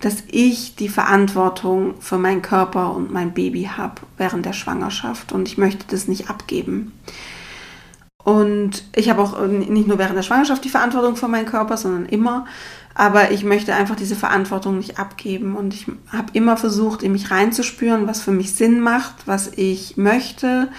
dass 0.00 0.24
ich 0.30 0.76
die 0.76 0.88
Verantwortung 0.88 2.00
für 2.00 2.18
meinen 2.18 2.42
Körper 2.42 2.94
und 2.94 3.12
mein 3.12 3.32
Baby 3.32 3.70
habe 3.76 4.02
während 4.16 4.44
der 4.44 4.52
Schwangerschaft 4.52 5.32
und 5.32 5.48
ich 5.48 5.56
möchte 5.58 5.86
das 5.88 6.08
nicht 6.08 6.28
abgeben. 6.28 6.92
Und 8.24 8.84
ich 8.96 9.10
habe 9.10 9.20
auch 9.20 9.46
nicht 9.46 9.86
nur 9.86 9.98
während 9.98 10.16
der 10.16 10.22
Schwangerschaft 10.22 10.64
die 10.64 10.70
Verantwortung 10.70 11.14
für 11.14 11.28
meinen 11.28 11.44
Körper, 11.44 11.76
sondern 11.76 12.06
immer. 12.06 12.46
Aber 12.94 13.32
ich 13.32 13.44
möchte 13.44 13.74
einfach 13.74 13.96
diese 13.96 14.16
Verantwortung 14.16 14.78
nicht 14.78 14.98
abgeben. 14.98 15.56
Und 15.56 15.74
ich 15.74 15.86
habe 16.10 16.28
immer 16.32 16.56
versucht, 16.56 17.02
in 17.02 17.12
mich 17.12 17.30
reinzuspüren, 17.30 18.06
was 18.06 18.22
für 18.22 18.30
mich 18.30 18.54
Sinn 18.54 18.80
macht, 18.80 19.26
was 19.26 19.52
ich 19.56 19.98
möchte, 19.98 20.70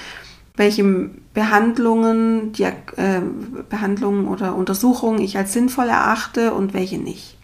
welche 0.55 1.11
Behandlungen, 1.35 2.51
die, 2.53 2.63
äh, 2.63 3.21
Behandlungen 3.69 4.27
oder 4.27 4.55
Untersuchungen 4.55 5.21
ich 5.21 5.37
als 5.37 5.53
sinnvoll 5.53 5.89
erachte 5.89 6.53
und 6.53 6.73
welche 6.73 6.97
nicht. 6.97 7.37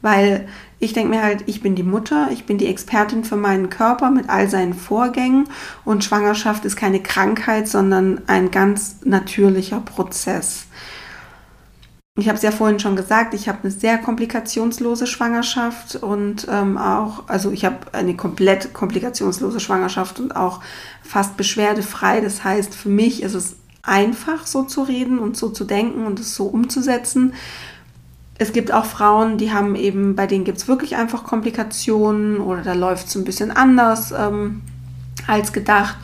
Weil 0.00 0.48
ich 0.78 0.92
denke 0.92 1.10
mir 1.10 1.22
halt, 1.22 1.44
ich 1.46 1.62
bin 1.62 1.74
die 1.74 1.82
Mutter, 1.82 2.28
ich 2.30 2.44
bin 2.44 2.58
die 2.58 2.66
Expertin 2.66 3.24
für 3.24 3.36
meinen 3.36 3.70
Körper 3.70 4.10
mit 4.10 4.28
all 4.28 4.48
seinen 4.48 4.74
Vorgängen 4.74 5.48
und 5.84 6.04
Schwangerschaft 6.04 6.64
ist 6.64 6.76
keine 6.76 7.02
Krankheit, 7.02 7.66
sondern 7.66 8.22
ein 8.26 8.50
ganz 8.50 8.96
natürlicher 9.04 9.80
Prozess. 9.80 10.66
Ich 12.18 12.28
habe 12.28 12.36
es 12.36 12.42
ja 12.42 12.50
vorhin 12.50 12.78
schon 12.78 12.96
gesagt, 12.96 13.34
ich 13.34 13.46
habe 13.46 13.58
eine 13.62 13.70
sehr 13.70 13.98
komplikationslose 13.98 15.06
Schwangerschaft 15.06 15.96
und 15.96 16.46
ähm, 16.50 16.78
auch, 16.78 17.24
also 17.26 17.50
ich 17.50 17.66
habe 17.66 17.76
eine 17.92 18.16
komplett 18.16 18.72
komplikationslose 18.72 19.60
Schwangerschaft 19.60 20.18
und 20.18 20.34
auch 20.34 20.60
fast 21.02 21.36
beschwerdefrei. 21.36 22.22
Das 22.22 22.42
heißt, 22.42 22.74
für 22.74 22.88
mich 22.88 23.22
ist 23.22 23.34
es 23.34 23.56
einfach 23.82 24.46
so 24.46 24.62
zu 24.62 24.82
reden 24.82 25.18
und 25.18 25.36
so 25.36 25.50
zu 25.50 25.64
denken 25.64 26.06
und 26.06 26.18
es 26.18 26.34
so 26.34 26.46
umzusetzen. 26.46 27.34
Es 28.38 28.52
gibt 28.52 28.72
auch 28.72 28.84
Frauen, 28.84 29.38
die 29.38 29.52
haben 29.52 29.74
eben, 29.76 30.14
bei 30.14 30.26
denen 30.26 30.44
gibt 30.44 30.58
es 30.58 30.68
wirklich 30.68 30.96
einfach 30.96 31.24
Komplikationen 31.24 32.38
oder 32.38 32.62
da 32.62 32.74
läuft 32.74 33.08
es 33.08 33.16
ein 33.16 33.24
bisschen 33.24 33.50
anders 33.50 34.12
ähm, 34.12 34.62
als 35.26 35.52
gedacht. 35.52 35.96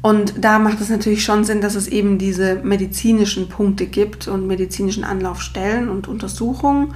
Und 0.00 0.34
da 0.44 0.60
macht 0.60 0.80
es 0.80 0.88
natürlich 0.88 1.24
schon 1.24 1.42
Sinn, 1.44 1.60
dass 1.60 1.74
es 1.74 1.88
eben 1.88 2.18
diese 2.18 2.56
medizinischen 2.56 3.48
Punkte 3.48 3.86
gibt 3.86 4.28
und 4.28 4.46
medizinischen 4.46 5.02
Anlaufstellen 5.02 5.88
und 5.88 6.06
Untersuchungen. 6.06 6.94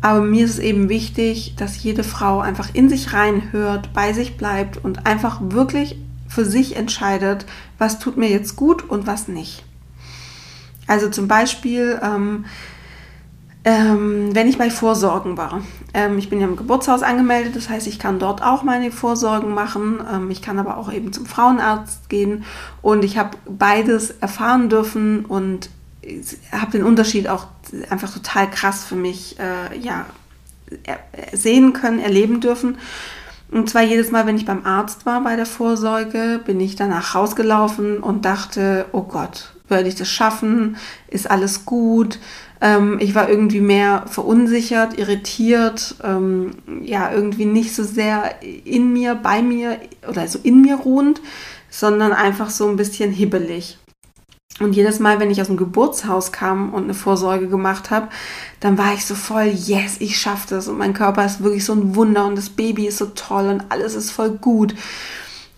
Aber 0.00 0.20
mir 0.22 0.44
ist 0.44 0.52
es 0.52 0.58
eben 0.58 0.88
wichtig, 0.88 1.54
dass 1.56 1.82
jede 1.82 2.02
Frau 2.02 2.40
einfach 2.40 2.70
in 2.74 2.88
sich 2.88 3.12
reinhört, 3.12 3.92
bei 3.92 4.12
sich 4.12 4.36
bleibt 4.36 4.82
und 4.82 5.06
einfach 5.06 5.40
wirklich 5.42 5.96
für 6.26 6.44
sich 6.44 6.76
entscheidet, 6.76 7.46
was 7.78 7.98
tut 7.98 8.16
mir 8.16 8.28
jetzt 8.28 8.56
gut 8.56 8.88
und 8.88 9.06
was 9.06 9.28
nicht. 9.28 9.62
Also 10.86 11.08
zum 11.08 11.28
Beispiel, 11.28 12.00
ähm, 12.02 12.46
ähm, 13.64 14.34
wenn 14.34 14.48
ich 14.48 14.56
bei 14.56 14.70
Vorsorgen 14.70 15.36
war. 15.36 15.60
Ähm, 15.92 16.18
ich 16.18 16.30
bin 16.30 16.40
ja 16.40 16.46
im 16.46 16.56
Geburtshaus 16.56 17.02
angemeldet, 17.02 17.56
das 17.56 17.68
heißt, 17.68 17.86
ich 17.86 17.98
kann 17.98 18.18
dort 18.18 18.42
auch 18.42 18.62
meine 18.62 18.90
Vorsorgen 18.90 19.52
machen. 19.52 20.00
Ähm, 20.10 20.30
ich 20.30 20.40
kann 20.40 20.58
aber 20.58 20.78
auch 20.78 20.90
eben 20.92 21.12
zum 21.12 21.26
Frauenarzt 21.26 22.08
gehen 22.08 22.44
und 22.80 23.04
ich 23.04 23.18
habe 23.18 23.36
beides 23.46 24.10
erfahren 24.10 24.68
dürfen 24.70 25.24
und 25.26 25.68
habe 26.52 26.72
den 26.72 26.84
Unterschied 26.84 27.28
auch 27.28 27.46
einfach 27.90 28.12
total 28.12 28.50
krass 28.50 28.84
für 28.84 28.96
mich 28.96 29.38
äh, 29.38 29.78
ja, 29.78 30.06
sehen 31.32 31.74
können, 31.74 31.98
erleben 31.98 32.40
dürfen. 32.40 32.78
Und 33.50 33.68
zwar 33.68 33.82
jedes 33.82 34.10
Mal, 34.10 34.26
wenn 34.26 34.36
ich 34.36 34.46
beim 34.46 34.64
Arzt 34.64 35.04
war 35.06 35.22
bei 35.22 35.36
der 35.36 35.46
Vorsorge, 35.46 36.40
bin 36.44 36.60
ich 36.60 36.76
danach 36.76 37.14
rausgelaufen 37.14 37.98
und 37.98 38.24
dachte, 38.24 38.86
oh 38.92 39.02
Gott, 39.02 39.52
werde 39.68 39.88
ich 39.88 39.96
das 39.96 40.08
schaffen? 40.08 40.76
Ist 41.08 41.30
alles 41.30 41.64
gut? 41.64 42.18
Ähm, 42.60 42.98
ich 43.00 43.14
war 43.14 43.28
irgendwie 43.28 43.60
mehr 43.60 44.04
verunsichert, 44.06 44.98
irritiert, 44.98 45.94
ähm, 46.04 46.52
ja, 46.82 47.10
irgendwie 47.12 47.46
nicht 47.46 47.74
so 47.74 47.84
sehr 47.84 48.42
in 48.42 48.92
mir, 48.92 49.14
bei 49.14 49.42
mir 49.42 49.78
oder 50.08 50.26
so 50.28 50.38
in 50.42 50.60
mir 50.60 50.76
ruhend, 50.76 51.20
sondern 51.70 52.12
einfach 52.12 52.50
so 52.50 52.68
ein 52.68 52.76
bisschen 52.76 53.12
hibbelig. 53.12 53.78
Und 54.60 54.74
jedes 54.74 54.98
Mal, 54.98 55.18
wenn 55.20 55.30
ich 55.30 55.40
aus 55.40 55.46
dem 55.46 55.56
Geburtshaus 55.56 56.32
kam 56.32 56.74
und 56.74 56.84
eine 56.84 56.92
Vorsorge 56.92 57.48
gemacht 57.48 57.90
habe, 57.90 58.08
dann 58.60 58.76
war 58.76 58.92
ich 58.92 59.06
so 59.06 59.14
voll, 59.14 59.46
yes, 59.46 59.96
ich 60.00 60.18
schaffe 60.18 60.48
das 60.50 60.68
und 60.68 60.76
mein 60.76 60.92
Körper 60.92 61.24
ist 61.24 61.42
wirklich 61.42 61.64
so 61.64 61.72
ein 61.72 61.94
Wunder 61.96 62.26
und 62.26 62.36
das 62.36 62.50
Baby 62.50 62.86
ist 62.86 62.98
so 62.98 63.06
toll 63.06 63.48
und 63.48 63.64
alles 63.70 63.94
ist 63.94 64.10
voll 64.10 64.32
gut. 64.32 64.74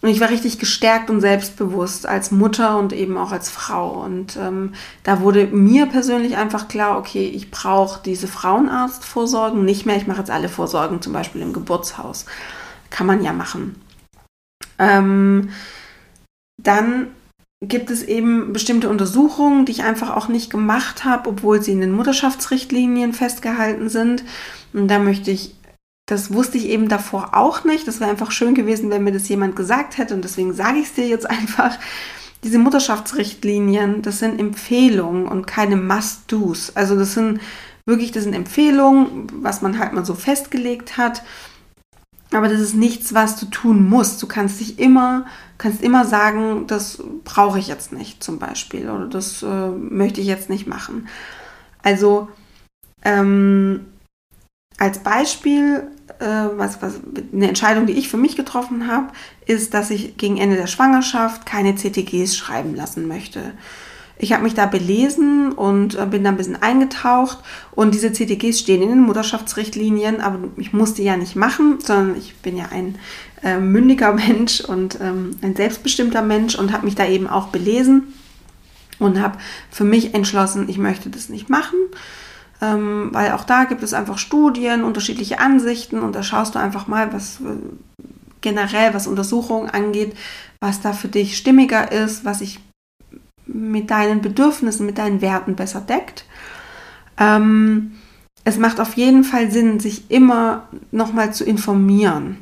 Und 0.03 0.09
ich 0.09 0.19
war 0.19 0.31
richtig 0.31 0.59
gestärkt 0.59 1.11
und 1.11 1.21
selbstbewusst 1.21 2.07
als 2.07 2.33
Mutter 2.33 2.77
und 2.77 2.93
eben 2.93 3.17
auch 3.17 3.31
als 3.31 3.49
Frau. 3.49 4.03
Und 4.03 4.37
ähm, 4.37 4.75
da 5.05 5.21
wurde 5.21 5.47
mir 5.47 5.87
persönlich 5.87 6.37
einfach 6.37 6.67
klar, 6.67 6.99
okay, 6.99 7.29
ich 7.29 7.53
brauche 7.53 8.03
diese 8.05 8.27
Frauenarztvorsorgen 8.27 9.65
nicht 9.65 9.87
mehr. 9.87 9.97
Ich 9.97 10.09
mache 10.09 10.19
jetzt 10.19 10.31
alle 10.31 10.49
Vorsorgen, 10.49 11.01
zum 11.01 11.13
Beispiel 11.13 11.41
im 11.41 11.53
Geburtshaus. 11.53 12.27
Kann 12.91 13.07
man 13.07 13.23
ja 13.23 13.33
machen. 13.33 13.77
Ähm, 14.81 15.51
dann 16.61 17.07
gibt 17.61 17.91
es 17.91 18.03
eben 18.03 18.53
bestimmte 18.53 18.89
Untersuchungen, 18.89 19.67
die 19.67 19.73
ich 19.73 19.85
einfach 19.85 20.17
auch 20.17 20.27
nicht 20.27 20.51
gemacht 20.51 21.05
habe, 21.05 21.29
obwohl 21.29 21.63
sie 21.63 21.71
in 21.71 21.81
den 21.81 21.93
Mutterschaftsrichtlinien 21.93 23.13
festgehalten 23.13 23.89
sind. 23.89 24.25
Und 24.73 24.89
da 24.89 24.99
möchte 24.99 25.31
ich 25.31 25.55
das 26.07 26.33
wusste 26.33 26.59
ich 26.59 26.67
eben 26.67 26.89
davor 26.89 27.31
auch 27.35 27.65
nicht. 27.65 27.87
Das 27.87 28.01
wäre 28.01 28.11
einfach 28.11 28.31
schön 28.31 28.55
gewesen, 28.55 28.91
wenn 28.91 29.05
mir 29.05 29.13
das 29.13 29.29
jemand 29.29 29.57
gesagt 29.57 29.99
hätte. 29.99 30.15
Und 30.15 30.25
deswegen 30.25 30.53
sage 30.53 30.79
ich 30.79 30.87
es 30.87 30.95
dir 30.95 31.07
jetzt 31.07 31.29
einfach. 31.31 31.79
Diese 32.45 32.59
Mutterschaftsrichtlinien, 32.59 34.03
das 34.03 34.19
sind 34.19 34.41
Empfehlungen 34.41 35.29
und 35.29 35.47
keine 35.47 35.77
Must-Dos. 35.77 36.75
Also 36.75 36.97
das 36.97 37.15
sind 37.15 37.41
wirklich, 37.87 38.11
das 38.11 38.25
sind 38.25 38.35
Empfehlungen, 38.35 39.29
was 39.43 39.63
man 39.63 39.79
halt 39.79 39.93
mal 39.93 40.05
so 40.05 40.15
festgelegt 40.15 40.97
hat. 40.97 41.23
Aber 42.33 42.49
das 42.49 42.61
ist 42.61 42.75
nichts, 42.75 43.15
was 43.15 43.39
du 43.39 43.47
tun 43.47 43.89
musst. 43.89 44.21
Du 44.23 44.27
kannst 44.27 44.59
dich 44.59 44.79
immer, 44.79 45.27
kannst 45.59 45.83
immer 45.83 46.05
sagen, 46.05 46.67
das 46.67 47.03
brauche 47.25 47.59
ich 47.59 47.69
jetzt 47.69 47.93
nicht, 47.93 48.25
zum 48.25 48.39
Beispiel, 48.39 48.89
oder 48.91 49.07
das 49.07 49.43
äh, 49.43 49.69
möchte 49.69 50.21
ich 50.21 50.27
jetzt 50.27 50.49
nicht 50.49 50.67
machen. 50.67 51.09
Also 51.83 52.29
ähm, 53.05 53.92
als 54.79 54.99
Beispiel, 55.01 55.85
äh, 56.19 56.25
was, 56.57 56.83
was, 56.83 57.01
eine 57.33 57.49
Entscheidung, 57.49 57.87
die 57.87 57.93
ich 57.95 58.09
für 58.09 58.17
mich 58.17 58.37
getroffen 58.37 58.89
habe, 58.89 59.09
ist, 59.47 59.75
dass 59.75 59.91
ich 59.91 60.17
gegen 60.17 60.39
Ende 60.39 60.57
der 60.57 60.67
Schwangerschaft 60.67 61.47
keine 61.47 61.75
CTGs 61.75 62.37
schreiben 62.37 62.75
lassen 62.75 63.09
möchte. 63.09 63.53
Ich 64.19 64.33
habe 64.33 64.45
mich 64.45 64.55
da 64.55 64.67
belesen 64.67 65.53
und 65.53 65.99
äh, 65.99 66.07
bin 66.07 66.23
da 66.23 66.31
ein 66.31 66.37
bisschen 66.37 66.61
eingetaucht 66.63 67.39
und 67.73 67.93
diese 67.95 68.13
CTGs 68.13 68.61
stehen 68.61 68.83
in 68.83 68.89
den 68.91 69.01
Mutterschaftsrichtlinien, 69.01 70.21
aber 70.21 70.39
ich 70.57 70.73
musste 70.73 71.03
ja 71.03 71.17
nicht 71.17 71.35
machen, 71.35 71.79
sondern 71.81 72.17
ich 72.17 72.37
bin 72.37 72.57
ja 72.57 72.67
ein 72.71 72.99
äh, 73.43 73.59
mündiger 73.59 74.13
Mensch 74.29 74.61
und 74.61 74.99
ähm, 75.01 75.37
ein 75.43 75.57
selbstbestimmter 75.57 76.23
Mensch 76.23 76.55
und 76.55 76.73
habe 76.73 76.85
mich 76.85 76.95
da 76.95 77.07
eben 77.07 77.27
auch 77.27 77.49
belesen 77.49 78.15
und 78.99 79.21
habe 79.21 79.39
für 79.71 79.85
mich 79.85 80.15
entschlossen, 80.15 80.69
ich 80.69 80.79
möchte 80.79 81.11
das 81.11 81.29
nicht 81.29 81.51
machen 81.51 81.79
ähm, 82.63 83.09
weil 83.13 83.33
auch 83.33 83.45
da 83.45 83.65
gibt 83.65 83.83
es 83.83 83.93
einfach 83.93 84.19
Studien, 84.19 84.85
unterschiedliche 84.85 85.41
Ansichten 85.41 85.99
und 85.99 86.15
da 86.15 86.23
schaust 86.23 86.55
du 86.55 86.61
einfach 86.61 86.87
mal, 86.87 87.13
was 87.13 87.41
äh, 87.41 88.05
generell, 88.41 88.95
was 88.95 89.09
Untersuchungen 89.09 89.69
angeht, 89.69 90.17
was 90.61 90.81
da 90.81 90.93
für 90.93 91.09
dich 91.09 91.37
stimmiger 91.37 91.91
ist, 91.91 92.25
was 92.25 92.39
sich 92.39 92.61
mit 93.47 93.91
deinen 93.91 94.23
Bedürfnissen, 94.23 94.87
mit 94.87 94.99
deinen 94.99 95.21
Werten 95.21 95.57
besser 95.57 95.81
deckt. 95.81 96.25
Ähm, 97.19 97.97
es 98.45 98.59
macht 98.59 98.79
auf 98.79 98.95
jeden 98.95 99.25
Fall 99.25 99.51
Sinn, 99.51 99.81
sich 99.81 100.11
immer 100.11 100.69
nochmal 100.93 101.35
zu 101.35 101.45
informieren 101.45 102.39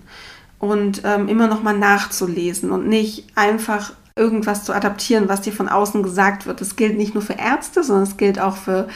und 0.59 1.01
ähm, 1.05 1.29
immer 1.29 1.47
nochmal 1.47 1.79
nachzulesen 1.79 2.71
und 2.71 2.87
nicht 2.87 3.27
einfach 3.37 3.93
irgendwas 4.16 4.64
zu 4.64 4.75
adaptieren, 4.75 5.29
was 5.29 5.41
dir 5.41 5.53
von 5.53 5.68
außen 5.68 6.03
gesagt 6.03 6.47
wird. 6.47 6.61
Das 6.61 6.77
gilt 6.77 6.99
nicht 6.99 7.14
nur 7.14 7.23
für 7.23 7.35
Ärzte, 7.35 7.83
sondern 7.83 8.05
es 8.05 8.16
gilt 8.18 8.39
auch 8.39 8.57
für 8.57 8.89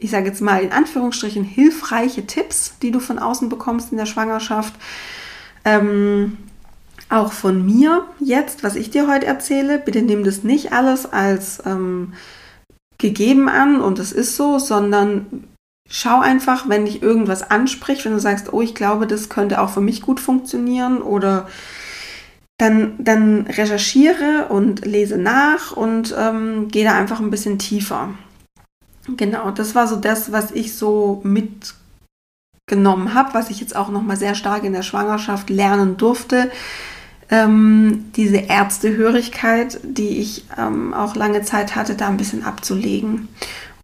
ich 0.00 0.10
sage 0.10 0.26
jetzt 0.26 0.40
mal 0.40 0.62
in 0.62 0.72
Anführungsstrichen, 0.72 1.44
hilfreiche 1.44 2.26
Tipps, 2.26 2.74
die 2.80 2.90
du 2.90 3.00
von 3.00 3.18
außen 3.18 3.48
bekommst 3.48 3.90
in 3.90 3.98
der 3.98 4.06
Schwangerschaft. 4.06 4.74
Ähm, 5.64 6.38
auch 7.10 7.32
von 7.32 7.64
mir 7.64 8.06
jetzt, 8.20 8.62
was 8.62 8.76
ich 8.76 8.90
dir 8.90 9.08
heute 9.08 9.26
erzähle. 9.26 9.78
Bitte 9.78 10.02
nimm 10.02 10.24
das 10.24 10.44
nicht 10.44 10.72
alles 10.72 11.10
als 11.10 11.62
ähm, 11.66 12.12
gegeben 12.98 13.48
an 13.48 13.80
und 13.80 13.98
es 13.98 14.12
ist 14.12 14.36
so, 14.36 14.58
sondern 14.58 15.44
schau 15.88 16.20
einfach, 16.20 16.68
wenn 16.68 16.84
dich 16.84 17.02
irgendwas 17.02 17.50
anspricht, 17.50 18.04
wenn 18.04 18.12
du 18.12 18.20
sagst, 18.20 18.52
oh, 18.52 18.60
ich 18.60 18.74
glaube, 18.74 19.06
das 19.06 19.28
könnte 19.28 19.60
auch 19.60 19.70
für 19.70 19.80
mich 19.80 20.02
gut 20.02 20.20
funktionieren 20.20 21.00
oder 21.00 21.48
dann, 22.58 22.94
dann 22.98 23.46
recherchiere 23.46 24.46
und 24.48 24.84
lese 24.84 25.16
nach 25.16 25.72
und 25.72 26.14
ähm, 26.18 26.68
gehe 26.68 26.84
da 26.84 26.94
einfach 26.94 27.20
ein 27.20 27.30
bisschen 27.30 27.58
tiefer. 27.58 28.10
Genau, 29.16 29.50
das 29.50 29.74
war 29.74 29.88
so 29.88 29.96
das, 29.96 30.32
was 30.32 30.50
ich 30.50 30.76
so 30.76 31.22
mitgenommen 31.24 33.14
habe, 33.14 33.34
was 33.34 33.50
ich 33.50 33.60
jetzt 33.60 33.74
auch 33.74 33.88
noch 33.88 34.02
mal 34.02 34.16
sehr 34.16 34.34
stark 34.34 34.64
in 34.64 34.72
der 34.72 34.82
Schwangerschaft 34.82 35.50
lernen 35.50 35.96
durfte. 35.96 36.50
Ähm, 37.30 38.06
diese 38.16 38.38
Ärztehörigkeit, 38.38 39.80
die 39.82 40.18
ich 40.18 40.44
ähm, 40.56 40.94
auch 40.94 41.14
lange 41.14 41.42
Zeit 41.42 41.76
hatte, 41.76 41.94
da 41.94 42.08
ein 42.08 42.16
bisschen 42.16 42.42
abzulegen 42.44 43.28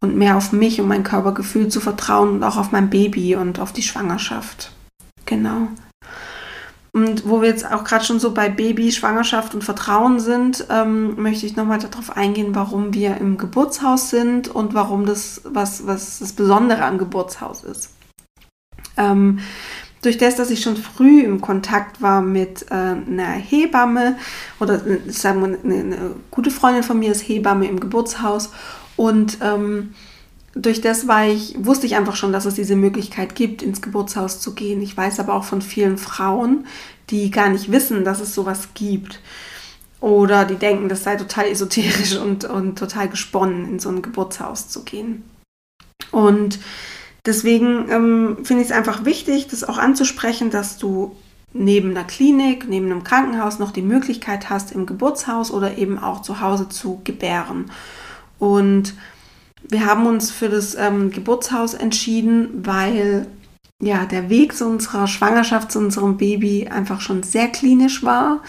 und 0.01 0.17
mehr 0.17 0.37
auf 0.37 0.53
mich 0.53 0.81
und 0.81 0.89
mein 0.89 1.05
Körpergefühl 1.05 1.69
zu 1.69 1.81
vertrauen 1.81 2.31
und 2.31 2.43
auch 2.43 2.57
auf 2.57 2.73
mein 2.73 2.91
Baby 2.91 3.37
und 3.37 3.61
auf 3.61 3.73
die 3.73 3.83
Schwangerschaft. 3.83 4.73
Genau. 5.27 5.69
Und 6.95 7.29
wo 7.29 7.43
wir 7.43 7.49
jetzt 7.49 7.69
auch 7.69 7.83
gerade 7.83 8.05
schon 8.05 8.21
so 8.21 8.33
bei 8.33 8.49
Baby, 8.49 8.93
Schwangerschaft 8.93 9.53
und 9.53 9.65
Vertrauen 9.65 10.21
sind, 10.21 10.65
ähm, 10.71 11.21
möchte 11.21 11.45
ich 11.45 11.57
nochmal 11.57 11.81
darauf 11.81 12.17
eingehen, 12.17 12.55
warum 12.55 12.95
wir 12.95 13.17
im 13.17 13.37
Geburtshaus 13.37 14.11
sind 14.11 14.47
und 14.47 14.75
warum 14.75 15.05
das, 15.05 15.41
was, 15.45 15.89
was 15.89 16.21
das 16.21 16.33
Besondere 16.35 16.85
am 16.85 16.99
Geburtshaus 16.99 17.65
ist. 17.65 17.91
Ähm, 18.97 19.41
durch 20.03 20.19
das, 20.19 20.37
dass 20.37 20.51
ich 20.51 20.61
schon 20.61 20.77
früh 20.77 21.23
im 21.23 21.41
Kontakt 21.41 22.01
war 22.01 22.23
mit 22.23 22.71
äh, 22.71 22.75
einer 22.75 23.33
Hebamme 23.33 24.17
oder 24.61 24.75
äh, 24.87 25.11
sagen 25.11 25.41
wir, 25.41 25.59
eine, 25.65 25.81
eine, 25.81 26.11
gute 26.31 26.53
Freundin 26.53 26.85
von 26.85 27.01
mir 27.01 27.11
ist 27.11 27.23
Hebamme 27.23 27.67
im 27.67 27.81
Geburtshaus 27.81 28.53
und 28.95 29.39
ähm, 29.43 29.95
durch 30.55 30.81
das 30.81 31.09
war 31.09 31.27
ich, 31.27 31.57
wusste 31.59 31.87
ich 31.87 31.97
einfach 31.97 32.17
schon, 32.17 32.33
dass 32.33 32.45
es 32.45 32.55
diese 32.55 32.77
Möglichkeit 32.77 33.35
gibt, 33.35 33.63
ins 33.63 33.83
Geburtshaus 33.83 34.41
zu 34.41 34.55
gehen. 34.55 34.83
Ich 34.83 34.97
weiß 34.97 35.19
aber 35.21 35.35
auch 35.35 35.45
von 35.45 35.63
vielen 35.63 35.99
Frauen, 35.99 36.67
die 37.11 37.31
gar 37.31 37.49
nicht 37.49 37.73
wissen, 37.73 38.05
dass 38.05 38.21
es 38.21 38.35
sowas 38.35 38.69
gibt. 38.75 39.21
Oder 40.01 40.45
die 40.45 40.57
denken, 40.57 40.89
das 40.89 41.03
sei 41.03 41.17
total 41.17 41.47
esoterisch 41.47 42.17
und, 42.17 42.45
und 42.45 42.79
total 42.79 43.09
gesponnen, 43.09 43.69
in 43.69 43.79
so 43.79 43.89
ein 43.89 44.03
Geburtshaus 44.03 44.69
zu 44.69 44.85
gehen. 44.85 45.25
Und 46.11 46.61
deswegen 47.27 47.91
ähm, 47.91 48.37
finde 48.45 48.63
ich 48.63 48.69
es 48.69 48.77
einfach 48.77 49.05
wichtig, 49.05 49.49
das 49.49 49.65
auch 49.65 49.79
anzusprechen, 49.79 50.51
dass 50.51 50.79
du 50.79 51.17
neben 51.53 51.91
einer 51.91 52.05
Klinik, 52.05 52.69
neben 52.69 52.87
einem 52.87 53.05
Krankenhaus 53.05 53.59
noch 53.59 53.71
die 53.71 53.83
Möglichkeit 53.83 54.51
hast, 54.51 54.73
im 54.73 54.87
Geburtshaus 54.87 55.51
oder 55.51 55.79
eben 55.79 55.99
auch 55.99 56.23
zu 56.23 56.41
Hause 56.41 56.69
zu 56.69 57.01
gebären. 57.05 57.71
Und 58.39 58.95
wir 59.69 59.87
haben 59.87 60.07
uns 60.07 60.31
für 60.31 60.49
das 60.49 60.75
ähm, 60.75 61.11
Geburtshaus 61.11 61.75
entschieden, 61.75 62.65
weil 62.67 63.27
ja 63.81 64.05
der 64.05 64.31
Weg 64.31 64.57
zu 64.57 64.67
unserer 64.67 65.07
Schwangerschaft, 65.07 65.73
zu 65.73 65.79
unserem 65.79 66.17
Baby 66.17 66.69
einfach 66.69 67.01
schon 67.01 67.23
sehr 67.23 67.49
klinisch 67.49 68.03
war 68.03 68.43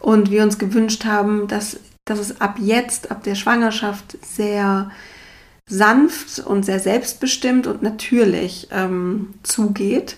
und 0.00 0.30
wir 0.30 0.42
uns 0.42 0.58
gewünscht 0.58 1.04
haben, 1.04 1.48
dass, 1.48 1.78
dass 2.04 2.18
es 2.18 2.40
ab 2.40 2.56
jetzt, 2.58 3.10
ab 3.10 3.22
der 3.22 3.34
Schwangerschaft 3.34 4.18
sehr 4.22 4.90
sanft 5.66 6.40
und 6.40 6.64
sehr 6.64 6.78
selbstbestimmt 6.78 7.66
und 7.66 7.82
natürlich 7.82 8.68
ähm, 8.70 9.34
zugeht. 9.42 10.16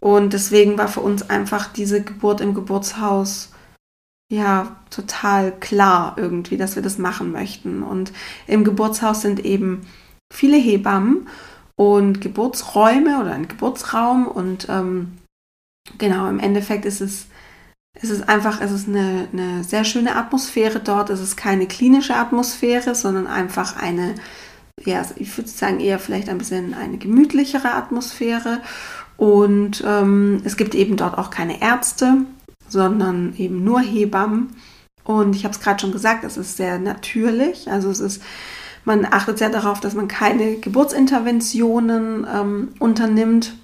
Und 0.00 0.32
deswegen 0.32 0.78
war 0.78 0.88
für 0.88 1.00
uns 1.00 1.28
einfach 1.28 1.72
diese 1.72 2.02
Geburt 2.02 2.40
im 2.40 2.54
Geburtshaus 2.54 3.50
ja 4.30 4.76
total 4.90 5.52
klar 5.52 6.16
irgendwie, 6.16 6.56
dass 6.56 6.76
wir 6.76 6.82
das 6.82 6.98
machen 6.98 7.32
möchten. 7.32 7.82
Und 7.82 8.12
im 8.46 8.64
Geburtshaus 8.64 9.22
sind 9.22 9.44
eben 9.44 9.86
viele 10.32 10.56
Hebammen 10.56 11.28
und 11.76 12.20
Geburtsräume 12.20 13.20
oder 13.20 13.32
ein 13.32 13.48
Geburtsraum. 13.48 14.26
Und 14.26 14.68
ähm, 14.68 15.18
genau, 15.96 16.28
im 16.28 16.40
Endeffekt 16.40 16.84
ist 16.84 17.00
es, 17.00 17.26
es 18.00 18.10
ist 18.10 18.28
einfach, 18.28 18.60
es 18.60 18.70
ist 18.70 18.88
eine, 18.88 19.28
eine 19.32 19.64
sehr 19.64 19.84
schöne 19.84 20.16
Atmosphäre 20.16 20.80
dort. 20.80 21.10
Es 21.10 21.20
ist 21.20 21.36
keine 21.36 21.66
klinische 21.66 22.16
Atmosphäre, 22.16 22.94
sondern 22.94 23.26
einfach 23.26 23.76
eine, 23.76 24.14
ja, 24.84 25.02
ich 25.16 25.36
würde 25.38 25.48
sagen, 25.48 25.80
eher 25.80 25.98
vielleicht 25.98 26.28
ein 26.28 26.38
bisschen 26.38 26.74
eine 26.74 26.98
gemütlichere 26.98 27.72
Atmosphäre. 27.72 28.60
Und 29.16 29.82
ähm, 29.86 30.42
es 30.44 30.56
gibt 30.56 30.74
eben 30.74 30.96
dort 30.96 31.16
auch 31.16 31.30
keine 31.30 31.60
Ärzte 31.62 32.18
sondern 32.68 33.34
eben 33.36 33.64
nur 33.64 33.80
Hebammen. 33.80 34.56
Und 35.04 35.34
ich 35.34 35.44
habe 35.44 35.54
es 35.54 35.60
gerade 35.60 35.80
schon 35.80 35.92
gesagt, 35.92 36.24
es 36.24 36.36
ist 36.36 36.56
sehr 36.56 36.78
natürlich. 36.78 37.70
Also 37.70 37.90
es 37.90 38.00
ist, 38.00 38.22
man 38.84 39.06
achtet 39.06 39.38
sehr 39.38 39.50
darauf, 39.50 39.80
dass 39.80 39.94
man 39.94 40.08
keine 40.08 40.56
Geburtsinterventionen 40.56 42.26
ähm, 42.32 42.68
unternimmt. 42.78 43.54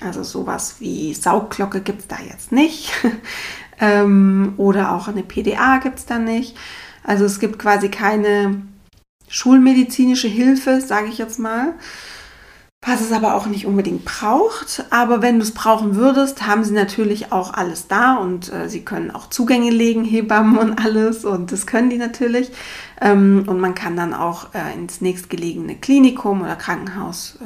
Also 0.00 0.22
sowas 0.22 0.76
wie 0.80 1.14
Saugglocke 1.14 1.80
gibt 1.80 2.00
es 2.00 2.08
da 2.08 2.16
jetzt 2.28 2.52
nicht. 2.52 2.92
ähm, 3.80 4.54
oder 4.56 4.92
auch 4.92 5.08
eine 5.08 5.22
PDA 5.22 5.78
gibt 5.78 5.98
es 5.98 6.06
da 6.06 6.18
nicht. 6.18 6.56
Also 7.04 7.24
es 7.24 7.40
gibt 7.40 7.58
quasi 7.58 7.88
keine 7.88 8.62
schulmedizinische 9.28 10.28
Hilfe, 10.28 10.80
sage 10.80 11.08
ich 11.08 11.18
jetzt 11.18 11.38
mal 11.38 11.74
was 12.84 13.00
es 13.00 13.12
aber 13.12 13.34
auch 13.34 13.46
nicht 13.46 13.64
unbedingt 13.64 14.04
braucht. 14.04 14.84
Aber 14.90 15.22
wenn 15.22 15.38
du 15.38 15.44
es 15.44 15.52
brauchen 15.52 15.94
würdest, 15.94 16.46
haben 16.46 16.64
sie 16.64 16.74
natürlich 16.74 17.30
auch 17.30 17.54
alles 17.54 17.86
da 17.86 18.16
und 18.16 18.52
äh, 18.52 18.68
sie 18.68 18.84
können 18.84 19.12
auch 19.12 19.30
Zugänge 19.30 19.70
legen, 19.70 20.04
Hebammen 20.04 20.58
und 20.58 20.84
alles 20.84 21.24
und 21.24 21.52
das 21.52 21.66
können 21.66 21.90
die 21.90 21.98
natürlich. 21.98 22.50
Ähm, 23.00 23.44
und 23.46 23.60
man 23.60 23.76
kann 23.76 23.96
dann 23.96 24.12
auch 24.12 24.52
äh, 24.54 24.74
ins 24.74 25.00
nächstgelegene 25.00 25.76
Klinikum 25.76 26.42
oder 26.42 26.56
Krankenhaus 26.56 27.38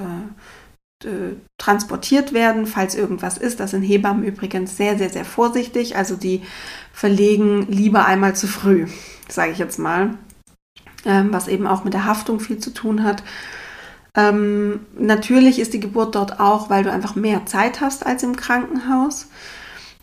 äh, 1.05 1.35
transportiert 1.59 2.33
werden, 2.33 2.67
falls 2.67 2.95
irgendwas 2.95 3.37
ist. 3.37 3.61
Das 3.61 3.73
sind 3.73 3.83
Hebammen 3.83 4.25
übrigens 4.25 4.79
sehr, 4.79 4.97
sehr, 4.97 5.11
sehr 5.11 5.27
vorsichtig. 5.27 5.97
Also 5.97 6.17
die 6.17 6.41
verlegen 6.95 7.67
lieber 7.69 8.07
einmal 8.07 8.35
zu 8.35 8.47
früh, 8.47 8.87
sage 9.29 9.53
ich 9.53 9.59
jetzt 9.59 9.79
mal. 9.79 10.17
Ähm, 11.05 11.29
was 11.31 11.47
eben 11.47 11.67
auch 11.67 11.85
mit 11.85 11.93
der 11.93 12.07
Haftung 12.07 12.41
viel 12.41 12.59
zu 12.59 12.73
tun 12.73 13.05
hat. 13.05 13.23
Ähm, 14.17 14.81
natürlich 14.99 15.59
ist 15.59 15.75
die 15.75 15.81
Geburt 15.81 16.15
dort 16.15 16.41
auch, 16.41 16.71
weil 16.71 16.83
du 16.83 16.91
einfach 16.91 17.15
mehr 17.15 17.45
Zeit 17.47 17.81
hast 17.81 18.07
als 18.07 18.23
im 18.23 18.35
Krankenhaus. 18.35 19.29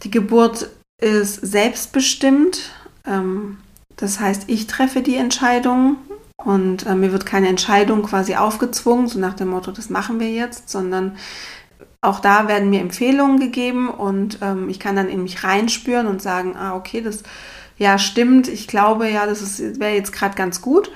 Die 0.03 0.11
Geburt 0.11 0.69
ist 1.01 1.35
selbstbestimmt. 1.35 2.71
Ähm, 3.05 3.57
das 3.95 4.19
heißt, 4.19 4.43
ich 4.47 4.67
treffe 4.67 5.01
die 5.01 5.15
Entscheidung 5.15 5.97
und 6.37 6.85
äh, 6.85 6.95
mir 6.95 7.11
wird 7.11 7.25
keine 7.25 7.47
Entscheidung 7.47 8.03
quasi 8.03 8.35
aufgezwungen, 8.35 9.07
so 9.07 9.19
nach 9.19 9.33
dem 9.33 9.49
Motto, 9.49 9.71
das 9.71 9.89
machen 9.89 10.19
wir 10.19 10.29
jetzt, 10.29 10.69
sondern 10.69 11.17
auch 12.01 12.19
da 12.19 12.47
werden 12.47 12.69
mir 12.69 12.81
Empfehlungen 12.81 13.39
gegeben 13.39 13.89
und 13.89 14.39
ähm, 14.41 14.67
ich 14.69 14.79
kann 14.79 14.95
dann 14.95 15.09
in 15.09 15.23
mich 15.23 15.43
reinspüren 15.43 16.05
und 16.07 16.21
sagen, 16.21 16.55
ah, 16.57 16.75
okay, 16.75 17.01
das 17.01 17.23
ja 17.77 17.97
stimmt, 17.97 18.47
ich 18.47 18.67
glaube 18.67 19.09
ja, 19.09 19.25
das 19.25 19.59
wäre 19.59 19.95
jetzt 19.95 20.11
gerade 20.11 20.35
ganz 20.35 20.61
gut. 20.61 20.91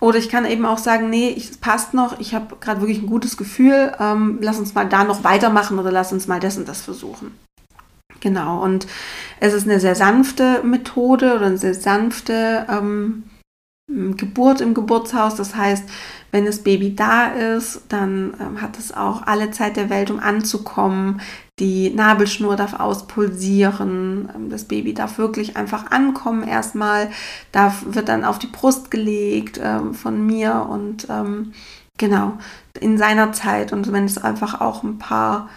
Oder 0.00 0.18
ich 0.18 0.28
kann 0.28 0.44
eben 0.44 0.66
auch 0.66 0.78
sagen, 0.78 1.08
nee, 1.08 1.34
es 1.36 1.56
passt 1.56 1.94
noch, 1.94 2.20
ich 2.20 2.34
habe 2.34 2.56
gerade 2.60 2.80
wirklich 2.80 3.02
ein 3.02 3.06
gutes 3.06 3.36
Gefühl, 3.36 3.92
ähm, 3.98 4.38
lass 4.42 4.58
uns 4.58 4.74
mal 4.74 4.86
da 4.86 5.04
noch 5.04 5.24
weitermachen 5.24 5.78
oder 5.78 5.90
lass 5.90 6.12
uns 6.12 6.26
mal 6.26 6.40
das 6.40 6.58
und 6.58 6.68
das 6.68 6.82
versuchen. 6.82 7.38
Genau, 8.20 8.62
und 8.62 8.86
es 9.40 9.54
ist 9.54 9.66
eine 9.66 9.80
sehr 9.80 9.94
sanfte 9.94 10.62
Methode 10.62 11.34
oder 11.36 11.46
eine 11.46 11.58
sehr 11.58 11.74
sanfte 11.74 12.66
ähm, 12.68 13.24
Geburt 13.88 14.60
im 14.60 14.74
Geburtshaus. 14.74 15.36
Das 15.36 15.54
heißt, 15.54 15.84
wenn 16.32 16.44
das 16.44 16.62
Baby 16.62 16.94
da 16.94 17.28
ist, 17.28 17.82
dann 17.88 18.34
ähm, 18.40 18.60
hat 18.60 18.78
es 18.78 18.92
auch 18.92 19.26
alle 19.26 19.50
Zeit 19.50 19.76
der 19.76 19.90
Welt, 19.90 20.10
um 20.10 20.18
anzukommen. 20.18 21.20
Die 21.58 21.88
Nabelschnur 21.88 22.54
darf 22.56 22.74
auspulsieren. 22.74 24.28
Ähm, 24.34 24.50
das 24.50 24.64
Baby 24.64 24.92
darf 24.92 25.18
wirklich 25.18 25.56
einfach 25.56 25.90
ankommen 25.90 26.46
erstmal. 26.46 27.10
Darf, 27.52 27.84
wird 27.86 28.08
dann 28.08 28.24
auf 28.24 28.38
die 28.38 28.48
Brust 28.48 28.90
gelegt 28.90 29.58
ähm, 29.62 29.94
von 29.94 30.26
mir 30.26 30.66
und 30.68 31.06
ähm, 31.08 31.52
genau 31.96 32.34
in 32.78 32.98
seiner 32.98 33.32
Zeit. 33.32 33.72
Und 33.72 33.90
wenn 33.90 34.04
es 34.04 34.18
einfach 34.18 34.60
auch 34.60 34.82
ein 34.82 34.98
paar 34.98 35.48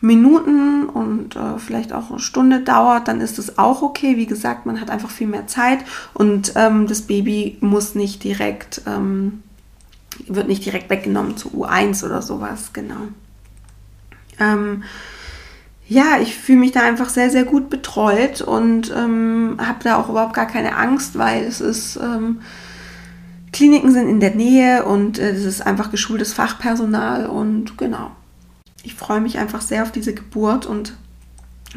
Minuten 0.00 0.86
und 0.86 1.34
äh, 1.34 1.58
vielleicht 1.58 1.92
auch 1.92 2.10
eine 2.10 2.20
Stunde 2.20 2.60
dauert, 2.60 3.08
dann 3.08 3.20
ist 3.20 3.38
es 3.38 3.58
auch 3.58 3.80
okay. 3.82 4.16
Wie 4.16 4.26
gesagt, 4.26 4.66
man 4.66 4.80
hat 4.80 4.90
einfach 4.90 5.10
viel 5.10 5.26
mehr 5.26 5.46
Zeit 5.46 5.80
und 6.12 6.52
ähm, 6.56 6.86
das 6.86 7.02
Baby 7.02 7.56
muss 7.60 7.94
nicht 7.94 8.22
direkt 8.22 8.82
ähm, 8.86 9.42
wird 10.26 10.48
nicht 10.48 10.64
direkt 10.64 10.90
weggenommen 10.90 11.36
zu 11.36 11.48
U1 11.50 12.04
oder 12.04 12.22
sowas, 12.22 12.72
genau. 12.72 13.08
Ähm, 14.40 14.82
ja, 15.88 16.18
ich 16.20 16.36
fühle 16.36 16.58
mich 16.58 16.72
da 16.72 16.82
einfach 16.82 17.08
sehr, 17.08 17.30
sehr 17.30 17.44
gut 17.44 17.70
betreut 17.70 18.42
und 18.42 18.92
ähm, 18.94 19.56
habe 19.58 19.82
da 19.82 19.96
auch 19.96 20.10
überhaupt 20.10 20.34
gar 20.34 20.46
keine 20.46 20.76
Angst, 20.76 21.16
weil 21.16 21.44
es 21.44 21.62
ist, 21.62 21.96
ähm, 21.96 22.40
Kliniken 23.52 23.90
sind 23.90 24.06
in 24.06 24.20
der 24.20 24.34
Nähe 24.34 24.84
und 24.84 25.18
äh, 25.18 25.30
es 25.30 25.46
ist 25.46 25.66
einfach 25.66 25.90
geschultes 25.90 26.34
Fachpersonal 26.34 27.26
und 27.26 27.78
genau. 27.78 28.10
Ich 28.82 28.94
freue 28.94 29.22
mich 29.22 29.38
einfach 29.38 29.62
sehr 29.62 29.82
auf 29.82 29.90
diese 29.90 30.12
Geburt 30.12 30.66
und 30.66 30.94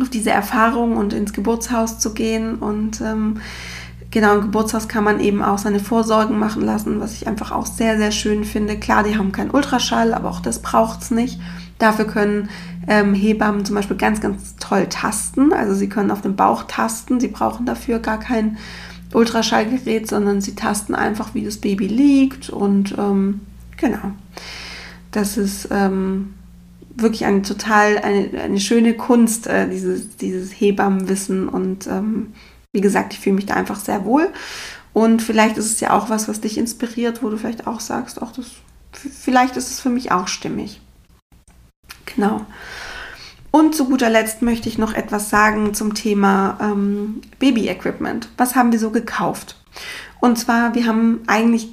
auf 0.02 0.10
diese 0.10 0.32
Erfahrung 0.32 0.98
und 0.98 1.14
ins 1.14 1.32
Geburtshaus 1.32 2.00
zu 2.00 2.14
gehen 2.14 2.56
und 2.56 3.00
ähm, 3.00 3.40
Genau, 4.12 4.36
im 4.36 4.42
Geburtshaus 4.42 4.90
kann 4.90 5.06
man 5.06 5.22
eben 5.22 5.42
auch 5.42 5.58
seine 5.58 5.80
Vorsorgen 5.80 6.38
machen 6.38 6.62
lassen, 6.64 7.00
was 7.00 7.14
ich 7.14 7.28
einfach 7.28 7.54
auch 7.54 7.66
sehr, 7.66 7.98
sehr 7.98 8.12
schön 8.12 8.44
finde. 8.44 8.78
Klar, 8.78 9.04
die 9.04 9.18
haben 9.18 9.32
keinen 9.32 9.52
Ultraschall, 9.52 10.14
aber 10.14 10.30
auch 10.30 10.42
das 10.42 10.62
braucht 10.62 11.02
es 11.02 11.12
nicht. 11.12 11.40
Dafür 11.80 12.06
können 12.06 12.50
ähm, 12.88 13.14
Hebammen 13.14 13.66
zum 13.66 13.76
Beispiel 13.76 13.98
ganz, 13.98 14.22
ganz 14.22 14.56
toll 14.58 14.88
tasten. 14.90 15.54
Also 15.54 15.74
sie 15.74 15.90
können 15.90 16.12
auf 16.12 16.22
dem 16.22 16.36
Bauch 16.36 16.64
tasten. 16.64 17.20
Sie 17.20 17.28
brauchen 17.28 17.66
dafür 17.66 18.00
gar 18.00 18.20
kein 18.20 18.58
Ultraschallgerät, 19.14 20.08
sondern 20.08 20.42
sie 20.42 20.56
tasten 20.56 20.96
einfach, 20.96 21.34
wie 21.34 21.44
das 21.44 21.58
Baby 21.58 21.88
liegt. 21.88 22.50
Und 22.50 22.96
ähm, 22.98 23.42
genau, 23.78 24.12
das 25.12 25.38
ist 25.38 25.68
ähm, 25.72 26.34
wirklich 26.96 27.26
eine 27.26 27.42
total, 27.42 27.98
eine, 28.00 28.30
eine 28.42 28.60
schöne 28.60 28.94
Kunst, 28.94 29.48
äh, 29.48 29.70
dieses, 29.70 30.18
dieses 30.18 30.52
Hebammenwissen 30.52 31.48
und 31.48 31.88
ähm, 31.88 32.34
wie 32.74 32.82
gesagt, 32.82 33.14
ich 33.14 33.20
fühle 33.20 33.36
mich 33.36 33.46
da 33.46 33.56
einfach 33.56 33.80
sehr 33.80 34.06
wohl. 34.06 34.30
Und 34.94 35.22
vielleicht 35.22 35.58
ist 35.58 35.72
es 35.72 35.80
ja 35.80 35.94
auch 35.94 36.10
was, 36.10 36.28
was 36.28 36.42
dich 36.42 36.58
inspiriert, 36.58 37.24
wo 37.24 37.30
du 37.30 37.38
vielleicht 37.38 37.68
auch 37.68 37.80
sagst, 37.80 38.22
auch 38.22 38.32
das, 38.32 38.46
vielleicht 38.92 39.58
ist 39.58 39.72
es 39.72 39.80
für 39.80 39.90
mich 39.90 40.12
auch 40.12 40.28
stimmig. 40.28 40.82
Genau. 42.16 42.46
Und 43.52 43.76
zu 43.76 43.86
guter 43.86 44.10
Letzt 44.10 44.42
möchte 44.42 44.70
ich 44.70 44.78
noch 44.78 44.94
etwas 44.94 45.30
sagen 45.30 45.74
zum 45.74 45.94
Thema 45.94 46.58
ähm, 46.62 47.22
Baby-Equipment. 47.40 48.30
Was 48.38 48.56
haben 48.56 48.72
wir 48.72 48.80
so 48.80 48.92
gekauft? 48.92 49.62
Und 50.22 50.38
zwar, 50.38 50.74
wir 50.74 50.86
haben 50.86 51.22
eigentlich 51.28 51.70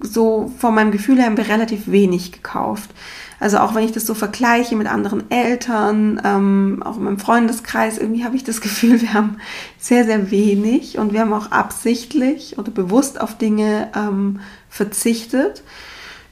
so 0.00 0.50
von 0.58 0.74
meinem 0.74 0.90
Gefühl 0.90 1.18
her 1.18 1.26
haben 1.26 1.36
wir 1.36 1.48
relativ 1.48 1.90
wenig 1.90 2.32
gekauft. 2.32 2.90
Also 3.38 3.58
auch 3.58 3.74
wenn 3.74 3.84
ich 3.84 3.92
das 3.92 4.06
so 4.06 4.14
vergleiche 4.14 4.76
mit 4.76 4.86
anderen 4.86 5.30
Eltern, 5.30 6.20
ähm, 6.24 6.82
auch 6.84 6.96
in 6.96 7.04
meinem 7.04 7.18
Freundeskreis, 7.18 7.98
irgendwie 7.98 8.24
habe 8.24 8.36
ich 8.36 8.44
das 8.44 8.60
Gefühl, 8.62 9.00
wir 9.00 9.14
haben 9.14 9.38
sehr, 9.78 10.04
sehr 10.04 10.30
wenig 10.30 10.98
und 10.98 11.12
wir 11.12 11.20
haben 11.20 11.32
auch 11.32 11.50
absichtlich 11.50 12.58
oder 12.58 12.70
bewusst 12.70 13.20
auf 13.20 13.36
Dinge 13.36 13.90
ähm, 13.96 14.40
verzichtet. 14.68 15.62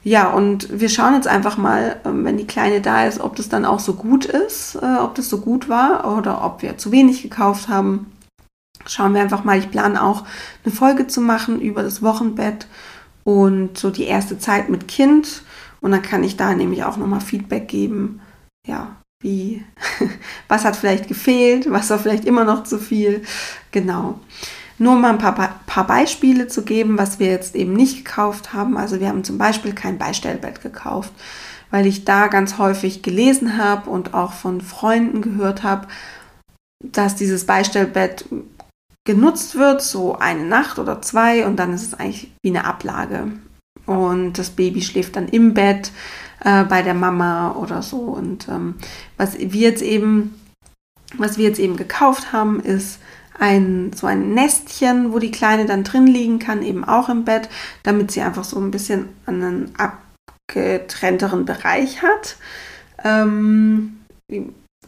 Ja, 0.03 0.31
und 0.31 0.79
wir 0.79 0.89
schauen 0.89 1.13
jetzt 1.13 1.27
einfach 1.27 1.57
mal, 1.57 1.99
ähm, 2.05 2.25
wenn 2.25 2.37
die 2.37 2.47
Kleine 2.47 2.81
da 2.81 3.05
ist, 3.05 3.19
ob 3.19 3.35
das 3.35 3.49
dann 3.49 3.65
auch 3.65 3.79
so 3.79 3.93
gut 3.93 4.25
ist, 4.25 4.75
äh, 4.75 4.97
ob 4.99 5.13
das 5.15 5.29
so 5.29 5.39
gut 5.39 5.69
war 5.69 6.17
oder 6.17 6.43
ob 6.43 6.63
wir 6.63 6.77
zu 6.77 6.91
wenig 6.91 7.21
gekauft 7.21 7.69
haben. 7.69 8.11
Schauen 8.87 9.13
wir 9.13 9.21
einfach 9.21 9.43
mal. 9.43 9.59
Ich 9.59 9.69
plane 9.69 10.01
auch 10.01 10.23
eine 10.65 10.73
Folge 10.73 11.05
zu 11.05 11.21
machen 11.21 11.61
über 11.61 11.83
das 11.83 12.01
Wochenbett 12.01 12.67
und 13.23 13.77
so 13.77 13.91
die 13.91 14.05
erste 14.05 14.39
Zeit 14.39 14.69
mit 14.69 14.87
Kind. 14.87 15.43
Und 15.81 15.91
dann 15.91 16.01
kann 16.01 16.23
ich 16.23 16.35
da 16.35 16.53
nämlich 16.53 16.83
auch 16.83 16.97
nochmal 16.97 17.21
Feedback 17.21 17.67
geben. 17.67 18.21
Ja, 18.67 18.95
wie, 19.21 19.63
was 20.47 20.65
hat 20.65 20.75
vielleicht 20.75 21.07
gefehlt, 21.07 21.71
was 21.71 21.91
war 21.91 21.99
vielleicht 21.99 22.25
immer 22.25 22.43
noch 22.43 22.63
zu 22.63 22.79
viel. 22.79 23.23
Genau. 23.71 24.19
Nur 24.81 24.95
mal 24.95 25.11
ein 25.11 25.19
paar, 25.19 25.59
paar 25.67 25.85
Beispiele 25.85 26.47
zu 26.47 26.63
geben, 26.63 26.97
was 26.97 27.19
wir 27.19 27.27
jetzt 27.27 27.55
eben 27.55 27.73
nicht 27.73 27.97
gekauft 27.97 28.51
haben. 28.51 28.77
Also 28.77 28.99
wir 28.99 29.09
haben 29.09 29.23
zum 29.23 29.37
Beispiel 29.37 29.73
kein 29.73 29.99
Beistellbett 29.99 30.63
gekauft, 30.63 31.13
weil 31.69 31.85
ich 31.85 32.03
da 32.03 32.25
ganz 32.25 32.57
häufig 32.57 33.03
gelesen 33.03 33.59
habe 33.59 33.91
und 33.91 34.15
auch 34.15 34.33
von 34.33 34.59
Freunden 34.59 35.21
gehört 35.21 35.61
habe, 35.61 35.87
dass 36.83 37.15
dieses 37.15 37.45
Beistellbett 37.45 38.25
genutzt 39.05 39.53
wird, 39.55 39.83
so 39.83 40.17
eine 40.17 40.45
Nacht 40.45 40.79
oder 40.79 40.99
zwei 41.03 41.45
und 41.45 41.57
dann 41.57 41.73
ist 41.73 41.83
es 41.83 41.93
eigentlich 41.93 42.31
wie 42.41 42.49
eine 42.49 42.65
Ablage. 42.65 43.33
Und 43.85 44.39
das 44.39 44.49
Baby 44.49 44.81
schläft 44.81 45.15
dann 45.15 45.27
im 45.27 45.53
Bett 45.53 45.91
äh, 46.43 46.63
bei 46.63 46.81
der 46.81 46.95
Mama 46.95 47.51
oder 47.51 47.83
so. 47.83 47.97
Und 47.97 48.47
ähm, 48.47 48.73
was 49.17 49.37
wir 49.37 49.61
jetzt 49.61 49.83
eben, 49.83 50.33
was 51.19 51.37
wir 51.37 51.45
jetzt 51.47 51.59
eben 51.59 51.77
gekauft 51.77 52.33
haben, 52.33 52.59
ist 52.59 52.97
ein, 53.41 53.91
so 53.93 54.05
ein 54.05 54.35
Nestchen, 54.35 55.11
wo 55.11 55.19
die 55.19 55.31
Kleine 55.31 55.65
dann 55.65 55.83
drin 55.83 56.05
liegen 56.05 56.37
kann, 56.37 56.61
eben 56.61 56.83
auch 56.83 57.09
im 57.09 57.25
Bett, 57.25 57.49
damit 57.81 58.11
sie 58.11 58.21
einfach 58.21 58.43
so 58.43 58.59
ein 58.59 58.69
bisschen 58.69 59.09
einen 59.25 59.73
abgetrennteren 60.47 61.45
Bereich 61.45 62.03
hat. 62.03 62.37
Ähm, 63.03 63.97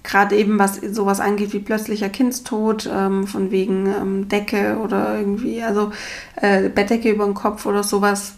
Gerade 0.03 0.35
eben, 0.35 0.59
was 0.59 0.75
sowas 0.75 1.19
angeht 1.19 1.53
wie 1.53 1.59
plötzlicher 1.59 2.09
Kindstod, 2.09 2.89
ähm, 2.93 3.25
von 3.25 3.49
wegen 3.51 3.87
ähm, 3.87 4.29
Decke 4.29 4.77
oder 4.77 5.17
irgendwie, 5.17 5.63
also 5.63 5.91
äh, 6.35 6.69
Bettdecke 6.69 7.09
über 7.09 7.25
den 7.25 7.33
Kopf 7.33 7.65
oder 7.65 7.83
sowas. 7.83 8.35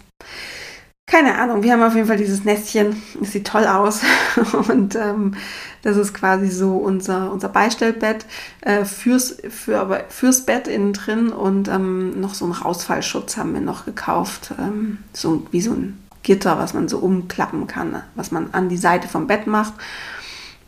Keine 1.08 1.38
Ahnung, 1.38 1.62
wir 1.62 1.72
haben 1.72 1.84
auf 1.84 1.93
jeden 1.93 2.08
Fall 2.08 2.18
dieses 2.18 2.45
Nestchen. 2.45 3.01
Es 3.22 3.32
sieht 3.32 3.45
toll 3.45 3.68
aus. 3.68 4.01
Und 4.68 4.95
ähm, 4.95 5.36
das 5.84 5.97
ist 5.97 6.16
quasi 6.16 6.49
so 6.49 6.78
unser, 6.78 7.32
unser 7.32 7.47
Beistellbett 7.47 8.26
äh, 8.62 8.86
fürs, 8.86 9.38
für, 9.49 9.80
aber 9.80 10.06
fürs 10.10 10.45
Bett 10.45 10.68
innen 10.68 10.93
drin. 10.93 11.30
Und 11.30 11.68
ähm, 11.68 12.20
noch 12.20 12.34
so 12.34 12.45
einen 12.45 12.56
Rausfallschutz 12.56 13.38
haben 13.38 13.53
wir 13.53 13.62
noch 13.62 13.86
gekauft. 13.86 14.53
Ähm, 14.58 14.97
so 15.14 15.45
wie 15.51 15.62
so 15.62 15.74
ein 15.74 15.99
Gitter, 16.24 16.58
was 16.58 16.74
man 16.74 16.88
so 16.88 16.97
umklappen 16.97 17.68
kann, 17.68 18.01
was 18.16 18.32
man 18.32 18.49
an 18.53 18.68
die 18.68 18.78
Seite 18.78 19.08
vom 19.08 19.28
Bett 19.28 19.45
macht. 19.45 19.74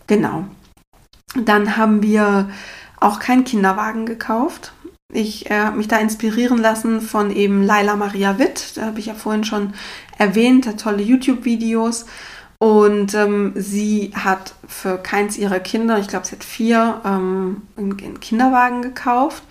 Genau. 0.06 0.46
Dann 1.36 1.78
haben 1.78 2.04
wir 2.04 2.50
auch 3.00 3.20
keinen 3.20 3.44
Kinderwagen 3.44 4.06
gekauft. 4.06 4.72
Ich 5.14 5.50
äh, 5.50 5.60
habe 5.62 5.78
mich 5.78 5.88
da 5.88 5.98
inspirieren 6.00 6.58
lassen 6.58 7.00
von 7.00 7.32
eben 7.32 7.64
Laila 7.64 7.96
Maria 7.96 8.40
Witt, 8.40 8.76
da 8.76 8.88
habe 8.88 9.00
ich 9.00 9.06
ja 9.06 9.14
vorhin 9.14 9.46
schon 9.46 9.74
erwähnt, 10.18 10.68
hat 10.68 10.82
tolle 10.82 11.02
YouTube-Videos. 11.02 12.06
Und 12.60 13.14
ähm, 13.14 13.54
sie 13.56 14.12
hat 14.16 14.56
für 14.68 14.98
keins 14.98 15.38
ihrer 15.38 15.60
Kinder, 15.60 16.00
ich 16.00 16.08
glaube, 16.08 16.26
sie 16.26 16.36
hat 16.36 16.44
vier, 16.44 17.02
ähm, 17.06 17.62
einen 17.78 18.20
Kinderwagen 18.20 18.82
gekauft, 18.82 19.44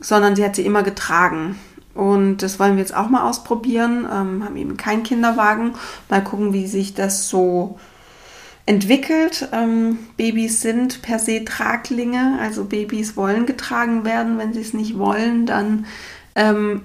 sondern 0.00 0.34
sie 0.34 0.44
hat 0.44 0.56
sie 0.56 0.66
immer 0.66 0.82
getragen. 0.82 1.56
Und 1.94 2.38
das 2.38 2.58
wollen 2.58 2.74
wir 2.74 2.82
jetzt 2.82 2.96
auch 2.96 3.08
mal 3.08 3.28
ausprobieren. 3.28 4.08
Ähm, 4.10 4.44
haben 4.44 4.56
eben 4.56 4.76
keinen 4.76 5.04
Kinderwagen. 5.04 5.74
Mal 6.08 6.24
gucken, 6.24 6.52
wie 6.52 6.66
sich 6.66 6.94
das 6.94 7.28
so 7.28 7.78
entwickelt. 8.66 9.48
Ähm, 9.52 9.98
Babys 10.16 10.60
sind 10.62 11.02
per 11.02 11.18
se 11.18 11.44
Traglinge, 11.44 12.38
also 12.40 12.64
Babys 12.64 13.16
wollen 13.16 13.46
getragen 13.46 14.04
werden. 14.04 14.38
Wenn 14.38 14.52
sie 14.52 14.60
es 14.60 14.74
nicht 14.74 14.98
wollen, 14.98 15.46
dann 15.46 15.86
ähm, 16.34 16.82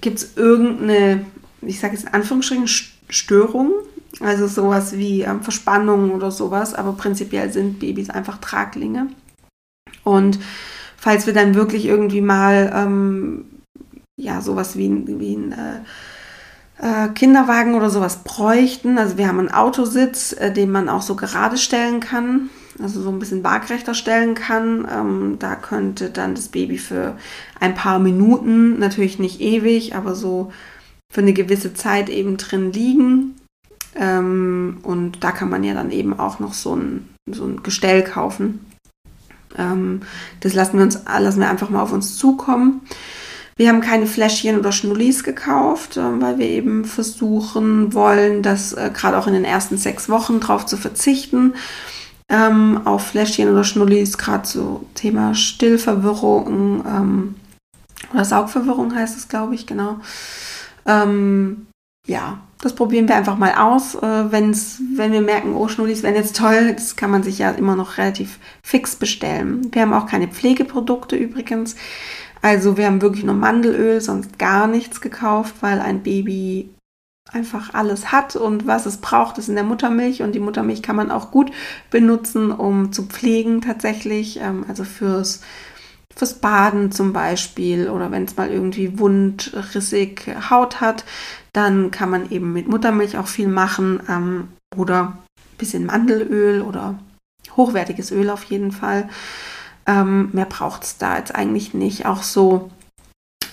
gibt 0.00 0.18
es 0.18 0.36
irgendeine, 0.36 1.26
ich 1.62 1.80
sage 1.80 1.94
jetzt 1.94 2.06
in 2.06 2.14
Anführungsstrichen, 2.14 2.68
Störung. 3.08 3.72
Also 4.20 4.48
sowas 4.48 4.96
wie 4.96 5.22
ähm, 5.22 5.42
Verspannung 5.42 6.10
oder 6.10 6.30
sowas, 6.30 6.74
aber 6.74 6.92
prinzipiell 6.92 7.52
sind 7.52 7.78
Babys 7.78 8.10
einfach 8.10 8.38
Traglinge. 8.38 9.08
Und 10.04 10.38
falls 10.96 11.26
wir 11.26 11.32
dann 11.32 11.54
wirklich 11.54 11.86
irgendwie 11.86 12.20
mal 12.20 12.72
ähm, 12.74 13.44
ja 14.16 14.40
sowas 14.40 14.76
wie, 14.76 14.90
wie 15.06 15.34
ein 15.36 15.52
äh, 15.52 15.80
äh, 16.80 17.08
Kinderwagen 17.08 17.74
oder 17.74 17.90
sowas 17.90 18.22
bräuchten. 18.24 18.98
Also 18.98 19.18
wir 19.18 19.28
haben 19.28 19.38
einen 19.38 19.50
Autositz, 19.50 20.32
äh, 20.32 20.52
den 20.52 20.70
man 20.70 20.88
auch 20.88 21.02
so 21.02 21.14
gerade 21.14 21.58
stellen 21.58 22.00
kann, 22.00 22.50
also 22.82 23.02
so 23.02 23.10
ein 23.10 23.18
bisschen 23.18 23.44
waagrechter 23.44 23.94
stellen 23.94 24.34
kann. 24.34 24.88
Ähm, 24.90 25.36
da 25.38 25.56
könnte 25.56 26.10
dann 26.10 26.34
das 26.34 26.48
Baby 26.48 26.78
für 26.78 27.16
ein 27.58 27.74
paar 27.74 27.98
Minuten, 27.98 28.78
natürlich 28.78 29.18
nicht 29.18 29.40
ewig, 29.40 29.94
aber 29.94 30.14
so 30.14 30.52
für 31.12 31.20
eine 31.20 31.32
gewisse 31.32 31.74
Zeit 31.74 32.08
eben 32.08 32.36
drin 32.36 32.72
liegen. 32.72 33.34
Ähm, 33.94 34.78
und 34.82 35.22
da 35.22 35.32
kann 35.32 35.50
man 35.50 35.64
ja 35.64 35.74
dann 35.74 35.90
eben 35.90 36.18
auch 36.18 36.38
noch 36.38 36.54
so 36.54 36.76
ein, 36.76 37.08
so 37.30 37.44
ein 37.44 37.62
Gestell 37.62 38.02
kaufen. 38.04 38.64
Ähm, 39.58 40.00
das 40.40 40.54
lassen 40.54 40.78
wir 40.78 40.84
uns, 40.84 41.00
lassen 41.04 41.40
wir 41.40 41.50
einfach 41.50 41.68
mal 41.68 41.82
auf 41.82 41.92
uns 41.92 42.16
zukommen. 42.16 42.82
Wir 43.60 43.68
haben 43.68 43.82
keine 43.82 44.06
Fläschchen 44.06 44.58
oder 44.58 44.72
Schnullis 44.72 45.22
gekauft, 45.22 45.98
äh, 45.98 46.20
weil 46.22 46.38
wir 46.38 46.46
eben 46.46 46.86
versuchen 46.86 47.92
wollen, 47.92 48.42
das 48.42 48.72
äh, 48.72 48.90
gerade 48.90 49.18
auch 49.18 49.26
in 49.26 49.34
den 49.34 49.44
ersten 49.44 49.76
sechs 49.76 50.08
Wochen 50.08 50.40
drauf 50.40 50.64
zu 50.64 50.78
verzichten. 50.78 51.52
Ähm, 52.30 52.80
auf 52.86 53.08
Fläschchen 53.08 53.50
oder 53.50 53.62
Schnullis, 53.62 54.16
gerade 54.16 54.48
so 54.48 54.86
Thema 54.94 55.34
Stillverwirrung 55.34 56.86
ähm, 56.86 57.34
oder 58.14 58.24
Saugverwirrung 58.24 58.94
heißt 58.94 59.18
es, 59.18 59.28
glaube 59.28 59.54
ich, 59.54 59.66
genau. 59.66 60.00
Ähm, 60.86 61.66
ja, 62.06 62.40
das 62.62 62.74
probieren 62.74 63.08
wir 63.08 63.16
einfach 63.16 63.36
mal 63.36 63.52
aus. 63.52 63.94
Äh, 63.94 64.32
wenn's, 64.32 64.80
wenn 64.96 65.12
wir 65.12 65.20
merken, 65.20 65.54
oh, 65.54 65.68
Schnullis 65.68 66.02
wären 66.02 66.14
jetzt 66.14 66.34
toll, 66.34 66.72
das 66.72 66.96
kann 66.96 67.10
man 67.10 67.22
sich 67.22 67.38
ja 67.38 67.50
immer 67.50 67.76
noch 67.76 67.98
relativ 67.98 68.38
fix 68.62 68.96
bestellen. 68.96 69.68
Wir 69.72 69.82
haben 69.82 69.92
auch 69.92 70.06
keine 70.06 70.28
Pflegeprodukte 70.28 71.16
übrigens. 71.16 71.76
Also 72.42 72.76
wir 72.76 72.86
haben 72.86 73.02
wirklich 73.02 73.24
nur 73.24 73.34
Mandelöl, 73.34 74.00
sonst 74.00 74.38
gar 74.38 74.66
nichts 74.66 75.00
gekauft, 75.00 75.56
weil 75.60 75.80
ein 75.80 76.02
Baby 76.02 76.70
einfach 77.32 77.74
alles 77.74 78.12
hat 78.12 78.34
und 78.36 78.66
was 78.66 78.86
es 78.86 78.96
braucht, 78.98 79.38
ist 79.38 79.48
in 79.48 79.54
der 79.54 79.64
Muttermilch 79.64 80.22
und 80.22 80.32
die 80.32 80.40
Muttermilch 80.40 80.82
kann 80.82 80.96
man 80.96 81.10
auch 81.10 81.30
gut 81.30 81.52
benutzen, 81.90 82.50
um 82.50 82.92
zu 82.92 83.04
pflegen 83.04 83.60
tatsächlich, 83.60 84.40
ähm, 84.40 84.64
also 84.68 84.84
fürs, 84.84 85.42
fürs 86.14 86.34
Baden 86.34 86.90
zum 86.90 87.12
Beispiel 87.12 87.88
oder 87.88 88.10
wenn 88.10 88.24
es 88.24 88.36
mal 88.36 88.50
irgendwie 88.50 88.98
wundrissig 88.98 90.22
Haut 90.50 90.80
hat, 90.80 91.04
dann 91.52 91.90
kann 91.90 92.10
man 92.10 92.30
eben 92.30 92.52
mit 92.52 92.68
Muttermilch 92.68 93.16
auch 93.16 93.28
viel 93.28 93.48
machen 93.48 94.00
ähm, 94.08 94.48
oder 94.76 95.00
ein 95.02 95.58
bisschen 95.58 95.86
Mandelöl 95.86 96.62
oder 96.62 96.98
hochwertiges 97.56 98.10
Öl 98.10 98.30
auf 98.30 98.44
jeden 98.44 98.72
Fall. 98.72 99.08
Ähm, 99.90 100.30
mehr 100.32 100.44
braucht 100.44 100.84
es 100.84 100.98
da 100.98 101.18
jetzt 101.18 101.34
eigentlich 101.34 101.74
nicht. 101.74 102.06
Auch 102.06 102.22
so 102.22 102.70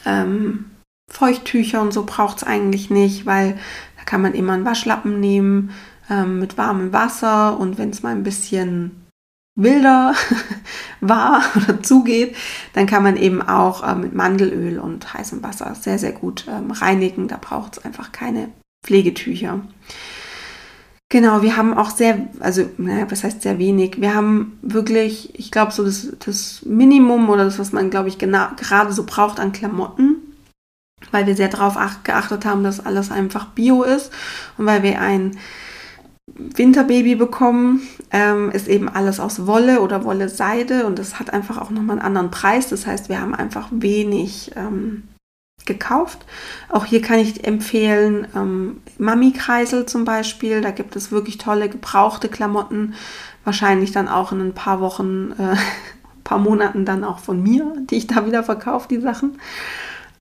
ähm, 0.06 0.66
Feuchttücher 1.12 1.82
und 1.82 1.92
so 1.92 2.06
braucht 2.06 2.38
es 2.38 2.44
eigentlich 2.44 2.92
nicht, 2.92 3.26
weil 3.26 3.58
da 3.98 4.04
kann 4.04 4.22
man 4.22 4.36
immer 4.36 4.54
einen 4.54 4.66
Waschlappen 4.66 5.20
nehmen 5.20 5.72
ähm, 6.12 6.40
mit 6.40 6.56
warmem 6.60 6.94
Wasser 6.94 7.60
und 7.60 7.80
wenn 7.80 7.90
es 7.90 8.04
mal 8.04 8.12
ein 8.12 8.22
bisschen 8.22 9.08
wilder 9.56 10.14
war 11.02 11.42
oder 11.56 11.82
zugeht, 11.82 12.36
dann 12.74 12.86
kann 12.86 13.02
man 13.02 13.18
eben 13.18 13.42
auch 13.42 13.82
äh, 13.82 13.96
mit 13.96 14.14
Mandelöl 14.14 14.78
und 14.78 15.12
heißem 15.12 15.42
Wasser 15.42 15.74
sehr, 15.74 15.98
sehr 15.98 16.12
gut 16.12 16.46
ähm, 16.48 16.70
reinigen. 16.70 17.28
Da 17.28 17.38
braucht 17.42 17.78
es 17.80 17.86
einfach 17.86 18.12
keine 18.12 18.50
Pflegetücher. 18.86 19.62
Genau, 21.10 21.42
wir 21.42 21.56
haben 21.56 21.74
auch 21.74 21.90
sehr, 21.90 22.28
also, 22.42 22.70
naja, 22.78 23.10
was 23.10 23.24
heißt 23.24 23.42
sehr 23.42 23.60
wenig? 23.60 24.02
Wir 24.02 24.14
haben 24.14 24.60
wirklich, 24.62 25.40
ich 25.40 25.52
glaube, 25.52 25.72
so 25.72 25.86
das, 25.86 26.10
das 26.26 26.64
Minimum 26.66 27.30
oder 27.30 27.46
das, 27.46 27.60
was 27.60 27.72
man, 27.72 27.90
glaube 27.90 28.10
ich, 28.10 28.18
gerade 28.18 28.92
so 28.92 29.06
braucht 29.06 29.40
an 29.40 29.54
Klamotten, 29.54 30.18
weil 31.12 31.26
wir 31.26 31.36
sehr 31.36 31.48
darauf 31.48 31.78
geachtet 32.04 32.44
haben, 32.44 32.64
dass 32.64 32.86
alles 32.86 33.10
einfach 33.10 33.48
bio 33.48 33.84
ist 33.84 34.12
und 34.58 34.66
weil 34.66 34.84
wir 34.84 35.00
ein 35.00 35.38
Winterbaby 36.36 37.16
bekommen, 37.16 37.88
ähm, 38.12 38.52
ist 38.52 38.68
eben 38.68 38.90
alles 38.90 39.22
aus 39.22 39.48
Wolle 39.48 39.80
oder 39.80 40.04
Wolle-Seide 40.04 40.86
und 40.86 41.00
das 41.00 41.20
hat 41.20 41.34
einfach 41.34 41.58
auch 41.58 41.70
nochmal 41.70 41.98
einen 41.98 42.06
anderen 42.06 42.32
Preis. 42.32 42.68
Das 42.68 42.86
heißt, 42.86 43.08
wir 43.08 43.22
haben 43.22 43.34
einfach 43.34 43.70
wenig 43.72 44.52
ähm, 44.58 45.04
gekauft. 45.68 46.26
Auch 46.70 46.86
hier 46.86 47.02
kann 47.02 47.20
ich 47.20 47.46
empfehlen, 47.46 48.28
ähm, 48.36 48.82
Mami-Kreisel 48.98 49.86
zum 49.86 50.06
Beispiel. 50.06 50.62
Da 50.62 50.72
gibt 50.72 50.96
es 50.96 51.12
wirklich 51.12 51.38
tolle 51.38 51.70
gebrauchte 51.70 52.30
Klamotten. 52.30 52.96
Wahrscheinlich 53.44 53.92
dann 53.92 54.08
auch 54.08 54.32
in 54.32 54.42
ein 54.42 54.54
paar 54.54 54.82
Wochen, 54.82 55.34
äh, 55.38 55.56
paar 56.24 56.40
Monaten 56.40 56.84
dann 56.84 57.04
auch 57.04 57.20
von 57.20 57.42
mir, 57.42 57.74
die 57.90 57.98
ich 57.98 58.08
da 58.08 58.26
wieder 58.26 58.44
verkaufe, 58.44 58.88
die 58.88 59.00
Sachen. 59.00 59.40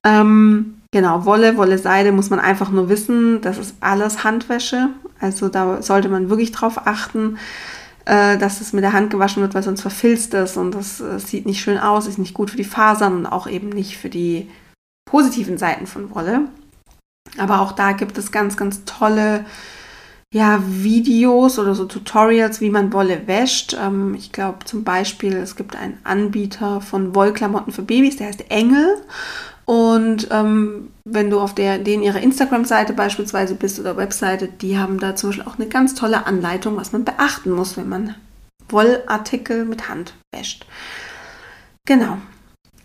Ähm, 0.03 0.75
genau, 0.91 1.25
Wolle, 1.25 1.57
Wolle, 1.57 1.77
Seide 1.77 2.11
muss 2.11 2.29
man 2.29 2.39
einfach 2.39 2.69
nur 2.69 2.89
wissen. 2.89 3.41
Das 3.41 3.57
ist 3.57 3.75
alles 3.79 4.23
Handwäsche. 4.23 4.89
Also 5.19 5.49
da 5.49 5.81
sollte 5.81 6.09
man 6.09 6.29
wirklich 6.29 6.51
drauf 6.51 6.85
achten, 6.85 7.37
äh, 8.05 8.37
dass 8.37 8.61
es 8.61 8.71
mit 8.71 8.83
der 8.83 8.93
Hand 8.93 9.09
gewaschen 9.09 9.41
wird, 9.41 9.53
weil 9.53 9.63
sonst 9.63 9.81
verfilzt 9.81 10.33
es 10.33 10.55
und 10.55 10.73
das 10.73 11.01
äh, 11.01 11.19
sieht 11.19 11.45
nicht 11.45 11.59
schön 11.59 11.77
aus, 11.77 12.07
ist 12.07 12.19
nicht 12.19 12.33
gut 12.33 12.51
für 12.51 12.57
die 12.57 12.63
Fasern 12.63 13.13
und 13.13 13.25
auch 13.25 13.47
eben 13.47 13.69
nicht 13.69 13.97
für 13.97 14.09
die 14.09 14.49
positiven 15.07 15.57
Seiten 15.57 15.87
von 15.87 16.13
Wolle. 16.13 16.41
Aber 17.39 17.61
auch 17.61 17.71
da 17.71 17.93
gibt 17.93 18.17
es 18.19 18.31
ganz, 18.31 18.55
ganz 18.55 18.85
tolle 18.85 19.45
ja, 20.33 20.61
Videos 20.65 21.57
oder 21.57 21.73
so 21.73 21.85
Tutorials, 21.85 22.61
wie 22.61 22.69
man 22.69 22.93
Wolle 22.93 23.27
wäscht. 23.27 23.75
Ähm, 23.79 24.13
ich 24.15 24.31
glaube 24.31 24.65
zum 24.65 24.83
Beispiel, 24.83 25.35
es 25.37 25.55
gibt 25.55 25.75
einen 25.75 25.97
Anbieter 26.03 26.81
von 26.81 27.15
Wollklamotten 27.15 27.73
für 27.73 27.81
Babys, 27.81 28.17
der 28.17 28.27
heißt 28.27 28.51
Engel. 28.51 29.01
Und 29.65 30.29
ähm, 30.31 30.91
wenn 31.03 31.29
du 31.29 31.39
auf 31.39 31.53
der, 31.53 31.77
denen 31.77 32.03
ihre 32.03 32.19
Instagram-Seite 32.19 32.93
beispielsweise 32.93 33.55
bist 33.55 33.79
oder 33.79 33.97
Webseite, 33.97 34.47
die 34.47 34.77
haben 34.77 34.99
da 34.99 35.15
zum 35.15 35.29
Beispiel 35.29 35.45
auch 35.45 35.59
eine 35.59 35.67
ganz 35.67 35.93
tolle 35.93 36.25
Anleitung, 36.25 36.77
was 36.77 36.93
man 36.93 37.03
beachten 37.03 37.51
muss, 37.51 37.75
wenn 37.75 37.89
man 37.89 38.15
Wollartikel 38.69 39.65
mit 39.65 39.89
Hand 39.89 40.13
wäscht. 40.33 40.65
Genau. 41.85 42.17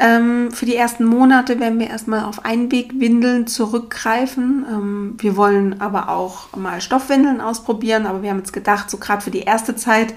Ähm, 0.03 0.50
für 0.50 0.66
die 0.66 0.74
ersten 0.74 1.05
Monate 1.05 1.61
werden 1.61 1.78
wir 1.78 1.88
erstmal 1.88 2.24
auf 2.24 2.44
Einwegwindeln 2.44 3.46
zurückgreifen. 3.46 4.66
Ähm, 4.68 5.14
wir 5.18 5.36
wollen 5.36 5.80
aber 5.80 6.09
auch 6.09 6.57
mal 6.57 6.80
Stoffwindeln 6.80 7.40
ausprobieren, 7.40 8.07
aber 8.07 8.22
wir 8.22 8.30
haben 8.30 8.38
jetzt 8.38 8.53
gedacht, 8.53 8.90
so 8.90 8.96
gerade 8.96 9.22
für 9.22 9.30
die 9.30 9.42
erste 9.42 9.76
Zeit, 9.76 10.12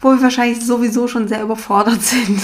wo 0.00 0.10
wir 0.10 0.22
wahrscheinlich 0.22 0.64
sowieso 0.64 1.08
schon 1.08 1.26
sehr 1.26 1.42
überfordert 1.42 2.00
sind, 2.02 2.40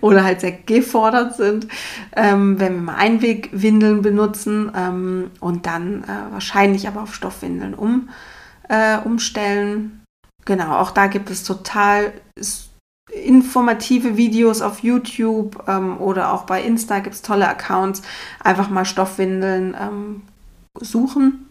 oder 0.00 0.24
halt 0.24 0.40
sehr 0.40 0.52
gefordert 0.52 1.36
sind, 1.36 1.68
ähm, 2.16 2.58
wenn 2.58 2.76
wir 2.76 2.82
mal 2.82 2.96
Einwegwindeln 2.96 4.00
benutzen 4.00 4.72
ähm, 4.74 5.30
und 5.40 5.66
dann 5.66 6.04
äh, 6.04 6.32
wahrscheinlich 6.32 6.88
aber 6.88 7.02
auf 7.02 7.14
Stoffwindeln 7.14 7.74
um, 7.74 8.08
äh, 8.70 8.96
umstellen. 9.04 10.00
Genau, 10.46 10.76
auch 10.78 10.92
da 10.92 11.08
gibt 11.08 11.28
es 11.28 11.44
total 11.44 12.14
informative 13.08 14.16
Videos 14.16 14.60
auf 14.60 14.80
YouTube 14.80 15.64
ähm, 15.66 15.98
oder 15.98 16.32
auch 16.32 16.44
bei 16.44 16.62
Insta 16.62 17.00
gibt 17.00 17.14
es 17.14 17.22
tolle 17.22 17.48
Accounts. 17.48 18.02
Einfach 18.42 18.70
mal 18.70 18.84
Stoffwindeln 18.84 19.76
ähm, 19.80 20.22
suchen 20.80 21.48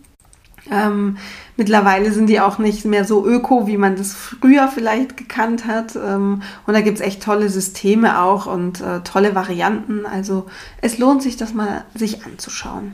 ähm, 0.72 1.18
mittlerweile 1.56 2.12
sind 2.12 2.28
die 2.28 2.40
auch 2.40 2.58
nicht 2.58 2.86
mehr 2.86 3.06
so 3.06 3.26
öko, 3.26 3.68
wie 3.68 3.78
man 3.78 3.96
das 3.96 4.14
früher 4.14 4.68
vielleicht 4.68 5.18
gekannt 5.18 5.66
hat. 5.66 5.96
Ähm, 5.96 6.42
und 6.66 6.74
da 6.74 6.82
gibt 6.82 7.00
es 7.00 7.06
echt 7.06 7.24
tolle 7.24 7.50
Systeme 7.50 8.22
auch 8.22 8.46
und 8.46 8.82
äh, 8.82 9.02
tolle 9.02 9.36
Varianten. 9.36 10.06
Also 10.06 10.48
es 10.82 10.98
lohnt 10.98 11.24
sich, 11.24 11.38
das 11.38 11.54
mal 11.54 11.86
sich 11.94 12.26
anzuschauen. 12.26 12.94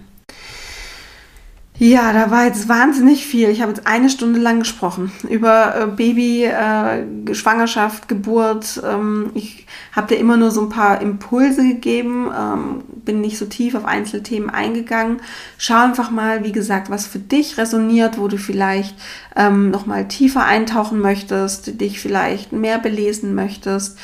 Ja, 1.80 2.14
da 2.14 2.30
war 2.30 2.46
jetzt 2.46 2.70
wahnsinnig 2.70 3.26
viel. 3.26 3.50
Ich 3.50 3.62
habe 3.62 3.72
jetzt 3.72 3.88
eine 3.88 4.10
Stunde 4.10 4.40
lang 4.40 4.60
gesprochen 4.60 5.12
über 5.28 5.76
äh, 5.76 5.88
Baby, 5.88 6.44
äh, 6.44 7.34
Schwangerschaft, 7.34 8.08
Geburt. 8.08 8.82
Ähm, 8.88 9.32
ich 9.34 9.66
habe 9.92 10.08
dir 10.08 10.20
immer 10.20 10.38
nur 10.38 10.52
so 10.52 10.62
ein 10.62 10.70
paar 10.70 11.02
Impulse 11.02 11.68
gegeben, 11.68 12.30
ähm, 12.38 12.84
bin 13.04 13.22
nicht 13.22 13.40
so 13.40 13.46
tief 13.46 13.74
auf 13.74 13.86
Einzelthemen 13.86 14.52
eingegangen. 14.52 15.22
Schau 15.58 15.84
einfach 15.84 16.12
mal, 16.12 16.44
wie 16.44 16.52
gesagt, 16.52 16.92
was 16.92 17.08
für 17.08 17.20
dich 17.20 17.58
resoniert, 17.58 18.20
wo 18.20 18.28
du 18.28 18.38
vielleicht 18.38 18.96
ähm, 19.36 19.72
nochmal 19.72 20.08
tiefer 20.08 20.46
eintauchen 20.46 21.02
möchtest, 21.02 21.82
dich 21.82 22.00
vielleicht 22.00 22.52
mehr 22.52 22.78
belesen 22.78 23.34
möchtest. 23.34 23.98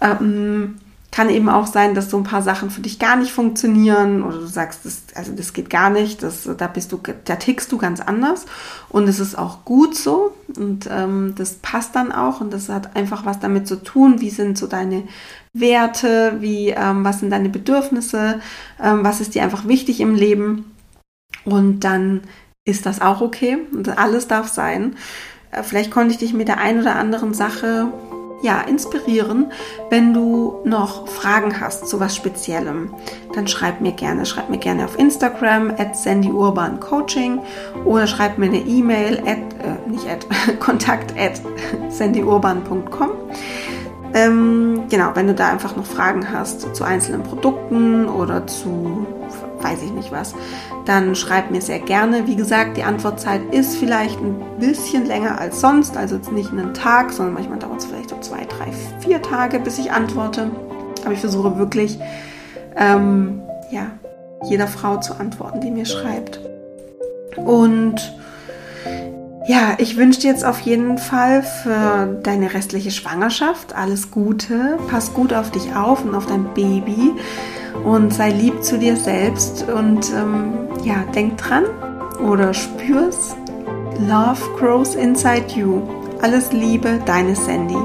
Ähm, 0.00 0.78
kann 1.14 1.30
eben 1.30 1.48
auch 1.48 1.68
sein, 1.68 1.94
dass 1.94 2.10
so 2.10 2.16
ein 2.16 2.24
paar 2.24 2.42
Sachen 2.42 2.70
für 2.70 2.80
dich 2.80 2.98
gar 2.98 3.14
nicht 3.14 3.30
funktionieren 3.30 4.24
oder 4.24 4.38
du 4.38 4.46
sagst, 4.46 4.84
das, 4.84 5.04
also 5.14 5.30
das 5.30 5.52
geht 5.52 5.70
gar 5.70 5.88
nicht, 5.88 6.24
das, 6.24 6.48
da 6.58 6.66
bist 6.66 6.90
du, 6.90 7.00
da 7.24 7.36
tickst 7.36 7.70
du 7.70 7.78
ganz 7.78 8.00
anders 8.00 8.46
und 8.88 9.06
es 9.06 9.20
ist 9.20 9.38
auch 9.38 9.64
gut 9.64 9.94
so 9.94 10.34
und 10.56 10.88
ähm, 10.90 11.34
das 11.38 11.54
passt 11.54 11.94
dann 11.94 12.10
auch 12.10 12.40
und 12.40 12.52
das 12.52 12.68
hat 12.68 12.96
einfach 12.96 13.24
was 13.24 13.38
damit 13.38 13.68
zu 13.68 13.80
tun, 13.80 14.20
wie 14.20 14.30
sind 14.30 14.58
so 14.58 14.66
deine 14.66 15.04
Werte, 15.52 16.38
wie, 16.40 16.70
ähm, 16.70 17.04
was 17.04 17.20
sind 17.20 17.30
deine 17.30 17.48
Bedürfnisse, 17.48 18.40
ähm, 18.82 19.04
was 19.04 19.20
ist 19.20 19.36
dir 19.36 19.44
einfach 19.44 19.68
wichtig 19.68 20.00
im 20.00 20.16
Leben 20.16 20.72
und 21.44 21.84
dann 21.84 22.22
ist 22.64 22.86
das 22.86 23.00
auch 23.00 23.20
okay 23.20 23.58
und 23.72 23.98
alles 23.98 24.26
darf 24.26 24.48
sein. 24.48 24.96
Äh, 25.52 25.62
vielleicht 25.62 25.92
konnte 25.92 26.10
ich 26.10 26.18
dich 26.18 26.34
mit 26.34 26.48
der 26.48 26.58
einen 26.58 26.80
oder 26.80 26.96
anderen 26.96 27.34
Sache 27.34 27.92
ja, 28.42 28.60
inspirieren. 28.60 29.52
Wenn 29.90 30.12
du 30.12 30.60
noch 30.64 31.08
Fragen 31.08 31.60
hast 31.60 31.88
zu 31.88 32.00
was 32.00 32.14
Speziellem, 32.14 32.94
dann 33.34 33.48
schreib 33.48 33.80
mir 33.80 33.92
gerne. 33.92 34.26
Schreib 34.26 34.50
mir 34.50 34.58
gerne 34.58 34.84
auf 34.84 34.98
Instagram 34.98 35.70
at 35.78 35.96
sandyurbancoaching 35.96 37.40
oder 37.84 38.06
schreib 38.06 38.38
mir 38.38 38.46
eine 38.46 38.60
E-Mail 38.60 39.18
at, 39.20 39.26
äh, 39.26 39.90
nicht 39.90 40.06
at, 40.08 40.26
kontakt 40.60 41.14
at 41.18 41.40
sandyurban.com. 41.90 43.10
Ähm, 44.14 44.84
genau, 44.88 45.10
wenn 45.14 45.26
du 45.26 45.34
da 45.34 45.48
einfach 45.48 45.74
noch 45.74 45.86
Fragen 45.86 46.30
hast 46.30 46.74
zu 46.76 46.84
einzelnen 46.84 47.24
Produkten 47.24 48.08
oder 48.08 48.46
zu 48.46 49.06
weiß 49.64 49.82
ich 49.82 49.92
nicht 49.92 50.12
was, 50.12 50.34
dann 50.84 51.14
schreib 51.14 51.50
mir 51.50 51.62
sehr 51.62 51.80
gerne. 51.80 52.26
Wie 52.26 52.36
gesagt, 52.36 52.76
die 52.76 52.84
Antwortzeit 52.84 53.40
ist 53.52 53.76
vielleicht 53.76 54.20
ein 54.20 54.40
bisschen 54.60 55.06
länger 55.06 55.40
als 55.40 55.60
sonst, 55.60 55.96
also 55.96 56.16
jetzt 56.16 56.30
nicht 56.30 56.52
einen 56.52 56.74
Tag, 56.74 57.12
sondern 57.12 57.34
manchmal 57.34 57.58
dauert 57.58 57.78
es 57.78 57.86
vielleicht 57.86 58.03
zwei, 58.24 58.44
drei, 58.44 58.72
vier 59.00 59.22
Tage, 59.22 59.60
bis 59.60 59.78
ich 59.78 59.92
antworte. 59.92 60.50
Aber 61.04 61.12
ich 61.12 61.20
versuche 61.20 61.58
wirklich, 61.58 61.98
ähm, 62.76 63.42
ja, 63.70 63.90
jeder 64.48 64.66
Frau 64.66 64.98
zu 64.98 65.14
antworten, 65.14 65.60
die 65.60 65.70
mir 65.70 65.86
schreibt. 65.86 66.40
Und 67.36 68.14
ja, 69.46 69.74
ich 69.78 69.96
wünsche 69.96 70.20
dir 70.20 70.30
jetzt 70.30 70.44
auf 70.44 70.60
jeden 70.60 70.96
Fall 70.96 71.42
für 71.42 72.18
deine 72.22 72.54
restliche 72.54 72.90
Schwangerschaft 72.90 73.74
alles 73.74 74.10
Gute. 74.10 74.78
Pass 74.88 75.12
gut 75.12 75.34
auf 75.34 75.50
dich 75.50 75.76
auf 75.76 76.04
und 76.04 76.14
auf 76.14 76.26
dein 76.26 76.54
Baby 76.54 77.12
und 77.84 78.14
sei 78.14 78.30
lieb 78.30 78.62
zu 78.64 78.78
dir 78.78 78.96
selbst 78.96 79.68
und 79.68 80.10
ähm, 80.12 80.68
ja, 80.82 81.04
denk 81.14 81.36
dran 81.36 81.64
oder 82.26 82.54
spür's. 82.54 83.36
Love 84.08 84.40
grows 84.58 84.94
inside 84.94 85.46
you. 85.54 85.82
Alles 86.22 86.52
Liebe, 86.52 87.00
deine 87.04 87.36
Sandy. 87.36 87.76